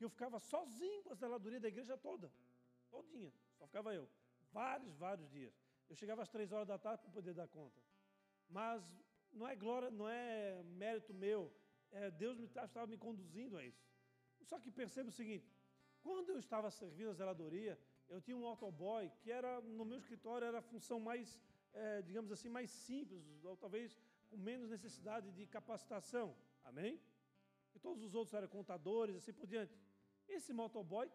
que 0.00 0.04
eu 0.06 0.12
ficava 0.16 0.38
sozinho 0.40 1.02
com 1.04 1.12
a 1.12 1.14
zeladoria 1.22 1.60
da 1.60 1.68
igreja 1.68 1.94
toda. 2.08 2.32
Todinha. 2.88 3.30
Só 3.58 3.66
ficava 3.66 3.94
eu. 3.94 4.08
Vários, 4.50 4.96
vários 4.96 5.28
dias. 5.30 5.54
Eu 5.90 5.94
chegava 5.94 6.22
às 6.22 6.30
três 6.34 6.50
horas 6.52 6.66
da 6.66 6.78
tarde 6.78 7.02
para 7.02 7.12
poder 7.18 7.34
dar 7.34 7.46
conta. 7.46 7.78
Mas 8.48 8.82
não 9.30 9.46
é 9.46 9.54
glória, 9.54 9.90
não 9.90 10.08
é 10.08 10.62
mérito 10.84 11.12
meu. 11.12 11.52
É, 11.92 12.10
Deus 12.10 12.38
me, 12.38 12.46
estava 12.46 12.86
me 12.86 12.96
conduzindo 12.96 13.58
a 13.58 13.62
isso. 13.62 13.84
Só 14.50 14.58
que 14.58 14.70
perceba 14.70 15.10
o 15.10 15.12
seguinte: 15.12 15.52
quando 16.00 16.30
eu 16.30 16.38
estava 16.38 16.70
servindo 16.70 17.10
a 17.10 17.18
zeladoria, 17.20 17.78
eu 18.08 18.22
tinha 18.22 18.38
um 18.38 18.46
autoboy 18.46 19.10
que 19.20 19.30
era 19.30 19.60
no 19.60 19.84
meu 19.84 19.98
escritório 19.98 20.46
era 20.46 20.60
a 20.60 20.62
função 20.62 20.98
mais, 20.98 21.38
é, 21.74 22.00
digamos 22.00 22.32
assim, 22.32 22.48
mais 22.48 22.70
simples, 22.70 23.22
ou 23.44 23.54
talvez 23.54 24.00
com 24.30 24.38
menos 24.38 24.70
necessidade 24.70 25.30
de 25.30 25.46
capacitação. 25.46 26.34
Amém? 26.64 26.98
E 27.74 27.78
todos 27.78 28.02
os 28.02 28.14
outros 28.14 28.32
eram 28.34 28.48
contadores, 28.48 29.14
assim 29.14 29.34
por 29.34 29.46
diante. 29.46 29.76
Esse 30.38 30.52
motoboy 30.52 31.10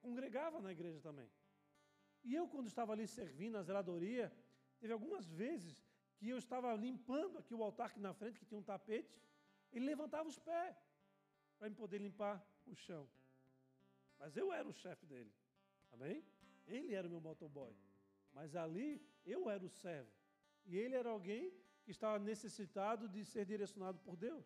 congregava 0.00 0.60
na 0.60 0.72
igreja 0.76 1.00
também. 1.00 1.30
E 2.24 2.34
eu, 2.34 2.46
quando 2.48 2.66
estava 2.66 2.92
ali 2.92 3.06
servindo 3.06 3.54
na 3.54 3.62
zeladoria, 3.62 4.32
teve 4.80 4.92
algumas 4.92 5.26
vezes 5.42 5.74
que 6.16 6.28
eu 6.28 6.38
estava 6.38 6.72
limpando 6.74 7.38
aqui 7.38 7.54
o 7.54 7.62
altar 7.62 7.86
aqui 7.88 8.00
na 8.00 8.14
frente, 8.14 8.38
que 8.38 8.46
tinha 8.46 8.58
um 8.58 8.62
tapete, 8.62 9.20
Ele 9.72 9.86
levantava 9.86 10.28
os 10.28 10.38
pés 10.38 10.76
para 11.58 11.70
poder 11.70 11.98
limpar 11.98 12.36
o 12.66 12.74
chão. 12.74 13.08
Mas 14.18 14.36
eu 14.36 14.52
era 14.52 14.68
o 14.68 14.72
chefe 14.72 15.04
dele. 15.06 15.32
Amém? 15.92 16.24
Ele 16.66 16.94
era 16.94 17.06
o 17.06 17.10
meu 17.10 17.20
motoboy. 17.20 17.74
Mas 18.32 18.54
ali 18.54 18.88
eu 19.24 19.50
era 19.50 19.64
o 19.64 19.68
servo. 19.68 20.10
E 20.64 20.76
ele 20.76 20.94
era 20.94 21.10
alguém 21.10 21.52
que 21.82 21.90
estava 21.90 22.18
necessitado 22.18 23.08
de 23.08 23.24
ser 23.24 23.44
direcionado 23.44 23.98
por 23.98 24.16
Deus. 24.16 24.44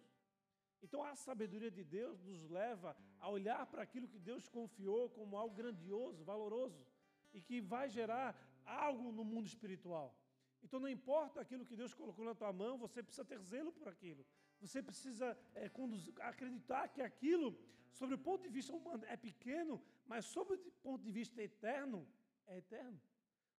Então 0.83 1.03
a 1.03 1.15
sabedoria 1.15 1.71
de 1.71 1.85
Deus 1.85 2.23
nos 2.23 2.49
leva 2.49 2.97
a 3.19 3.29
olhar 3.29 3.67
para 3.67 3.83
aquilo 3.83 4.09
que 4.09 4.19
Deus 4.19 4.49
confiou 4.49 5.09
como 5.11 5.37
algo 5.37 5.55
grandioso, 5.55 6.25
valoroso 6.25 6.87
e 7.33 7.41
que 7.41 7.61
vai 7.61 7.89
gerar 7.89 8.37
algo 8.65 9.11
no 9.13 9.25
mundo 9.25 9.47
espiritual. 9.47 10.15
Então 10.63 10.81
não 10.81 10.89
importa 10.89 11.41
aquilo 11.41 11.65
que 11.65 11.77
Deus 11.77 11.95
colocou 11.95 12.25
na 12.25 12.35
tua 12.35 12.53
mão, 12.53 12.79
você 12.79 13.03
precisa 13.03 13.25
ter 13.25 13.39
zelo 13.39 13.73
por 13.73 13.89
aquilo. 13.89 14.27
Você 14.61 14.83
precisa 14.83 15.37
é, 15.55 15.69
conduzir, 15.69 16.15
acreditar 16.21 16.89
que 16.89 17.03
aquilo, 17.03 17.59
sobre 17.93 18.15
o 18.15 18.19
ponto 18.19 18.43
de 18.43 18.49
vista 18.49 18.75
humano, 18.75 19.05
é 19.07 19.17
pequeno, 19.17 19.83
mas 20.07 20.25
sobre 20.25 20.55
o 20.55 20.59
ponto 20.83 21.03
de 21.05 21.13
vista 21.13 21.43
eterno, 21.43 22.07
é 22.47 22.59
eterno. 22.59 23.01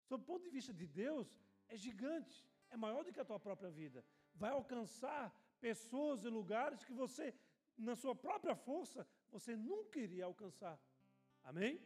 Sob 0.08 0.24
o 0.24 0.26
ponto 0.26 0.44
de 0.44 0.50
vista 0.50 0.74
de 0.74 0.88
Deus, 0.88 1.40
é 1.68 1.78
gigante, 1.78 2.46
é 2.70 2.78
maior 2.78 3.04
do 3.04 3.12
que 3.12 3.20
a 3.20 3.26
tua 3.26 3.40
própria 3.40 3.70
vida. 3.70 4.04
Vai 4.36 4.52
alcançar 4.52 5.34
pessoas 5.60 6.24
e 6.24 6.30
lugares 6.30 6.84
que 6.84 6.94
você, 6.94 7.34
na 7.78 7.96
sua 7.96 8.16
própria 8.16 8.56
força, 8.56 9.08
você 9.32 9.56
nunca 9.56 10.00
iria 10.00 10.26
alcançar. 10.26 10.80
Amém? 11.44 11.80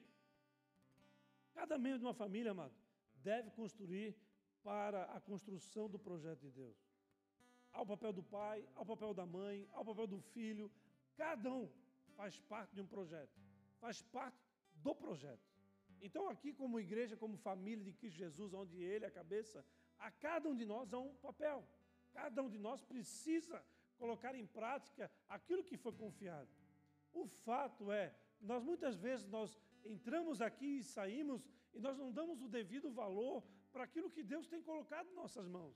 Cada 1.53 1.77
membro 1.77 1.99
de 1.99 2.05
uma 2.05 2.13
família, 2.13 2.51
amado, 2.51 2.75
deve 3.15 3.51
construir 3.51 4.15
para 4.63 5.03
a 5.05 5.19
construção 5.19 5.89
do 5.89 5.99
projeto 5.99 6.41
de 6.41 6.51
Deus. 6.51 6.77
Há 7.73 7.81
o 7.81 7.85
papel 7.85 8.13
do 8.13 8.23
pai, 8.23 8.67
há 8.75 8.81
o 8.81 8.85
papel 8.85 9.13
da 9.13 9.25
mãe, 9.25 9.67
há 9.71 9.81
o 9.81 9.85
papel 9.85 10.07
do 10.07 10.19
filho. 10.19 10.71
Cada 11.15 11.51
um 11.51 11.69
faz 12.15 12.39
parte 12.39 12.73
de 12.75 12.81
um 12.81 12.87
projeto, 12.87 13.39
faz 13.79 14.01
parte 14.01 14.37
do 14.75 14.93
projeto. 14.93 15.51
Então, 16.01 16.27
aqui, 16.29 16.51
como 16.53 16.79
igreja, 16.79 17.15
como 17.15 17.37
família 17.37 17.83
de 17.83 17.93
Cristo 17.93 18.17
Jesus, 18.17 18.53
onde 18.53 18.81
Ele 18.81 19.05
é 19.05 19.07
a 19.07 19.11
cabeça, 19.11 19.65
a 19.99 20.09
cada 20.09 20.49
um 20.49 20.55
de 20.55 20.65
nós 20.65 20.91
há 20.93 20.99
um 20.99 21.13
papel. 21.15 21.63
Cada 22.13 22.41
um 22.43 22.49
de 22.49 22.57
nós 22.57 22.81
precisa 22.81 23.63
colocar 23.97 24.33
em 24.35 24.45
prática 24.45 25.11
aquilo 25.29 25.63
que 25.63 25.77
foi 25.77 25.93
confiado. 25.93 26.49
O 27.13 27.25
fato 27.27 27.91
é, 27.91 28.15
nós 28.39 28.63
muitas 28.63 28.95
vezes 28.97 29.27
nós 29.27 29.59
entramos 29.85 30.41
aqui 30.41 30.77
e 30.79 30.83
saímos 30.83 31.47
e 31.73 31.79
nós 31.79 31.97
não 31.97 32.11
damos 32.11 32.41
o 32.41 32.47
devido 32.47 32.89
valor 32.91 33.43
para 33.71 33.83
aquilo 33.83 34.09
que 34.09 34.23
Deus 34.23 34.47
tem 34.47 34.61
colocado 34.61 35.07
em 35.09 35.15
nossas 35.15 35.47
mãos. 35.47 35.75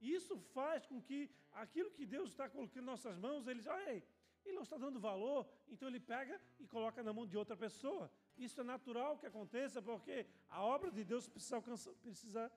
E 0.00 0.12
isso 0.12 0.36
faz 0.56 0.84
com 0.86 1.00
que 1.00 1.30
aquilo 1.52 1.90
que 1.90 2.04
Deus 2.04 2.30
está 2.30 2.48
colocando 2.48 2.82
em 2.82 2.86
nossas 2.86 3.16
mãos, 3.16 3.46
ele 3.46 3.60
diz, 3.60 3.68
ei, 3.86 4.02
ele 4.44 4.56
não 4.56 4.62
está 4.62 4.76
dando 4.76 4.98
valor, 4.98 5.48
então 5.68 5.88
ele 5.88 6.00
pega 6.00 6.40
e 6.58 6.66
coloca 6.66 7.02
na 7.02 7.12
mão 7.12 7.26
de 7.26 7.36
outra 7.36 7.56
pessoa. 7.56 8.10
Isso 8.36 8.60
é 8.60 8.64
natural 8.64 9.16
que 9.16 9.26
aconteça, 9.26 9.80
porque 9.80 10.26
a 10.48 10.62
obra 10.62 10.90
de 10.90 11.04
Deus 11.04 11.28
precisa, 11.28 11.56
alcançar, 11.56 11.92
precisa 11.94 12.52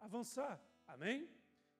avançar. 0.00 0.60
Amém? 0.86 1.28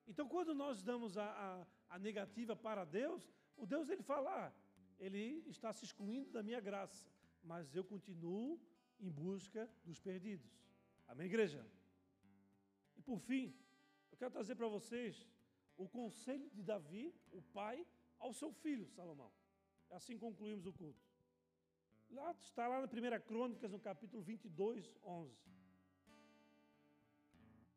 Então, 0.07 0.27
quando 0.27 0.55
nós 0.55 0.81
damos 0.81 1.17
a, 1.17 1.25
a, 1.25 1.95
a 1.95 1.99
negativa 1.99 2.55
para 2.55 2.85
Deus, 2.85 3.29
o 3.57 3.65
Deus 3.65 3.89
ele 3.89 4.01
fala, 4.01 4.45
ah, 4.45 4.51
ele 4.99 5.43
está 5.47 5.73
se 5.73 5.83
excluindo 5.83 6.31
da 6.31 6.41
minha 6.41 6.59
graça, 6.59 7.09
mas 7.43 7.75
eu 7.75 7.83
continuo 7.83 8.59
em 8.99 9.09
busca 9.09 9.69
dos 9.83 9.99
perdidos. 9.99 10.49
Amém, 11.07 11.27
igreja? 11.27 11.65
E 12.95 13.01
por 13.01 13.19
fim, 13.19 13.53
eu 14.11 14.17
quero 14.17 14.31
trazer 14.31 14.55
para 14.55 14.67
vocês 14.67 15.27
o 15.77 15.87
conselho 15.87 16.49
de 16.49 16.63
Davi, 16.63 17.13
o 17.31 17.41
pai, 17.41 17.85
ao 18.17 18.33
seu 18.33 18.51
filho 18.51 18.87
Salomão. 18.87 19.31
Assim 19.91 20.17
concluímos 20.17 20.65
o 20.65 20.73
culto. 20.73 21.05
Lá 22.09 22.31
está 22.31 22.67
lá 22.67 22.81
na 22.81 22.87
1 22.87 23.21
Crônicas, 23.21 23.71
no 23.71 23.79
capítulo 23.79 24.23
22, 24.23 24.97
11. 25.03 25.37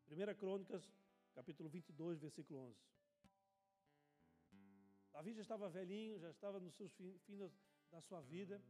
1 0.09 0.35
Crônicas, 0.35 0.91
capítulo 1.33 1.69
22, 1.69 2.19
versículo 2.19 2.59
11. 2.59 2.79
Davi 5.13 5.33
já 5.33 5.41
estava 5.41 5.69
velhinho, 5.69 6.19
já 6.19 6.29
estava 6.29 6.59
nos 6.59 6.73
seus 6.75 6.91
fins 6.93 7.39
da 7.91 8.01
sua 8.01 8.21
vida, 8.21 8.61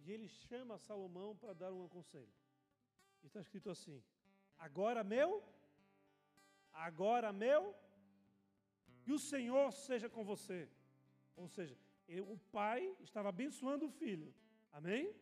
e 0.00 0.10
ele 0.12 0.28
chama 0.28 0.78
Salomão 0.78 1.36
para 1.36 1.52
dar 1.52 1.72
um 1.72 1.88
conselho. 1.88 2.32
E 3.22 3.26
está 3.26 3.40
escrito 3.40 3.70
assim: 3.70 4.02
Agora 4.58 5.02
meu, 5.04 5.42
agora 6.72 7.32
meu, 7.32 7.74
e 9.06 9.12
o 9.12 9.18
Senhor 9.18 9.72
seja 9.72 10.08
com 10.08 10.24
você. 10.24 10.68
Ou 11.36 11.48
seja, 11.48 11.76
o 12.34 12.38
pai 12.50 12.80
estava 13.00 13.28
abençoando 13.28 13.86
o 13.86 13.90
filho. 13.90 14.34
Amém? 14.72 15.14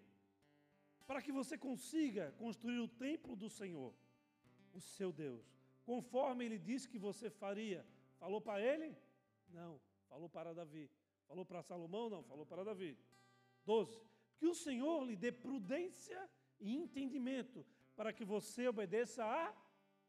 Para 1.07 1.23
que 1.23 1.33
você 1.33 1.57
consiga 1.57 2.33
construir 2.33 2.81
o 2.81 2.89
templo 2.89 3.35
do 3.35 3.49
Senhor, 3.49 3.95
o 4.75 4.81
seu 4.81 5.11
Deus, 5.11 5.58
conforme 5.91 6.45
ele 6.45 6.59
disse 6.59 6.87
que 6.93 6.99
você 6.99 7.31
faria. 7.31 7.81
Falou 8.23 8.41
para 8.47 8.61
ele? 8.61 8.89
Não. 9.49 9.81
Falou 10.07 10.29
para 10.29 10.53
Davi. 10.53 10.85
Falou 11.27 11.47
para 11.47 11.63
Salomão? 11.63 12.11
Não. 12.11 12.23
Falou 12.31 12.45
para 12.45 12.63
Davi. 12.63 12.93
12. 13.65 13.99
Que 14.39 14.47
o 14.47 14.55
Senhor 14.55 15.03
lhe 15.09 15.17
dê 15.17 15.33
prudência 15.33 16.21
e 16.61 16.77
entendimento 16.77 17.65
para 17.97 18.13
que 18.13 18.23
você 18.35 18.69
obedeça 18.69 19.25
à 19.25 19.55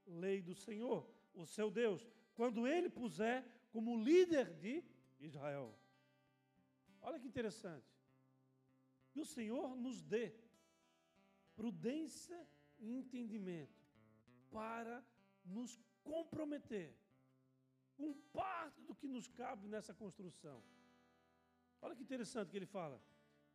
lei 0.05 0.41
do 0.41 0.53
Senhor, 0.53 1.09
o 1.33 1.45
seu 1.45 1.71
Deus, 1.71 2.05
quando 2.35 2.67
ele 2.67 2.89
puser 2.89 3.37
como 3.71 4.03
líder 4.09 4.47
de 4.55 4.83
Israel. 5.17 5.73
Olha 7.01 7.19
que 7.21 7.27
interessante. 7.33 7.89
Que 9.11 9.21
o 9.21 9.25
Senhor 9.25 9.77
nos 9.77 10.03
dê 10.03 10.35
prudência 11.55 12.39
e 12.79 12.91
entendimento 12.91 13.79
para 14.51 15.01
nos 15.49 15.79
comprometer 16.03 16.95
com 17.97 18.13
parte 18.31 18.81
do 18.83 18.95
que 18.95 19.07
nos 19.07 19.27
cabe 19.27 19.67
nessa 19.67 19.93
construção. 19.93 20.63
Olha 21.81 21.95
que 21.95 22.03
interessante 22.03 22.51
que 22.51 22.57
ele 22.57 22.65
fala. 22.65 23.01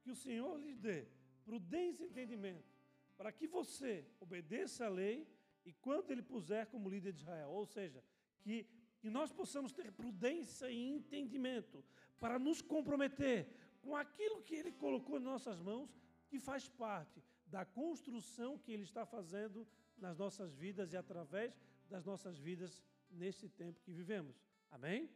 Que 0.03 0.11
o 0.11 0.17
Senhor 0.17 0.59
lhe 0.59 0.75
dê 0.75 1.07
prudência 1.45 2.05
e 2.05 2.09
entendimento 2.09 2.75
para 3.17 3.33
que 3.33 3.47
você 3.47 4.07
obedeça 4.21 4.87
a 4.87 4.89
lei 4.89 5.27
e 5.65 5.73
quando 5.73 6.11
ele 6.11 6.23
puser 6.23 6.67
como 6.67 6.91
líder 6.91 7.13
de 7.13 7.21
Israel. 7.21 7.51
Ou 7.51 7.65
seja, 7.65 8.03
que, 8.43 8.67
que 9.01 9.09
nós 9.09 9.33
possamos 9.33 9.73
ter 9.73 9.91
prudência 9.93 10.71
e 10.71 10.91
entendimento 10.91 11.83
para 12.19 12.39
nos 12.39 12.61
comprometer 12.61 13.49
com 13.83 13.97
aquilo 13.97 14.43
que 14.43 14.55
ele 14.55 14.73
colocou 14.73 15.19
em 15.19 15.23
nossas 15.23 15.59
mãos, 15.61 15.95
que 16.29 16.39
faz 16.39 16.69
parte 16.69 17.23
da 17.47 17.65
construção 17.65 18.59
que 18.59 18.73
ele 18.73 18.83
está 18.83 19.05
fazendo 19.07 19.67
nas 19.97 20.17
nossas 20.19 20.55
vidas 20.55 20.93
e 20.93 20.97
através 20.97 21.59
das 21.95 22.05
nossas 22.05 22.37
vidas 22.41 22.83
nesse 23.09 23.49
tempo 23.49 23.81
que 23.85 23.93
vivemos. 23.93 24.37
Amém? 24.69 25.09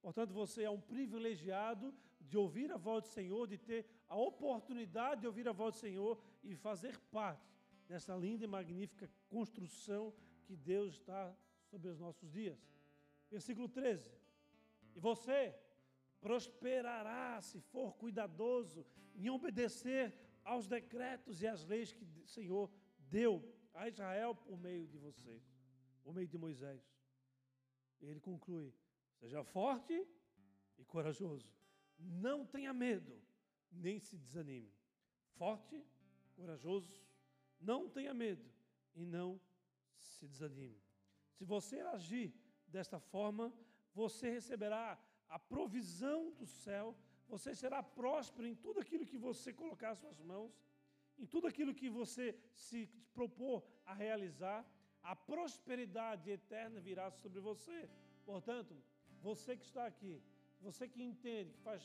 Portanto, 0.00 0.32
você 0.32 0.62
é 0.62 0.70
um 0.70 0.80
privilegiado 0.80 1.94
de 2.18 2.38
ouvir 2.38 2.72
a 2.72 2.78
voz 2.78 3.04
do 3.04 3.10
Senhor, 3.10 3.46
de 3.46 3.58
ter 3.58 3.84
a 4.08 4.16
oportunidade 4.16 5.20
de 5.20 5.26
ouvir 5.26 5.46
a 5.46 5.52
voz 5.52 5.74
do 5.74 5.80
Senhor 5.80 6.18
e 6.42 6.56
fazer 6.56 6.98
parte 7.10 7.54
dessa 7.86 8.16
linda 8.16 8.44
e 8.46 8.48
magnífica 8.48 9.10
construção 9.28 10.14
que 10.46 10.56
Deus 10.56 10.94
está 10.94 11.36
sobre 11.70 11.88
os 11.90 11.98
nossos 11.98 12.30
dias. 12.30 12.58
Versículo 13.30 13.68
13. 13.68 14.10
E 14.96 15.00
você 15.00 15.54
prosperará 16.18 17.42
se 17.42 17.60
for 17.60 17.94
cuidadoso 17.96 18.86
em 19.14 19.28
obedecer 19.28 20.14
aos 20.42 20.66
decretos 20.66 21.42
e 21.42 21.46
às 21.46 21.66
leis 21.66 21.92
que 21.92 22.04
o 22.04 22.26
Senhor 22.26 22.70
deu 23.10 23.32
a 23.74 23.86
Israel 23.86 24.34
por 24.34 24.56
meio 24.58 24.86
de 24.86 24.96
você, 24.96 25.42
por 26.02 26.14
meio 26.14 26.28
de 26.28 26.38
Moisés. 26.38 26.82
Ele 28.00 28.20
conclui: 28.20 28.74
seja 29.20 29.42
forte 29.44 30.06
e 30.78 30.84
corajoso. 30.84 31.48
Não 31.98 32.44
tenha 32.44 32.72
medo, 32.72 33.20
nem 33.70 33.98
se 33.98 34.16
desanime. 34.16 34.72
Forte, 35.36 35.84
corajoso, 36.34 37.00
não 37.60 37.88
tenha 37.88 38.12
medo 38.12 38.44
e 38.94 39.04
não 39.04 39.40
se 39.96 40.26
desanime. 40.26 40.80
Se 41.32 41.44
você 41.44 41.80
agir 41.80 42.34
desta 42.66 42.98
forma, 42.98 43.52
você 43.94 44.30
receberá 44.30 44.98
a 45.28 45.38
provisão 45.38 46.30
do 46.32 46.46
céu, 46.46 46.96
você 47.28 47.54
será 47.54 47.82
próspero 47.82 48.46
em 48.46 48.54
tudo 48.54 48.80
aquilo 48.80 49.06
que 49.06 49.16
você 49.16 49.52
colocar 49.52 49.90
as 49.90 49.98
suas 49.98 50.20
mãos, 50.20 50.52
em 51.18 51.26
tudo 51.26 51.46
aquilo 51.46 51.74
que 51.74 51.88
você 51.88 52.38
se 52.52 52.86
propor 53.14 53.64
a 53.84 53.94
realizar, 53.94 54.66
a 55.02 55.14
prosperidade 55.16 56.30
eterna 56.30 56.80
virá 56.80 57.10
sobre 57.10 57.40
você. 57.40 57.88
Portanto, 58.24 58.74
você 59.20 59.56
que 59.56 59.64
está 59.64 59.86
aqui, 59.86 60.22
você 60.60 60.88
que 60.88 61.02
entende, 61.02 61.52
que 61.52 61.60
faz, 61.60 61.82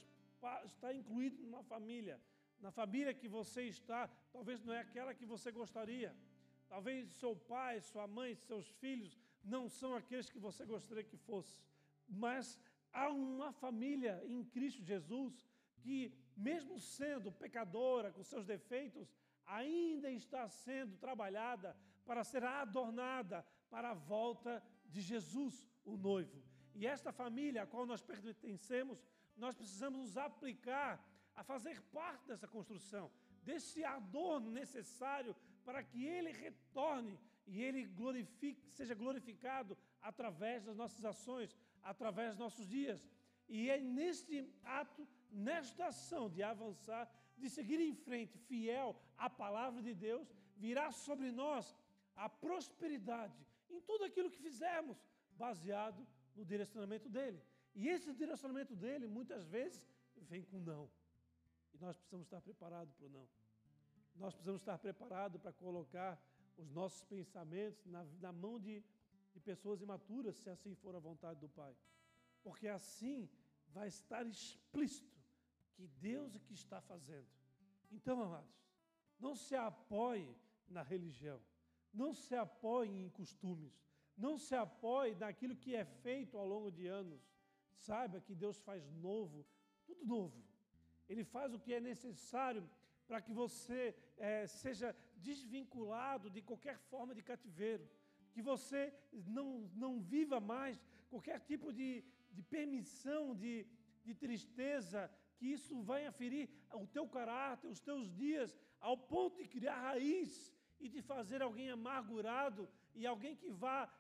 está 0.66 0.94
incluído 0.94 1.42
numa 1.44 1.64
família, 1.64 2.20
na 2.60 2.72
família 2.72 3.14
que 3.14 3.28
você 3.28 3.64
está, 3.64 4.08
talvez 4.32 4.64
não 4.64 4.74
é 4.74 4.80
aquela 4.80 5.14
que 5.14 5.26
você 5.26 5.52
gostaria. 5.52 6.16
Talvez 6.68 7.10
seu 7.14 7.36
pai, 7.36 7.80
sua 7.82 8.08
mãe, 8.08 8.36
seus 8.36 8.68
filhos 8.82 9.18
não 9.44 9.70
são 9.70 9.96
aqueles 9.96 10.30
que 10.30 10.40
você 10.40 10.66
gostaria 10.66 11.04
que 11.04 11.18
fosse. 11.18 11.62
Mas 12.08 12.60
há 12.92 13.10
uma 13.10 13.52
família 13.54 14.22
em 14.26 14.44
Cristo 14.44 14.84
Jesus 14.84 15.46
que, 15.80 16.14
mesmo 16.36 16.80
sendo 16.80 17.32
pecadora, 17.32 18.12
com 18.12 18.24
seus 18.24 18.46
defeitos, 18.46 19.08
ainda 19.46 20.12
está 20.12 20.48
sendo 20.50 20.98
trabalhada 20.98 21.76
para 22.08 22.24
ser 22.24 22.44
adornada 22.44 23.46
para 23.70 23.92
a 23.92 23.94
volta 23.94 24.64
de 24.94 25.02
Jesus, 25.02 25.56
o 25.86 25.96
noivo. 25.98 26.42
E 26.74 26.88
esta 26.96 27.12
família 27.12 27.64
a 27.64 27.68
qual 27.68 27.86
nós 27.86 28.02
pertencemos, 28.02 28.98
nós 29.36 29.56
precisamos 29.56 30.00
nos 30.00 30.18
aplicar 30.18 30.94
a 31.36 31.44
fazer 31.44 31.82
parte 32.00 32.28
dessa 32.30 32.48
construção, 32.48 33.12
desse 33.44 33.84
adorno 33.84 34.50
necessário 34.50 35.36
para 35.66 35.84
que 35.84 36.06
ele 36.06 36.32
retorne 36.32 37.20
e 37.46 37.62
ele 37.62 37.84
glorifique, 37.86 38.70
seja 38.72 38.96
glorificado 38.96 39.78
através 40.02 40.64
das 40.64 40.76
nossas 40.76 41.04
ações, 41.04 41.56
através 41.84 42.30
dos 42.32 42.40
nossos 42.40 42.68
dias. 42.68 43.06
E 43.48 43.70
é 43.70 43.80
neste 43.80 44.50
ato, 44.64 45.08
nesta 45.32 45.88
ação 45.88 46.30
de 46.30 46.42
avançar, 46.44 47.10
de 47.38 47.50
seguir 47.50 47.80
em 47.80 47.94
frente, 47.94 48.38
fiel 48.38 48.96
à 49.18 49.30
palavra 49.30 49.82
de 49.82 49.94
Deus, 49.94 50.28
virá 50.56 50.92
sobre 50.92 51.32
nós 51.32 51.76
a 52.18 52.28
prosperidade 52.28 53.40
em 53.70 53.80
tudo 53.82 54.04
aquilo 54.04 54.32
que 54.32 54.40
fizermos, 54.48 54.98
baseado 55.44 56.06
no 56.36 56.44
direcionamento 56.44 57.08
dele. 57.10 57.42
E 57.76 57.88
esse 57.88 58.12
direcionamento 58.14 58.76
dele, 58.76 59.08
muitas 59.08 59.46
vezes, 59.48 59.88
vem 60.30 60.44
com 60.44 60.60
não. 60.60 60.90
E 61.74 61.78
nós 61.78 61.96
precisamos 61.98 62.26
estar 62.26 62.42
preparados 62.42 62.94
para 62.96 63.06
o 63.06 63.10
não. 63.10 63.28
Nós 64.16 64.34
precisamos 64.34 64.62
estar 64.62 64.78
preparados 64.80 65.40
para 65.40 65.54
colocar 65.54 66.20
os 66.58 66.70
nossos 66.72 67.04
pensamentos 67.04 67.86
na, 67.86 68.04
na 68.20 68.32
mão 68.32 68.60
de, 68.60 68.84
de 69.34 69.40
pessoas 69.40 69.82
imaturas, 69.82 70.36
se 70.38 70.50
assim 70.50 70.74
for 70.74 70.96
a 70.96 71.00
vontade 71.00 71.40
do 71.40 71.50
Pai. 71.50 71.76
Porque 72.44 72.68
assim 72.68 73.30
vai 73.68 73.88
estar 73.88 74.26
explícito 74.26 75.16
que 75.76 75.88
Deus 75.88 76.36
é 76.36 76.40
que 76.40 76.54
está 76.54 76.82
fazendo. 76.82 77.28
Então, 77.92 78.22
amados, 78.22 78.56
não 79.20 79.36
se 79.36 79.56
apoie 79.56 80.36
na 80.68 80.82
religião, 80.82 81.40
não 81.94 82.14
se 82.14 82.36
apoie 82.36 82.90
em 82.90 83.10
costumes, 83.10 83.74
não 84.18 84.38
se 84.38 84.56
apoie 84.56 85.16
naquilo 85.16 85.56
que 85.56 85.76
é 85.76 85.86
feito 85.86 86.38
ao 86.38 86.46
longo 86.46 86.72
de 86.72 86.88
anos. 86.88 87.22
Saiba 87.76 88.20
que 88.20 88.34
Deus 88.34 88.60
faz 88.60 88.90
novo, 88.92 89.46
tudo 89.86 90.06
novo. 90.06 90.44
Ele 91.08 91.24
faz 91.24 91.54
o 91.54 91.60
que 91.60 91.74
é 91.74 91.80
necessário 91.80 92.68
para 93.08 93.22
que 93.22 93.32
você 93.32 93.96
é, 94.18 94.46
seja 94.48 94.96
desvinculado 95.18 96.30
de 96.30 96.42
qualquer 96.42 96.78
forma 96.78 97.16
de 97.16 97.22
cativeiro, 97.22 97.88
que 98.34 98.42
você 98.42 98.94
não, 99.26 99.70
não 99.74 100.00
viva 100.00 100.40
mais 100.40 100.82
qualquer 101.10 101.40
tipo 101.40 101.72
de, 101.72 102.04
de 102.32 102.42
permissão, 102.42 103.34
de, 103.34 103.66
de 104.04 104.14
tristeza, 104.14 105.10
que 105.38 105.46
isso 105.46 105.82
vai 105.82 106.06
aferir 106.06 106.50
o 106.74 106.86
teu 106.88 107.08
caráter, 107.08 107.68
os 107.68 107.80
teus 107.80 108.12
dias, 108.14 108.58
ao 108.80 108.98
ponto 108.98 109.38
de 109.38 109.48
criar 109.48 109.80
raiz 109.80 110.54
e 110.80 110.88
de 110.90 111.02
fazer 111.02 111.42
alguém 111.42 111.70
amargurado 111.70 112.68
e 112.96 113.06
alguém 113.06 113.36
que 113.36 113.50
vá 113.50 113.92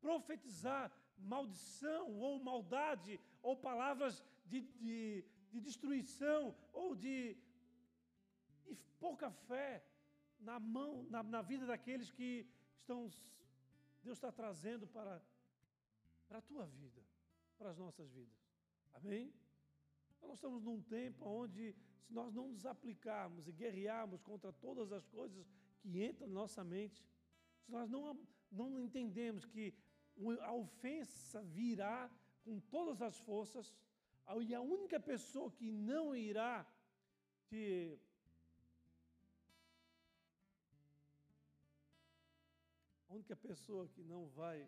profetizar 0.00 0.92
maldição 1.16 2.12
ou 2.18 2.38
maldade 2.38 3.20
ou 3.42 3.56
palavras 3.56 4.22
de, 4.44 4.60
de, 4.60 5.24
de 5.50 5.60
destruição 5.60 6.54
ou 6.72 6.94
de, 6.94 7.36
de, 8.64 8.74
pouca 8.98 9.30
fé 9.30 9.84
na 10.40 10.58
mão, 10.58 11.04
na, 11.08 11.22
na 11.22 11.42
vida 11.42 11.66
daqueles 11.66 12.10
que 12.10 12.46
estão 12.76 13.08
Deus 14.02 14.18
está 14.18 14.32
trazendo 14.32 14.86
para, 14.88 15.22
para 16.26 16.38
a 16.38 16.42
tua 16.42 16.66
vida, 16.66 17.00
para 17.56 17.70
as 17.70 17.78
nossas 17.78 18.10
vidas. 18.10 18.34
Amém? 18.94 19.32
Então, 20.16 20.28
nós 20.28 20.38
estamos 20.38 20.62
num 20.62 20.82
tempo 20.82 21.24
onde, 21.24 21.72
se 22.00 22.12
nós 22.12 22.34
não 22.34 22.48
nos 22.48 22.66
aplicarmos 22.66 23.46
e 23.46 23.52
guerrearmos 23.52 24.20
contra 24.20 24.52
todas 24.52 24.90
as 24.92 25.06
coisas 25.06 25.46
que 25.82 26.04
entram 26.04 26.28
na 26.28 26.34
nossa 26.34 26.62
mente, 26.62 27.04
se 27.60 27.70
nós 27.70 27.90
não, 27.90 28.18
não 28.50 28.78
entendemos 28.78 29.44
que 29.44 29.74
a 30.40 30.52
ofensa 30.52 31.42
virá 31.42 32.10
com 32.44 32.60
todas 32.60 33.02
as 33.02 33.18
forças, 33.18 33.74
e 34.40 34.54
a 34.54 34.60
única 34.60 35.00
pessoa 35.00 35.50
que 35.50 35.70
não 35.70 36.14
irá 36.14 36.66
te 37.48 37.98
A 43.12 43.14
única 43.14 43.36
pessoa 43.36 43.86
que 43.88 44.02
não 44.02 44.26
vai 44.28 44.66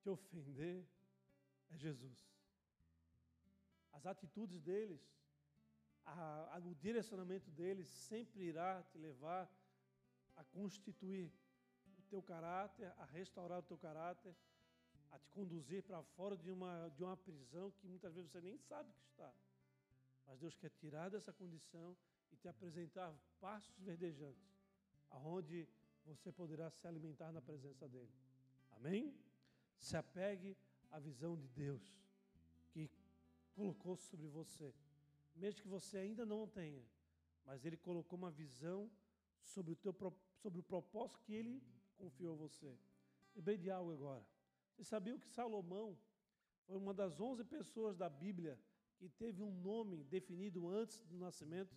te 0.00 0.08
ofender 0.08 0.84
é 1.70 1.76
Jesus. 1.76 2.18
As 3.92 4.04
atitudes 4.06 4.60
deles, 4.60 5.00
a, 6.04 6.56
a, 6.56 6.58
o 6.58 6.74
direcionamento 6.74 7.52
deles 7.52 7.88
sempre 7.88 8.42
irá 8.42 8.82
te 8.82 8.98
levar 8.98 9.48
a 10.36 10.44
constituir 10.44 11.32
o 11.98 12.02
teu 12.02 12.22
caráter, 12.22 12.92
a 12.98 13.04
restaurar 13.04 13.58
o 13.58 13.62
teu 13.62 13.78
caráter, 13.78 14.34
a 15.10 15.18
te 15.18 15.28
conduzir 15.30 15.82
para 15.82 16.02
fora 16.02 16.36
de 16.36 16.50
uma, 16.50 16.88
de 16.96 17.02
uma 17.04 17.16
prisão 17.16 17.70
que 17.72 17.86
muitas 17.86 18.14
vezes 18.14 18.30
você 18.30 18.40
nem 18.40 18.58
sabe 18.58 18.92
que 18.92 19.04
está. 19.04 19.32
Mas 20.26 20.38
Deus 20.38 20.56
quer 20.56 20.70
tirar 20.70 21.08
dessa 21.10 21.32
condição 21.32 21.96
e 22.32 22.36
te 22.36 22.48
apresentar 22.48 23.14
passos 23.40 23.78
verdejantes, 23.78 24.50
aonde 25.10 25.68
você 26.04 26.32
poderá 26.32 26.70
se 26.70 26.86
alimentar 26.86 27.32
na 27.32 27.40
presença 27.40 27.88
dele. 27.88 28.12
Amém? 28.72 29.14
Se 29.78 29.96
apegue 29.96 30.56
à 30.90 30.98
visão 30.98 31.36
de 31.36 31.48
Deus 31.48 31.82
que 32.70 32.90
colocou 33.54 33.96
sobre 33.96 34.26
você, 34.26 34.74
mesmo 35.36 35.62
que 35.62 35.68
você 35.68 35.98
ainda 35.98 36.26
não 36.26 36.46
tenha, 36.48 36.84
mas 37.44 37.64
ele 37.64 37.76
colocou 37.76 38.18
uma 38.18 38.30
visão 38.30 38.90
sobre 39.44 39.72
o, 39.72 39.76
teu, 39.76 39.94
sobre 40.42 40.60
o 40.60 40.62
propósito 40.62 41.20
que 41.20 41.32
ele 41.32 41.62
confiou 41.96 42.34
a 42.34 42.36
você. 42.36 42.76
Lembrei 43.34 43.58
de 43.58 43.70
algo 43.70 43.92
agora. 43.92 44.26
Você 44.72 44.84
sabia 44.84 45.18
que 45.18 45.26
Salomão 45.28 45.96
foi 46.66 46.76
uma 46.76 46.94
das 46.94 47.20
onze 47.20 47.44
pessoas 47.44 47.96
da 47.96 48.08
Bíblia 48.08 48.58
que 48.96 49.08
teve 49.08 49.42
um 49.42 49.52
nome 49.52 50.04
definido 50.04 50.68
antes 50.68 51.04
do 51.04 51.16
nascimento? 51.16 51.74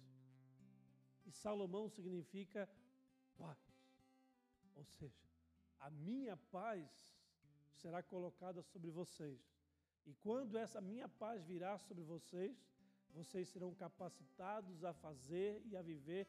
E 1.26 1.32
Salomão 1.32 1.90
significa 1.90 2.70
paz. 3.38 3.60
Ou 4.76 4.86
seja, 4.86 5.28
a 5.80 5.90
minha 5.90 6.38
paz 6.38 6.88
será 7.74 8.02
colocada 8.02 8.62
sobre 8.64 8.90
vocês. 8.90 9.40
E 10.06 10.14
quando 10.16 10.58
essa 10.58 10.80
minha 10.80 11.10
paz 11.10 11.44
virá 11.44 11.78
sobre 11.78 12.04
vocês, 12.04 12.66
vocês 13.14 13.50
serão 13.50 13.74
capacitados 13.74 14.84
a 14.84 14.94
fazer 14.94 15.62
e 15.66 15.76
a 15.76 15.82
viver 15.82 16.28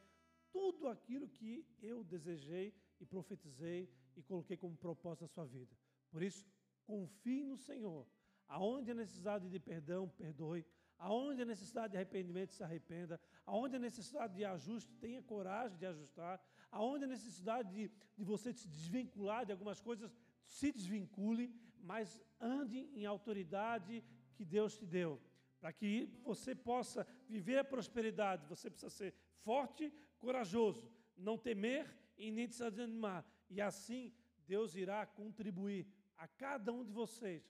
tudo 0.53 0.89
aquilo 0.89 1.29
que 1.29 1.65
eu 1.81 2.03
desejei 2.05 2.75
e 3.01 3.07
profetizei 3.07 3.89
e 4.17 4.23
coloquei 4.23 4.57
como 4.57 4.77
propósito 4.77 5.23
na 5.23 5.29
sua 5.29 5.45
vida. 5.45 5.77
Por 6.11 6.23
isso, 6.23 6.47
confie 6.85 7.45
no 7.45 7.57
Senhor. 7.57 8.07
Aonde 8.47 8.91
a 8.91 8.95
necessidade 8.95 9.49
de 9.49 9.61
perdão, 9.61 10.09
perdoe. 10.09 10.65
Aonde 10.99 11.43
a 11.43 11.45
necessidade 11.45 11.93
de 11.93 11.97
arrependimento, 11.97 12.55
se 12.55 12.63
arrependa. 12.63 13.21
Aonde 13.45 13.77
a 13.77 13.79
necessidade 13.79 14.35
de 14.35 14.45
ajuste, 14.45 14.93
tenha 14.97 15.23
coragem 15.23 15.79
de 15.79 15.87
ajustar 15.87 16.43
aonde 16.71 17.05
a 17.05 17.09
necessidade 17.09 17.73
de, 17.73 17.91
de 18.17 18.25
você 18.25 18.53
se 18.53 18.69
desvincular 18.69 19.45
de 19.45 19.53
algumas 19.53 19.81
coisas, 19.81 20.17
se 20.45 20.73
desvincule, 20.73 21.55
mas 21.81 22.21
ande 22.41 22.91
em 22.95 23.07
autoridade 23.07 24.05
que 24.35 24.45
Deus 24.45 24.77
te 24.77 24.87
deu. 24.87 25.21
Para 25.61 25.73
que 25.73 26.09
você 26.23 26.55
possa 26.55 27.07
viver 27.29 27.59
a 27.59 27.65
prosperidade, 27.65 28.47
você 28.47 28.71
precisa 28.71 28.91
ser 28.91 29.15
forte, 29.43 29.93
corajoso, 30.19 30.91
não 31.17 31.39
temer 31.39 31.85
e 32.17 32.31
nem 32.31 32.49
desanimar. 32.49 33.25
E 33.49 33.61
assim 33.61 34.13
Deus 34.47 34.75
irá 34.75 35.07
contribuir 35.07 35.87
a 36.17 36.27
cada 36.27 36.73
um 36.73 36.85
de 36.85 36.93
vocês 36.93 37.43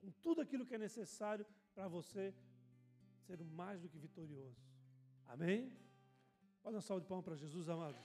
com 0.00 0.10
tudo 0.10 0.40
aquilo 0.40 0.66
que 0.66 0.74
é 0.74 0.78
necessário 0.78 1.46
para 1.74 1.88
você 1.88 2.34
ser 3.26 3.42
mais 3.44 3.80
do 3.80 3.88
que 3.88 3.98
vitorioso. 3.98 4.60
Amém? 5.26 5.72
Pode 6.62 6.76
um 6.76 6.80
salve 6.80 7.02
de 7.02 7.08
palmas 7.08 7.24
para 7.24 7.36
Jesus, 7.36 7.68
amados. 7.68 8.00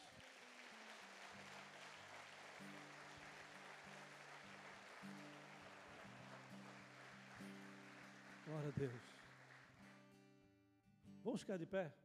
Glória 8.45 8.69
a 8.69 8.79
Deus. 8.79 9.01
Vamos 11.23 11.41
ficar 11.41 11.57
de 11.57 11.65
pé? 11.65 12.04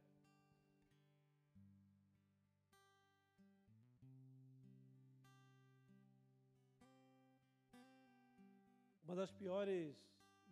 Uma 9.11 9.17
das 9.17 9.31
piores 9.33 9.93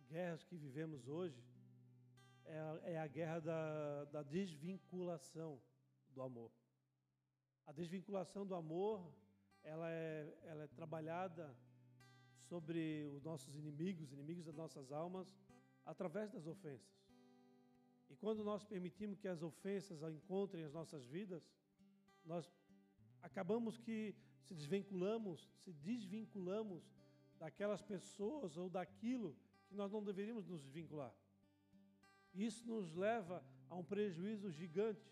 guerras 0.06 0.44
que 0.44 0.54
vivemos 0.54 1.08
hoje 1.08 1.42
é 2.44 2.58
a, 2.58 2.80
é 2.82 2.98
a 2.98 3.06
guerra 3.06 3.40
da, 3.40 4.04
da 4.04 4.22
desvinculação 4.22 5.58
do 6.10 6.20
amor. 6.20 6.52
A 7.66 7.72
desvinculação 7.72 8.46
do 8.46 8.54
amor, 8.54 9.10
ela 9.62 9.90
é, 9.90 10.36
ela 10.42 10.64
é 10.64 10.66
trabalhada 10.66 11.56
sobre 12.50 13.10
os 13.14 13.22
nossos 13.22 13.56
inimigos, 13.56 14.12
inimigos 14.12 14.44
das 14.44 14.54
nossas 14.54 14.92
almas, 14.92 15.34
através 15.86 16.30
das 16.30 16.46
ofensas. 16.46 17.00
E 18.10 18.14
quando 18.14 18.44
nós 18.44 18.62
permitimos 18.62 19.18
que 19.18 19.28
as 19.28 19.42
ofensas 19.42 20.02
encontrem 20.02 20.64
as 20.64 20.74
nossas 20.74 21.06
vidas, 21.06 21.50
nós 22.26 22.54
acabamos 23.22 23.78
que 23.78 24.14
se 24.42 24.52
desvinculamos, 24.52 25.50
se 25.56 25.72
desvinculamos 25.72 26.84
daquelas 27.40 27.80
pessoas 27.80 28.56
ou 28.58 28.68
daquilo 28.68 29.34
que 29.66 29.74
nós 29.74 29.90
não 29.90 30.04
deveríamos 30.04 30.46
nos 30.46 30.62
desvincular. 30.62 31.12
Isso 32.34 32.66
nos 32.66 32.94
leva 32.94 33.42
a 33.68 33.74
um 33.74 33.82
prejuízo 33.82 34.50
gigante. 34.50 35.10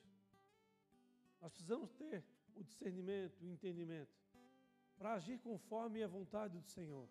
Nós 1.41 1.51
precisamos 1.53 1.91
ter 1.95 2.23
o 2.55 2.63
discernimento, 2.63 3.41
o 3.43 3.49
entendimento, 3.49 4.15
para 4.99 5.15
agir 5.15 5.39
conforme 5.39 6.03
a 6.03 6.09
vontade 6.09 6.59
do 6.59 6.67
Senhor. 6.67 7.09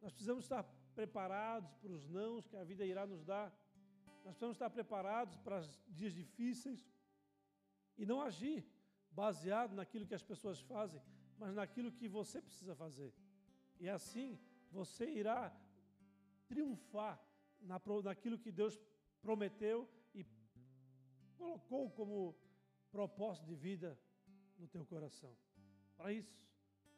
Nós 0.00 0.12
precisamos 0.12 0.44
estar 0.44 0.62
preparados 0.94 1.74
para 1.74 1.92
os 1.92 2.08
nãos 2.08 2.46
que 2.46 2.56
a 2.56 2.64
vida 2.64 2.84
irá 2.86 3.06
nos 3.06 3.22
dar. 3.24 3.52
Nós 4.24 4.32
precisamos 4.34 4.56
estar 4.56 4.70
preparados 4.70 5.36
para 5.38 5.60
os 5.60 5.80
dias 5.88 6.14
difíceis 6.14 6.88
e 7.96 8.06
não 8.06 8.20
agir 8.22 8.64
baseado 9.10 9.74
naquilo 9.74 10.06
que 10.06 10.14
as 10.14 10.22
pessoas 10.22 10.60
fazem, 10.60 11.02
mas 11.38 11.54
naquilo 11.54 11.92
que 11.92 12.08
você 12.08 12.40
precisa 12.40 12.74
fazer. 12.74 13.12
E 13.80 13.88
assim 13.88 14.38
você 14.70 15.08
irá 15.10 15.54
triunfar 16.46 17.20
naquilo 18.04 18.38
que 18.38 18.50
Deus 18.50 18.78
prometeu 19.20 19.88
e 20.14 20.24
colocou 21.36 21.90
como 21.90 22.36
propósito 22.90 23.46
de 23.46 23.54
vida 23.54 23.98
no 24.58 24.66
teu 24.66 24.84
coração. 24.84 25.36
Para 25.96 26.12
isso, 26.12 26.36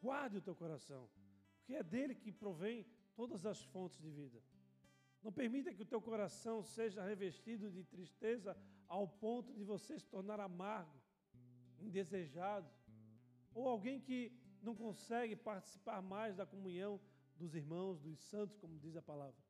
guarde 0.01 0.37
o 0.37 0.41
teu 0.41 0.55
coração, 0.55 1.09
porque 1.57 1.75
é 1.75 1.83
dele 1.83 2.15
que 2.15 2.31
provém 2.31 2.85
todas 3.15 3.45
as 3.45 3.61
fontes 3.63 3.99
de 3.99 4.09
vida. 4.09 4.41
Não 5.23 5.31
permita 5.31 5.73
que 5.73 5.83
o 5.83 5.85
teu 5.85 6.01
coração 6.01 6.63
seja 6.63 7.03
revestido 7.03 7.69
de 7.69 7.83
tristeza 7.83 8.57
ao 8.87 9.07
ponto 9.07 9.53
de 9.53 9.63
você 9.63 9.99
se 9.99 10.07
tornar 10.07 10.39
amargo, 10.39 10.99
indesejado, 11.79 12.69
ou 13.53 13.67
alguém 13.67 13.99
que 13.99 14.31
não 14.61 14.75
consegue 14.75 15.35
participar 15.35 16.01
mais 16.01 16.35
da 16.35 16.45
comunhão 16.45 16.99
dos 17.35 17.55
irmãos, 17.55 17.99
dos 17.99 18.19
santos, 18.19 18.57
como 18.57 18.79
diz 18.79 18.95
a 18.95 19.01
palavra. 19.01 19.41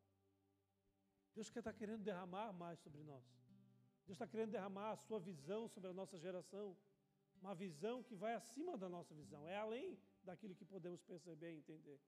Deus 1.36 1.50
quer 1.50 1.60
estar 1.60 1.74
querendo 1.74 2.04
derramar 2.04 2.52
mais 2.54 2.80
sobre 2.80 3.02
nós. 3.04 3.24
Deus 4.06 4.16
está 4.16 4.28
querendo 4.28 4.52
derramar 4.52 4.92
a 4.92 4.98
sua 4.98 5.20
visão 5.20 5.68
sobre 5.68 5.90
a 5.90 5.94
nossa 5.94 6.18
geração. 6.18 6.78
Uma 7.42 7.56
visão 7.56 8.04
que 8.04 8.16
vai 8.16 8.34
acima 8.34 8.78
da 8.78 8.90
nossa 8.90 9.14
visão, 9.16 9.48
é 9.48 9.58
além 9.58 9.98
daquilo 10.24 10.56
que 10.56 10.66
podemos 10.66 11.02
perceber 11.02 11.54
e 11.54 11.58
entender. 11.58 12.00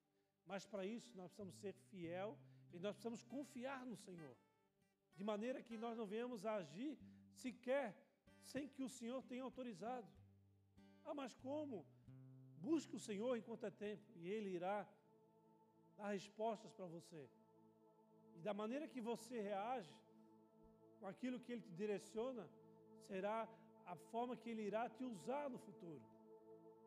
Mas 0.46 0.66
para 0.66 0.86
isso 0.86 1.16
nós 1.16 1.28
precisamos 1.30 1.56
ser 1.56 1.74
fiel 1.90 2.38
e 2.74 2.80
nós 2.80 2.96
precisamos 2.96 3.24
confiar 3.24 3.86
no 3.86 3.96
Senhor. 3.96 4.36
De 5.16 5.24
maneira 5.24 5.62
que 5.62 5.78
nós 5.78 5.98
não 5.98 6.06
venhamos 6.06 6.46
a 6.46 6.56
agir 6.56 6.98
sequer 7.32 7.96
sem 8.42 8.68
que 8.68 8.84
o 8.84 8.90
Senhor 8.90 9.22
tenha 9.24 9.44
autorizado. 9.44 10.08
Ah, 11.06 11.14
mas 11.14 11.34
como? 11.36 11.86
Busque 12.68 12.96
o 12.96 13.04
Senhor 13.08 13.34
enquanto 13.38 13.66
é 13.66 13.72
tempo 13.72 14.04
e 14.22 14.30
Ele 14.36 14.50
irá 14.60 14.78
dar 15.98 16.10
respostas 16.18 16.72
para 16.78 16.88
você. 16.96 17.22
E 18.38 18.40
da 18.48 18.54
maneira 18.62 18.88
que 18.94 19.02
você 19.02 19.36
reage 19.50 19.94
com 21.00 21.08
aquilo 21.08 21.40
que 21.40 21.52
Ele 21.54 21.62
te 21.68 21.74
direciona, 21.82 22.44
será 23.08 23.38
a 23.86 23.96
forma 24.12 24.38
que 24.42 24.50
Ele 24.52 24.64
irá 24.72 24.84
te 24.90 25.04
usar 25.04 25.50
no 25.50 25.60
futuro. 25.68 26.02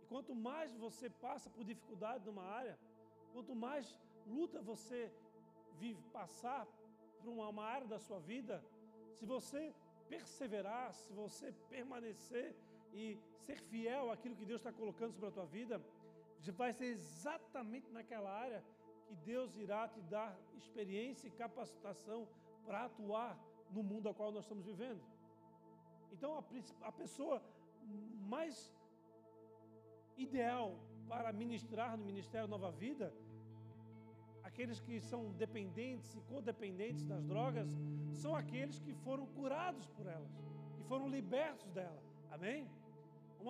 E 0.03 0.07
quanto 0.07 0.35
mais 0.49 0.74
você 0.87 1.09
passa 1.27 1.51
por 1.51 1.64
dificuldade 1.72 2.24
numa 2.24 2.47
área, 2.61 2.79
quanto 3.33 3.55
mais 3.55 3.95
luta 4.27 4.61
você 4.62 5.01
vive 5.79 6.03
passar 6.18 6.66
por 7.18 7.29
uma, 7.29 7.64
área 7.64 7.87
da 7.87 7.99
sua 7.99 8.20
vida, 8.20 8.64
se 9.12 9.27
você 9.27 9.74
perseverar, 10.09 10.95
se 10.95 11.12
você 11.12 11.53
permanecer 11.68 12.55
e 12.97 13.20
ser 13.44 13.59
fiel 13.70 14.11
àquilo 14.11 14.34
que 14.34 14.49
Deus 14.51 14.61
está 14.61 14.72
colocando 14.72 15.12
sobre 15.12 15.28
a 15.28 15.32
tua 15.32 15.47
vida, 15.59 15.80
vai 16.61 16.72
ser 16.72 16.86
exatamente 16.86 17.90
naquela 17.90 18.30
área 18.30 18.64
que 19.07 19.14
Deus 19.16 19.55
irá 19.57 19.86
te 19.88 20.01
dar 20.14 20.36
experiência 20.57 21.28
e 21.28 21.30
capacitação 21.30 22.26
para 22.64 22.86
atuar 22.86 23.38
no 23.70 23.82
mundo 23.82 24.09
ao 24.09 24.14
qual 24.14 24.32
nós 24.32 24.44
estamos 24.44 24.64
vivendo. 24.64 25.03
Então, 26.11 26.30
a, 26.38 26.88
a 26.88 26.92
pessoa 26.92 27.42
mais 28.34 28.72
ideal 30.16 30.78
para 31.09 31.32
ministrar 31.32 31.97
no 31.99 32.05
Ministério 32.05 32.49
Nova 32.49 32.70
Vida, 32.70 33.12
aqueles 34.42 34.80
que 34.80 35.01
são 35.01 35.32
dependentes 35.32 36.14
e 36.14 36.20
codependentes 36.22 37.05
das 37.05 37.24
drogas, 37.24 37.68
são 38.14 38.34
aqueles 38.34 38.78
que 38.78 38.94
foram 38.94 39.26
curados 39.26 39.86
por 39.88 40.07
elas, 40.07 40.32
que 40.76 40.84
foram 40.84 41.09
libertos 41.09 41.70
dela. 41.72 42.03
Amém? 42.30 42.66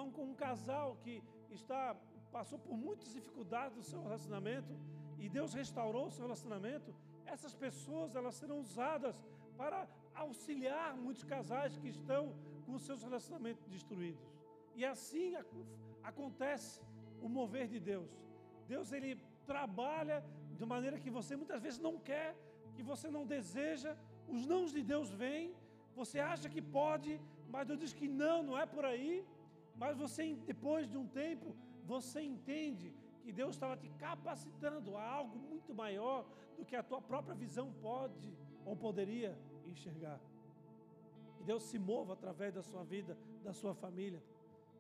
Um, 0.03 0.31
um 0.31 0.35
casal 0.35 0.97
que 1.03 1.23
está 1.51 1.97
passou 2.31 2.59
por 2.59 2.77
muitas 2.77 3.13
dificuldades 3.13 3.77
no 3.77 3.83
seu 3.83 4.01
relacionamento 4.03 4.73
e 5.19 5.29
Deus 5.29 5.55
restaurou 5.55 6.07
o 6.07 6.11
seu 6.11 6.25
relacionamento, 6.25 6.95
essas 7.25 7.55
pessoas 7.55 8.15
elas 8.15 8.35
serão 8.35 8.59
usadas 8.61 9.17
para 9.57 9.89
auxiliar 10.15 10.97
muitos 10.97 11.25
casais 11.25 11.79
que 11.79 11.89
estão 11.89 12.35
com 12.67 12.79
seus 12.79 13.03
relacionamentos 13.03 13.67
destruídos. 13.67 14.27
E 14.75 14.85
assim 14.85 15.35
acontece 16.03 16.83
o 17.23 17.29
mover 17.29 17.67
de 17.67 17.81
Deus. 17.81 18.11
Deus 18.69 18.93
ele 18.93 19.19
trabalha 19.47 20.23
de 20.59 20.67
maneira 20.67 20.99
que 20.99 21.11
você 21.19 21.37
muitas 21.37 21.63
vezes 21.63 21.79
não 21.79 21.99
quer, 21.99 22.37
que 22.75 22.83
você 22.83 23.09
não 23.17 23.25
deseja, 23.25 23.97
os 24.29 24.45
nãos 24.47 24.73
de 24.73 24.83
Deus 24.83 25.09
vêm, 25.11 25.55
você 25.95 26.19
acha 26.21 26.49
que 26.55 26.61
pode, 26.61 27.19
mas 27.49 27.67
Deus 27.67 27.81
diz 27.85 27.93
que 27.95 28.09
não, 28.09 28.43
não 28.43 28.59
é 28.59 28.67
por 28.67 28.85
aí. 28.85 29.25
Mas 29.79 29.97
você, 29.97 30.35
depois 30.47 30.89
de 30.91 30.97
um 30.97 31.07
tempo, 31.07 31.55
você 31.85 32.21
entende 32.21 32.93
que 33.23 33.33
Deus 33.33 33.55
estava 33.57 33.77
te 33.77 33.89
capacitando 33.99 34.97
a 34.97 35.03
algo 35.03 35.39
muito 35.39 35.75
maior 35.75 36.25
do 36.57 36.65
que 36.65 36.77
a 36.77 36.83
tua 36.83 37.01
própria 37.01 37.35
visão 37.35 37.73
pode 37.83 38.33
ou 38.65 38.75
poderia 38.75 39.37
enxergar. 39.67 40.21
Que 41.37 41.45
Deus 41.45 41.65
se 41.65 41.79
mova 41.79 42.15
através 42.15 42.55
da 42.55 42.63
sua 42.63 42.85
vida, 42.85 43.17
da 43.45 43.53
sua 43.53 43.75
família. 43.75 44.23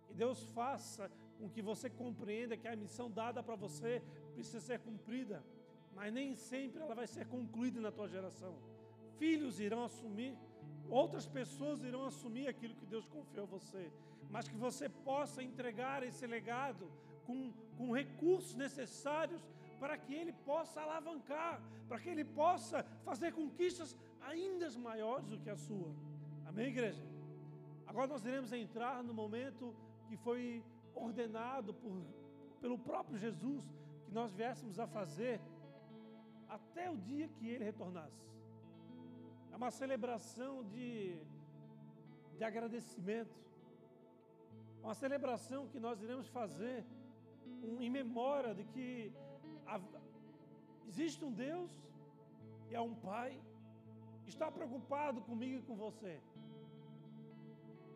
Que 0.06 0.14
Deus 0.14 0.42
faça 0.52 1.10
com 1.38 1.48
que 1.48 1.60
você 1.60 1.90
compreenda 1.90 2.56
que 2.56 2.68
a 2.68 2.76
missão 2.76 3.10
dada 3.10 3.42
para 3.42 3.56
você 3.56 4.02
precisa 4.34 4.60
ser 4.60 4.80
cumprida, 4.80 5.44
mas 5.94 6.12
nem 6.12 6.34
sempre 6.34 6.80
ela 6.80 6.94
vai 6.94 7.06
ser 7.06 7.26
concluída 7.26 7.80
na 7.80 7.92
tua 7.92 8.08
geração. 8.08 8.54
Filhos 9.18 9.60
irão 9.60 9.84
assumir, 9.84 10.36
outras 10.90 11.26
pessoas 11.26 11.82
irão 11.82 12.04
assumir 12.06 12.48
aquilo 12.48 12.74
que 12.74 12.86
Deus 12.86 13.06
confiou 13.06 13.44
a 13.44 13.48
você, 13.48 13.90
mas 14.30 14.48
que 14.48 14.56
você 14.56 14.88
possa 14.88 15.42
entregar 15.42 16.02
esse 16.02 16.26
legado 16.26 16.90
com, 17.26 17.52
com 17.76 17.92
recursos 17.92 18.54
necessários 18.54 19.42
para 19.78 19.96
que 19.98 20.14
ele 20.14 20.32
possa 20.32 20.80
alavancar, 20.80 21.60
para 21.88 21.98
que 21.98 22.08
ele 22.08 22.24
possa 22.24 22.84
fazer 23.04 23.32
conquistas 23.32 23.96
ainda 24.22 24.70
maiores 24.78 25.26
do 25.28 25.38
que 25.38 25.50
a 25.50 25.56
sua. 25.56 25.94
Amém, 26.46 26.68
igreja? 26.68 27.02
Agora 27.86 28.06
nós 28.06 28.24
iremos 28.24 28.52
entrar 28.52 29.02
no 29.02 29.14
momento 29.14 29.74
que 30.08 30.16
foi 30.16 30.64
ordenado 30.94 31.74
por, 31.74 31.92
pelo 32.60 32.78
próprio 32.78 33.18
Jesus 33.18 33.64
que 34.06 34.12
nós 34.12 34.32
viéssemos 34.32 34.78
a 34.78 34.86
fazer 34.86 35.40
até 36.48 36.90
o 36.90 36.96
dia 36.96 37.28
que 37.28 37.48
ele 37.48 37.64
retornasse. 37.64 38.24
É 39.56 39.58
uma 39.58 39.70
celebração 39.70 40.52
de, 40.64 41.18
de 42.36 42.44
agradecimento, 42.44 43.38
uma 44.82 44.94
celebração 44.94 45.66
que 45.66 45.80
nós 45.80 46.02
iremos 46.02 46.28
fazer 46.28 46.84
um, 47.64 47.80
em 47.80 47.88
memória 47.88 48.54
de 48.54 48.64
que 48.64 48.86
a, 49.66 49.80
existe 50.86 51.24
um 51.24 51.32
Deus 51.32 51.70
e 52.70 52.76
há 52.76 52.82
um 52.82 52.94
Pai 52.96 53.30
que 54.24 54.28
está 54.28 54.52
preocupado 54.52 55.22
comigo 55.22 55.56
e 55.60 55.62
com 55.62 55.74
você. 55.74 56.20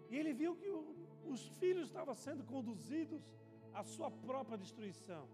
E 0.08 0.16
ele 0.16 0.32
viu 0.32 0.56
que 0.56 0.70
o, 0.70 0.80
os 1.26 1.46
filhos 1.58 1.88
estavam 1.88 2.14
sendo 2.14 2.42
conduzidos 2.42 3.22
à 3.74 3.82
sua 3.84 4.10
própria 4.10 4.56
destruição. 4.56 5.28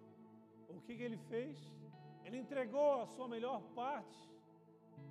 O 0.69 0.81
que, 0.81 0.97
que 0.97 1.05
ele 1.05 1.21
fez? 1.31 1.57
Ele 2.25 2.39
entregou 2.39 3.01
a 3.01 3.07
sua 3.07 3.29
melhor 3.29 3.63
parte 3.77 4.36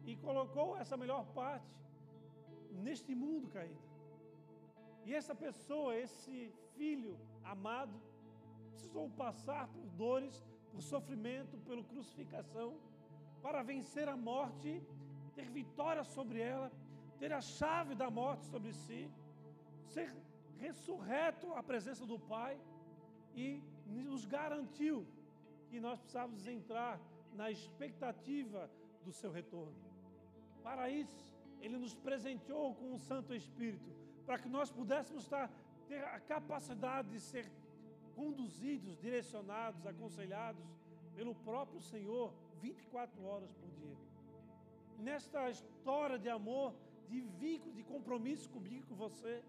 e 0.05 0.15
colocou 0.15 0.77
essa 0.77 0.95
melhor 0.95 1.25
parte 1.33 1.73
neste 2.71 3.15
mundo 3.15 3.47
caído. 3.47 3.85
E 5.05 5.13
essa 5.13 5.35
pessoa, 5.35 5.95
esse 5.95 6.53
filho 6.75 7.17
amado, 7.43 7.95
precisou 8.71 9.09
passar 9.09 9.67
por 9.67 9.85
dores, 9.91 10.43
por 10.71 10.81
sofrimento, 10.81 11.57
pela 11.59 11.83
crucificação, 11.83 12.77
para 13.41 13.61
vencer 13.63 14.07
a 14.09 14.17
morte, 14.17 14.81
ter 15.35 15.49
vitória 15.49 16.03
sobre 16.03 16.39
ela, 16.39 16.71
ter 17.19 17.31
a 17.31 17.41
chave 17.41 17.93
da 17.95 18.09
morte 18.09 18.45
sobre 18.45 18.73
si, 18.73 19.09
ser 19.93 20.13
ressurreto 20.57 21.53
à 21.53 21.61
presença 21.61 22.05
do 22.05 22.17
Pai 22.17 22.59
e 23.35 23.61
nos 23.85 24.25
garantiu 24.25 25.05
que 25.69 25.79
nós 25.79 25.99
precisávamos 25.99 26.47
entrar 26.47 26.99
na 27.33 27.51
expectativa 27.51 28.69
do 29.05 29.13
seu 29.13 29.31
retorno. 29.31 29.75
Para 30.63 30.89
isso, 30.89 31.23
Ele 31.61 31.77
nos 31.77 31.93
presenteou 31.93 32.73
com 32.75 32.93
o 32.95 32.99
Santo 32.99 33.33
Espírito, 33.33 33.89
para 34.25 34.39
que 34.39 34.49
nós 34.49 34.71
pudéssemos 34.71 35.23
estar, 35.23 35.49
ter 35.87 36.03
a 36.03 36.19
capacidade 36.19 37.09
de 37.09 37.19
ser 37.19 37.45
conduzidos, 38.15 38.97
direcionados, 38.97 39.85
aconselhados 39.85 40.65
pelo 41.15 41.35
próprio 41.35 41.79
Senhor 41.79 42.33
24 42.61 43.23
horas 43.23 43.51
por 43.53 43.69
dia. 43.71 43.97
Nesta 44.97 45.49
história 45.49 46.17
de 46.17 46.29
amor, 46.29 46.73
de 47.07 47.21
vínculo, 47.21 47.73
de 47.73 47.83
compromisso 47.83 48.49
comigo 48.49 48.83
e 48.83 48.87
com 48.89 48.95
você, 48.95 49.43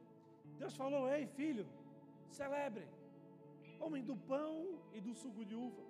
Deus 0.58 0.76
falou: 0.76 1.08
Ei, 1.08 1.26
filho, 1.26 1.66
celebre, 2.28 2.86
comem 3.78 4.02
do 4.02 4.16
pão 4.16 4.78
e 4.92 5.00
do 5.00 5.14
suco 5.14 5.44
de 5.44 5.54
uva, 5.54 5.82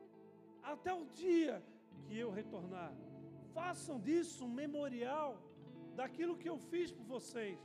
até 0.63 0.93
o 0.93 1.05
dia 1.07 1.63
que 2.07 2.17
eu 2.17 2.31
retornar. 2.31 2.93
Façam 3.59 3.97
disso 4.07 4.45
um 4.45 4.55
memorial 4.63 5.29
daquilo 6.01 6.39
que 6.41 6.49
eu 6.53 6.59
fiz 6.71 6.89
por 6.97 7.07
vocês. 7.15 7.59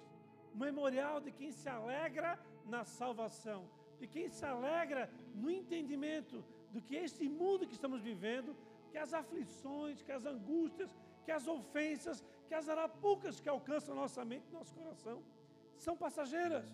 Um 0.56 0.60
memorial 0.68 1.20
de 1.26 1.32
quem 1.40 1.52
se 1.52 1.68
alegra 1.78 2.30
na 2.74 2.82
salvação, 3.00 3.62
de 4.00 4.08
quem 4.14 4.30
se 4.30 4.46
alegra 4.46 5.04
no 5.42 5.50
entendimento 5.60 6.38
do 6.74 6.82
que 6.82 6.96
este 6.96 7.28
mundo 7.28 7.68
que 7.68 7.78
estamos 7.80 8.02
vivendo, 8.10 8.56
que 8.92 8.98
as 8.98 9.14
aflições, 9.22 10.02
que 10.02 10.14
as 10.18 10.26
angústias, 10.34 10.96
que 11.26 11.32
as 11.38 11.46
ofensas, 11.58 12.24
que 12.48 12.56
as 12.60 12.70
arapucas 12.74 13.42
que 13.42 13.50
alcançam 13.50 14.02
nossa 14.04 14.24
mente 14.32 14.48
e 14.50 14.54
nosso 14.54 14.74
coração 14.74 15.18
são 15.86 15.96
passageiras. 16.06 16.68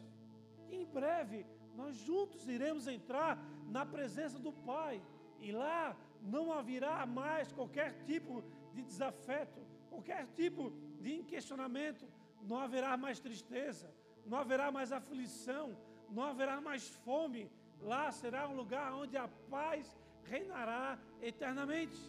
E 0.69 0.75
em 0.75 0.85
breve 0.85 1.39
nós 1.75 1.95
juntos 2.07 2.47
iremos 2.47 2.87
entrar 2.87 3.33
na 3.75 3.83
presença 3.95 4.37
do 4.37 4.53
Pai 4.71 5.01
e 5.39 5.51
lá 5.51 5.95
não 6.21 6.45
haverá 6.51 7.05
mais 7.05 7.51
qualquer 7.51 7.91
tipo 8.05 8.43
de 8.77 8.83
desafeto, 8.91 9.59
qualquer 9.89 10.23
tipo 10.39 10.71
de 11.01 11.11
inquestionamento, 11.21 12.05
não 12.49 12.59
haverá 12.65 12.95
mais 12.95 13.19
tristeza, 13.19 13.87
não 14.25 14.37
haverá 14.37 14.71
mais 14.77 14.91
aflição, 14.91 15.65
não 16.09 16.23
haverá 16.23 16.61
mais 16.69 16.87
fome. 17.05 17.51
Lá 17.81 18.11
será 18.11 18.47
um 18.47 18.55
lugar 18.55 18.93
onde 18.93 19.17
a 19.17 19.27
paz 19.49 19.97
reinará 20.23 20.99
eternamente. 21.21 21.99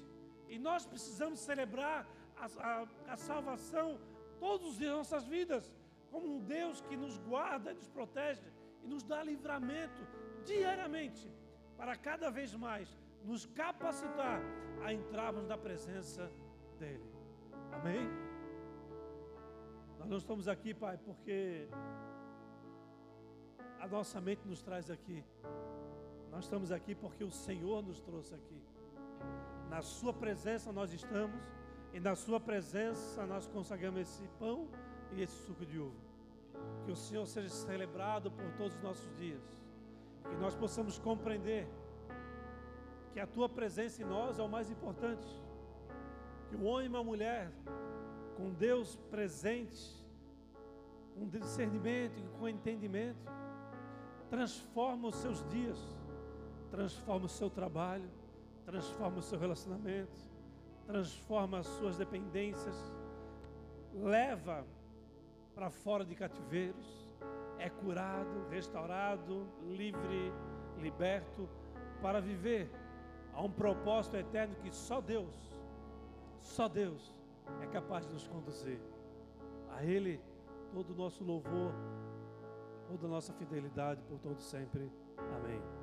E 0.48 0.58
nós 0.58 0.86
precisamos 0.86 1.40
celebrar 1.40 2.06
a, 2.36 2.46
a, 2.70 3.12
a 3.14 3.16
salvação 3.16 3.98
todos 4.38 4.68
os 4.70 4.78
dias 4.78 4.92
nossas 4.92 5.26
vidas, 5.26 5.64
como 6.10 6.26
um 6.36 6.40
Deus 6.40 6.80
que 6.82 6.96
nos 6.96 7.18
guarda, 7.18 7.74
nos 7.74 7.88
protege 7.88 8.42
e 8.82 8.86
nos 8.86 9.02
dá 9.02 9.22
livramento 9.22 10.02
diariamente, 10.44 11.30
para 11.76 11.96
cada 11.96 12.30
vez 12.30 12.54
mais 12.54 12.88
nos 13.24 13.44
capacitar 13.46 14.40
a 14.84 14.92
entrarmos 14.92 15.44
na 15.46 15.58
presença 15.58 16.30
dEle. 16.78 17.04
Amém? 17.72 18.08
Nós 19.98 20.08
não 20.08 20.16
estamos 20.16 20.48
aqui, 20.48 20.72
Pai, 20.72 20.96
porque 20.96 21.68
a 23.80 23.86
nossa 23.86 24.20
mente 24.20 24.46
nos 24.46 24.62
traz 24.62 24.90
aqui. 24.90 25.24
Nós 26.30 26.44
estamos 26.44 26.70
aqui 26.70 26.94
porque 26.94 27.24
o 27.24 27.30
Senhor 27.30 27.82
nos 27.82 28.00
trouxe 28.00 28.34
aqui. 28.34 28.62
Na 29.68 29.82
Sua 29.82 30.12
presença 30.12 30.72
nós 30.72 30.92
estamos 30.92 31.40
e 31.92 32.00
na 32.00 32.14
Sua 32.14 32.40
presença 32.40 33.26
nós 33.26 33.46
consagramos 33.48 34.00
esse 34.00 34.26
pão 34.38 34.68
e 35.12 35.22
esse 35.22 35.34
suco 35.46 35.66
de 35.66 35.78
uva. 35.78 36.08
Que 36.84 36.92
o 36.92 36.96
Senhor 36.96 37.26
seja 37.26 37.48
celebrado 37.48 38.30
por 38.30 38.50
todos 38.52 38.76
os 38.76 38.82
nossos 38.82 39.16
dias. 39.16 39.42
Que 40.28 40.36
nós 40.36 40.54
possamos 40.54 40.98
compreender 40.98 41.66
que 43.12 43.20
a 43.20 43.26
Tua 43.26 43.48
presença 43.48 44.02
em 44.02 44.04
nós 44.04 44.38
é 44.38 44.42
o 44.42 44.48
mais 44.48 44.70
importante. 44.70 45.26
Que 46.48 46.56
o 46.56 46.64
homem 46.64 46.86
e 46.86 46.88
uma 46.88 47.04
mulher 47.04 47.50
com 48.36 48.50
Deus 48.50 48.96
presente, 49.10 50.06
com 51.14 51.28
discernimento 51.28 52.18
e 52.18 52.38
com 52.38 52.48
entendimento, 52.48 53.18
transforma 54.30 55.08
os 55.08 55.16
seus 55.16 55.44
dias, 55.48 55.78
transforma 56.70 57.26
o 57.26 57.28
seu 57.28 57.50
trabalho, 57.50 58.08
transforma 58.64 59.18
o 59.18 59.22
seu 59.22 59.38
relacionamento, 59.38 60.16
transforma 60.86 61.58
as 61.58 61.66
suas 61.66 61.96
dependências, 61.96 62.76
leva 63.94 64.64
para 65.54 65.70
fora 65.70 66.04
de 66.04 66.14
cativeiros, 66.14 67.14
é 67.58 67.68
curado, 67.68 68.46
restaurado, 68.48 69.46
livre, 69.66 70.32
liberto 70.78 71.48
para 72.00 72.20
viver 72.20 72.70
a 73.32 73.42
um 73.42 73.50
propósito 73.50 74.16
eterno 74.16 74.54
que 74.62 74.70
só 74.70 75.00
Deus, 75.00 75.57
só 76.48 76.68
Deus 76.68 77.14
é 77.60 77.66
capaz 77.66 78.06
de 78.06 78.12
nos 78.12 78.26
conduzir. 78.26 78.80
A 79.70 79.84
Ele 79.84 80.20
todo 80.72 80.90
o 80.90 80.94
nosso 80.94 81.22
louvor, 81.22 81.72
toda 82.88 83.06
a 83.06 83.10
nossa 83.10 83.32
fidelidade 83.32 84.02
por 84.02 84.18
todo 84.18 84.40
sempre. 84.40 84.90
Amém. 85.36 85.77